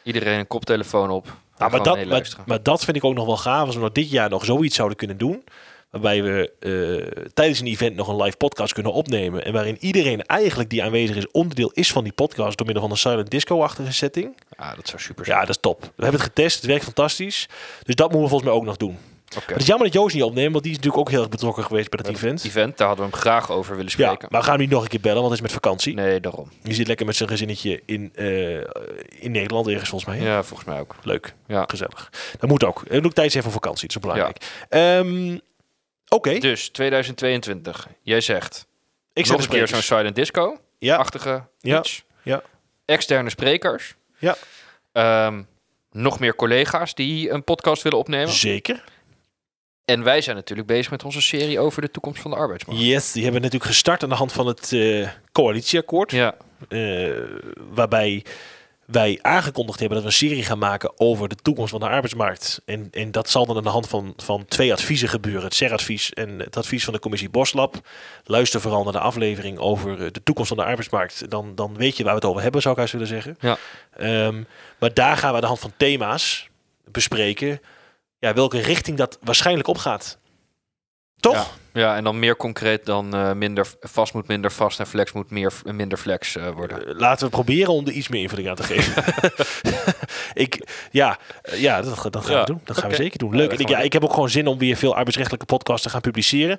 Iedereen 0.02 0.38
een 0.38 0.46
koptelefoon 0.46 1.10
op. 1.10 1.26
Nou, 1.58 1.70
maar, 1.70 1.82
dat, 1.82 2.36
maar, 2.46 2.62
dat 2.62 2.84
vind 2.84 2.96
ik 2.96 3.04
ook 3.04 3.14
nog 3.14 3.26
wel 3.26 3.36
gaaf. 3.36 3.66
Als 3.66 3.74
we 3.74 3.80
nog 3.80 3.92
dit 3.92 4.10
jaar 4.10 4.30
nog 4.30 4.44
zoiets 4.44 4.76
zouden 4.76 4.96
kunnen 4.96 5.18
doen. 5.18 5.44
Waarbij 5.90 6.22
we 6.22 6.52
eh, 6.60 7.28
tijdens 7.34 7.60
een 7.60 7.66
event 7.66 7.96
nog 7.96 8.08
een 8.08 8.22
live 8.22 8.36
podcast 8.36 8.72
kunnen 8.72 8.92
opnemen. 8.92 9.44
En 9.44 9.52
waarin 9.52 9.76
iedereen 9.80 10.22
eigenlijk 10.22 10.70
die 10.70 10.82
aanwezig 10.82 11.16
is 11.16 11.30
onderdeel 11.30 11.70
is 11.74 11.92
van 11.92 12.04
die 12.04 12.12
podcast. 12.12 12.56
Door 12.56 12.66
middel 12.66 12.84
van 12.84 12.92
een 12.92 12.98
silent 12.98 13.30
disco-achtige 13.30 13.92
setting. 13.92 14.36
ja, 14.58 14.74
dat 14.74 14.88
zou 14.88 15.02
super 15.02 15.24
zijn. 15.24 15.38
Ja, 15.38 15.44
dat 15.44 15.54
is 15.54 15.60
top. 15.60 15.80
We 15.80 16.02
hebben 16.02 16.20
het 16.20 16.30
getest. 16.30 16.56
Het 16.56 16.66
werkt 16.66 16.84
fantastisch. 16.84 17.48
Dus 17.82 17.94
dat 17.94 18.06
moeten 18.12 18.22
we 18.22 18.28
volgens 18.28 18.50
mij 18.50 18.58
ook 18.58 18.64
nog 18.64 18.76
doen. 18.76 18.98
Maar 19.34 19.44
het 19.46 19.56
is 19.60 19.66
jammer 19.66 19.86
dat 19.86 19.96
Joost 19.96 20.14
niet 20.14 20.24
opneemt. 20.24 20.52
Want 20.52 20.62
die 20.64 20.72
is 20.72 20.78
natuurlijk 20.78 21.06
ook 21.06 21.10
heel 21.12 21.20
erg 21.20 21.28
betrokken 21.30 21.64
geweest 21.64 21.88
bij 21.90 21.98
dat 22.02 22.06
Met 22.12 22.16
event. 22.22 22.44
event, 22.44 22.76
daar 22.78 22.86
hadden 22.86 23.06
we 23.06 23.10
hem 23.12 23.20
graag 23.20 23.50
over 23.50 23.76
willen 23.76 23.92
Ja, 23.96 24.04
spreken. 24.04 24.28
maar 24.30 24.40
we 24.40 24.46
gaan 24.46 24.54
hem 24.56 24.62
niet 24.62 24.70
nog 24.72 24.82
een 24.82 24.88
keer 24.88 25.00
bellen. 25.00 25.16
Want 25.22 25.28
hij 25.28 25.36
is 25.36 25.42
met 25.42 25.52
vakantie. 25.52 25.94
Nee, 25.94 26.20
daarom. 26.20 26.50
Die 26.62 26.74
zit 26.74 26.86
lekker 26.86 27.06
met 27.06 27.16
zijn 27.16 27.28
gezinnetje 27.28 27.82
in, 27.86 28.10
eh, 28.14 28.54
in 29.22 29.30
Nederland 29.30 29.66
ergens 29.68 29.88
volgens 29.90 30.10
mij. 30.16 30.20
Ja, 30.28 30.42
volgens 30.42 30.68
mij 30.68 30.78
ook. 30.80 30.94
Leuk. 31.02 31.34
Ja. 31.46 31.64
Gezellig. 31.66 32.10
Dat 32.38 32.48
moet 32.50 32.64
ook. 32.64 32.82
Ook 32.90 33.12
tijdens 33.12 33.34
even 33.34 33.50
vakantie. 33.50 33.88
Dat 33.88 33.96
is 33.96 34.02
belangrijk. 34.02 34.36
Ehm, 34.68 35.38
Oké. 36.08 36.38
Dus 36.38 36.68
2022, 36.68 37.88
jij 38.02 38.20
zegt 38.20 38.66
Ik 39.12 39.26
nog 39.28 39.40
zet 39.42 39.50
een 39.50 39.56
keer 39.56 39.68
zo'n 39.68 39.82
silent 39.82 40.14
disco-achtige 40.14 41.28
Ja. 41.28 41.48
Ja. 41.60 41.78
iets. 41.78 42.04
Ja. 42.22 42.42
Externe 42.84 43.30
sprekers. 43.30 43.94
Ja. 44.18 44.36
Ehm, 44.92 45.42
nog 45.92 46.18
meer 46.18 46.34
collega's 46.34 46.94
die 46.94 47.30
een 47.30 47.44
podcast 47.44 47.82
willen 47.82 47.98
opnemen. 47.98 48.32
Zeker. 48.32 48.84
En 49.88 50.02
wij 50.02 50.20
zijn 50.20 50.36
natuurlijk 50.36 50.68
bezig 50.68 50.90
met 50.90 51.04
onze 51.04 51.22
serie 51.22 51.60
over 51.60 51.82
de 51.82 51.90
toekomst 51.90 52.22
van 52.22 52.30
de 52.30 52.36
arbeidsmarkt. 52.36 52.82
Yes, 52.82 53.12
die 53.12 53.22
hebben 53.22 53.40
we 53.40 53.46
natuurlijk 53.46 53.72
gestart 53.72 54.02
aan 54.02 54.08
de 54.08 54.14
hand 54.14 54.32
van 54.32 54.46
het 54.46 54.72
eh, 54.72 55.08
coalitieakkoord. 55.32 56.10
Ja, 56.10 56.34
eh, 56.68 57.10
waarbij 57.70 58.24
wij 58.84 59.18
aangekondigd 59.22 59.78
hebben 59.78 59.96
dat 60.02 60.06
we 60.06 60.12
een 60.12 60.28
serie 60.28 60.44
gaan 60.44 60.58
maken 60.58 61.00
over 61.00 61.28
de 61.28 61.34
toekomst 61.34 61.70
van 61.70 61.80
de 61.80 61.88
arbeidsmarkt. 61.88 62.62
En, 62.64 62.88
en 62.90 63.10
dat 63.10 63.30
zal 63.30 63.46
dan 63.46 63.56
aan 63.56 63.62
de 63.62 63.68
hand 63.68 63.88
van, 63.88 64.12
van 64.16 64.44
twee 64.44 64.72
adviezen 64.72 65.08
gebeuren. 65.08 65.42
Het 65.42 65.54
CER-advies 65.54 66.12
en 66.12 66.38
het 66.38 66.56
advies 66.56 66.84
van 66.84 66.92
de 66.92 66.98
commissie 66.98 67.30
Boslab. 67.30 67.88
Luister 68.24 68.60
vooral 68.60 68.84
naar 68.84 68.92
de 68.92 68.98
aflevering 68.98 69.58
over 69.58 70.04
eh, 70.04 70.12
de 70.12 70.22
toekomst 70.22 70.48
van 70.48 70.58
de 70.58 70.64
arbeidsmarkt. 70.64 71.30
Dan, 71.30 71.54
dan 71.54 71.76
weet 71.76 71.96
je 71.96 72.02
waar 72.02 72.12
we 72.12 72.20
het 72.20 72.28
over 72.28 72.42
hebben, 72.42 72.62
zou 72.62 72.74
ik 72.74 72.80
haast 72.80 72.92
willen 72.92 73.08
zeggen. 73.08 73.36
Ja. 73.40 73.56
Ehm, 73.96 74.42
maar 74.78 74.94
daar 74.94 75.16
gaan 75.16 75.28
we 75.28 75.34
aan 75.34 75.40
de 75.40 75.46
hand 75.46 75.60
van 75.60 75.72
thema's 75.76 76.48
bespreken 76.84 77.60
ja, 78.18 78.34
welke 78.34 78.60
richting 78.60 78.96
dat 78.96 79.18
waarschijnlijk 79.22 79.68
opgaat. 79.68 80.18
Toch? 81.20 81.34
Ja. 81.72 81.80
ja, 81.80 81.96
en 81.96 82.04
dan 82.04 82.18
meer 82.18 82.36
concreet 82.36 82.86
dan 82.86 83.14
eh, 83.14 83.32
minder 83.32 83.66
vast 83.80 84.14
moet 84.14 84.28
minder 84.28 84.52
vast 84.52 84.80
en 84.80 84.86
flex 84.86 85.12
moet 85.12 85.30
meer, 85.30 85.52
minder 85.64 85.98
flex 85.98 86.36
eh, 86.36 86.50
worden. 86.50 86.86
Eh, 86.86 86.98
laten 86.98 87.24
we 87.24 87.30
proberen 87.30 87.72
om 87.72 87.86
er 87.86 87.92
iets 87.92 88.08
meer 88.08 88.22
invulling 88.22 88.48
aan 88.48 88.54
te 88.54 88.62
geven. 88.62 89.04
ik, 90.44 90.68
ja, 90.90 91.18
ja, 91.54 91.82
dat, 91.82 92.12
dat 92.12 92.24
gaan 92.24 92.34
Ja, 92.34 92.40
we 92.40 92.46
doen. 92.46 92.60
Dat 92.64 92.78
gaan 92.78 92.90
we 92.90 92.96
zeker 92.96 93.18
doen. 93.18 93.36
Leuk. 93.36 93.52
En 93.52 93.58
ik, 93.58 93.68
ja, 93.68 93.78
ik 93.78 93.92
heb 93.92 94.04
ook 94.04 94.12
gewoon 94.12 94.30
zin 94.30 94.46
om 94.46 94.58
weer 94.58 94.76
veel 94.76 94.94
arbeidsrechtelijke 94.94 95.46
podcasts 95.46 95.82
te 95.82 95.90
gaan 95.90 96.00
publiceren. 96.00 96.58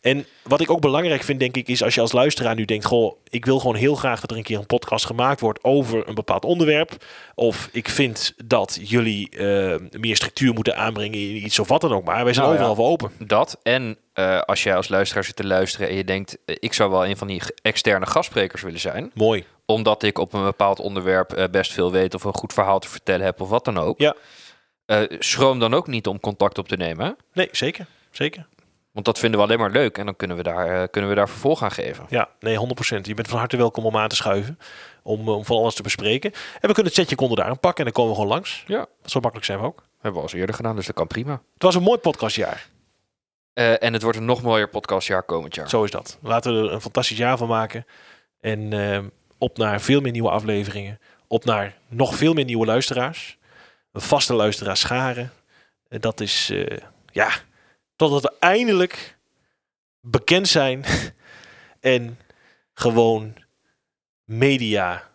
En 0.00 0.26
wat 0.42 0.60
ik 0.60 0.70
ook 0.70 0.80
belangrijk 0.80 1.22
vind, 1.22 1.40
denk 1.40 1.56
ik, 1.56 1.68
is 1.68 1.82
als 1.82 1.94
je 1.94 2.00
als 2.00 2.12
luisteraar 2.12 2.54
nu 2.54 2.64
denkt: 2.64 2.84
Goh, 2.84 3.16
ik 3.28 3.44
wil 3.44 3.58
gewoon 3.58 3.74
heel 3.74 3.94
graag 3.94 4.20
dat 4.20 4.30
er 4.30 4.36
een 4.36 4.42
keer 4.42 4.58
een 4.58 4.66
podcast 4.66 5.06
gemaakt 5.06 5.40
wordt 5.40 5.64
over 5.64 6.08
een 6.08 6.14
bepaald 6.14 6.44
onderwerp. 6.44 7.04
Of 7.34 7.68
ik 7.72 7.88
vind 7.88 8.34
dat 8.44 8.78
jullie 8.82 9.30
eh, 9.30 10.00
meer 10.00 10.16
structuur 10.16 10.54
moeten 10.54 10.76
aanbrengen 10.76 11.18
in 11.18 11.36
iets 11.36 11.58
of 11.58 11.68
wat 11.68 11.80
dan 11.80 11.92
ook. 11.92 12.04
Maar 12.04 12.24
wij 12.24 12.32
zijn 12.32 12.46
Nou 12.46 12.58
ja. 12.58 12.64
overal 12.66 12.84
voor 12.84 12.92
open. 12.92 13.26
Dat 13.26 13.58
en 13.62 13.96
eh, 14.12 14.40
als 14.40 14.62
jij 14.62 14.76
als 14.76 14.88
luisteraar 14.88 15.24
zit 15.24 15.36
te 15.36 15.46
luisteren 15.46 15.88
en 15.88 15.94
je 15.94 16.04
denkt, 16.04 16.38
eh, 16.44 16.56
ik 16.58 16.72
zou 16.72 16.90
wel 16.90 17.06
een 17.06 17.16
van 17.16 17.26
die 17.26 17.42
externe 17.62 18.06
gastsprekers 18.06 18.62
willen 18.62 18.80
zijn, 18.80 19.10
Mooi. 19.14 19.44
omdat 19.66 20.02
ik 20.02 20.18
op 20.18 20.32
een 20.32 20.44
bepaald 20.44 20.80
onderwerp 20.80 21.48
best 21.50 21.72
veel 21.72 21.92
weet 21.92 22.14
of 22.14 22.24
een 22.24 22.34
goed 22.34 22.52
verhaal 22.52 22.78
te 22.78 22.88
vertellen 22.88 23.24
heb 23.24 23.40
of 23.40 23.48
wat 23.48 23.64
dan 23.64 23.78
ook. 23.78 23.98
Ja. 23.98 24.14
Schroom 25.18 25.58
dan 25.58 25.74
ook 25.74 25.86
niet 25.86 26.06
om 26.06 26.20
contact 26.20 26.58
op 26.58 26.68
te 26.68 26.76
nemen? 26.76 27.16
Nee, 27.32 27.48
zeker. 27.52 27.86
Zeker. 28.10 28.46
Want 28.96 29.08
dat 29.08 29.18
vinden 29.18 29.40
we 29.40 29.46
alleen 29.46 29.58
maar 29.58 29.70
leuk 29.70 29.98
en 29.98 30.04
dan 30.04 30.16
kunnen 30.16 30.36
we 30.36 30.42
daar, 30.42 30.82
eh, 30.82 30.88
kunnen 30.90 31.10
we 31.10 31.16
daar 31.16 31.28
vervolg 31.28 31.62
aan 31.62 31.70
geven. 31.70 32.06
Ja, 32.08 32.28
nee, 32.40 32.56
100%. 32.56 33.06
Je 33.06 33.14
bent 33.14 33.28
van 33.28 33.38
harte 33.38 33.56
welkom 33.56 33.84
om 33.84 33.96
aan 33.96 34.08
te 34.08 34.16
schuiven. 34.16 34.58
Om, 35.02 35.28
om 35.28 35.44
van 35.44 35.56
alles 35.56 35.74
te 35.74 35.82
bespreken. 35.82 36.32
En 36.32 36.68
we 36.68 36.74
kunnen 36.74 36.84
het 36.84 36.94
setje 36.94 37.16
konden 37.16 37.36
daar 37.36 37.58
pakken 37.58 37.84
en 37.86 37.92
dan 37.92 37.92
komen 37.92 38.10
we 38.10 38.18
gewoon 38.18 38.34
langs. 38.34 38.64
Ja. 38.66 38.86
Zo 39.04 39.20
makkelijk 39.20 39.46
zijn 39.46 39.58
we 39.58 39.64
ook. 39.64 39.82
Hebben 39.92 40.12
we 40.12 40.16
al 40.16 40.22
eens 40.22 40.32
eerder 40.32 40.54
gedaan, 40.54 40.76
dus 40.76 40.86
dat 40.86 40.94
kan 40.94 41.06
prima. 41.06 41.32
Het 41.54 41.62
was 41.62 41.74
een 41.74 41.82
mooi 41.82 41.98
podcastjaar. 41.98 42.68
Eh, 43.52 43.82
en 43.82 43.92
het 43.92 44.02
wordt 44.02 44.18
een 44.18 44.24
nog 44.24 44.42
mooier 44.42 44.68
podcastjaar 44.68 45.22
komend 45.22 45.54
jaar. 45.54 45.68
Zo 45.68 45.84
is 45.84 45.90
dat. 45.90 46.18
Laten 46.22 46.54
we 46.54 46.68
er 46.68 46.74
een 46.74 46.80
fantastisch 46.80 47.16
jaar 47.16 47.36
van 47.36 47.48
maken. 47.48 47.86
En 48.40 48.72
eh, 48.72 48.98
op 49.38 49.56
naar 49.56 49.80
veel 49.80 50.00
meer 50.00 50.12
nieuwe 50.12 50.30
afleveringen. 50.30 50.98
Op 51.28 51.44
naar 51.44 51.76
nog 51.88 52.14
veel 52.14 52.32
meer 52.32 52.44
nieuwe 52.44 52.66
luisteraars. 52.66 53.38
Een 53.92 54.00
vaste 54.00 54.34
luisteraars 54.34 54.80
scharen. 54.80 55.32
En 55.88 56.00
dat 56.00 56.20
is, 56.20 56.50
eh, 56.50 56.78
ja, 57.12 57.30
totdat 57.96 58.22
we 58.22 58.32
eindelijk 58.38 59.16
bekend 60.00 60.48
zijn. 60.48 60.84
en 61.80 62.18
gewoon 62.74 63.34
media 64.24 65.08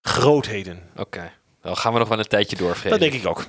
grootheden. 0.00 0.82
Oké, 0.96 1.32
dan 1.62 1.76
gaan 1.76 1.92
we 1.92 1.98
nog 1.98 2.08
wel 2.08 2.18
een 2.18 2.24
tijdje 2.24 2.56
door, 2.56 2.74
Frederik. 2.74 3.00
Dat 3.00 3.10
denk 3.10 3.22
ik 3.22 3.28
ook. 3.28 3.46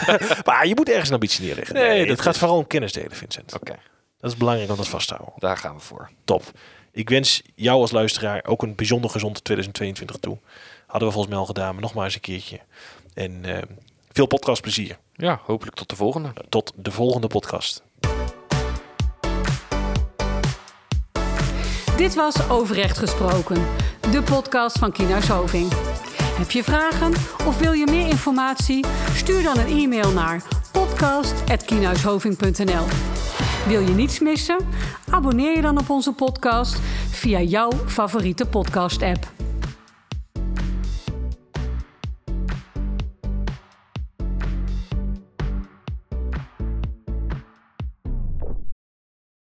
maar 0.46 0.66
je 0.66 0.74
moet 0.74 0.88
ergens 0.88 1.08
een 1.08 1.14
ambitie 1.14 1.44
neerleggen. 1.44 1.74
Nee, 1.74 1.88
Nee, 1.88 1.98
dat 2.00 2.08
het 2.08 2.20
gaat 2.20 2.32
is- 2.34 2.38
vooral 2.40 2.56
om 2.58 2.66
kennis 2.66 2.92
delen, 2.92 3.16
Vincent. 3.16 3.54
Oké, 3.54 3.78
Dat 4.18 4.30
is 4.30 4.36
belangrijk 4.36 4.70
om 4.70 4.76
dat 4.76 4.88
vast 4.88 5.08
te 5.08 5.14
houden. 5.14 5.34
daar 5.38 5.56
gaan 5.56 5.74
we 5.74 5.80
voor. 5.80 6.10
Top. 6.24 6.42
Ik 6.92 7.08
wens 7.08 7.42
jou 7.54 7.80
als 7.80 7.90
luisteraar 7.90 8.44
ook 8.46 8.62
een 8.62 8.74
bijzonder 8.74 9.10
gezond 9.10 9.44
2022 9.44 10.16
toe. 10.16 10.38
Hadden 10.86 11.08
we 11.08 11.14
volgens 11.14 11.32
mij 11.32 11.42
al 11.42 11.46
gedaan, 11.48 11.72
maar 11.72 11.82
nog 11.82 11.94
maar 11.94 12.04
eens 12.04 12.14
een 12.14 12.20
keertje. 12.20 12.60
En 13.14 13.44
eh, 13.44 13.62
veel 14.12 14.26
podcastplezier. 14.26 14.98
Ja, 15.20 15.40
hopelijk 15.44 15.76
tot 15.76 15.90
de 15.90 15.96
volgende. 15.96 16.32
Tot 16.48 16.72
de 16.76 16.90
volgende 16.90 17.26
podcast. 17.26 17.82
Dit 21.96 22.14
was 22.14 22.48
Overrecht 22.48 22.98
Gesproken, 22.98 23.66
de 24.10 24.22
podcast 24.22 24.78
van 24.78 24.92
Kienhuis 24.92 25.28
Hoving. 25.28 25.72
Heb 26.22 26.50
je 26.50 26.62
vragen 26.62 27.12
of 27.46 27.58
wil 27.58 27.72
je 27.72 27.86
meer 27.86 28.06
informatie? 28.06 28.84
Stuur 29.14 29.42
dan 29.42 29.58
een 29.58 29.66
e-mail 29.66 30.12
naar 30.12 30.42
podcast.kienhuishoving.nl 30.72 32.84
Wil 33.66 33.80
je 33.80 33.94
niets 33.94 34.20
missen? 34.20 34.58
Abonneer 35.10 35.56
je 35.56 35.62
dan 35.62 35.78
op 35.78 35.90
onze 35.90 36.12
podcast 36.12 36.78
via 37.10 37.40
jouw 37.40 37.70
favoriete 37.86 38.46
podcast-app. 38.46 39.37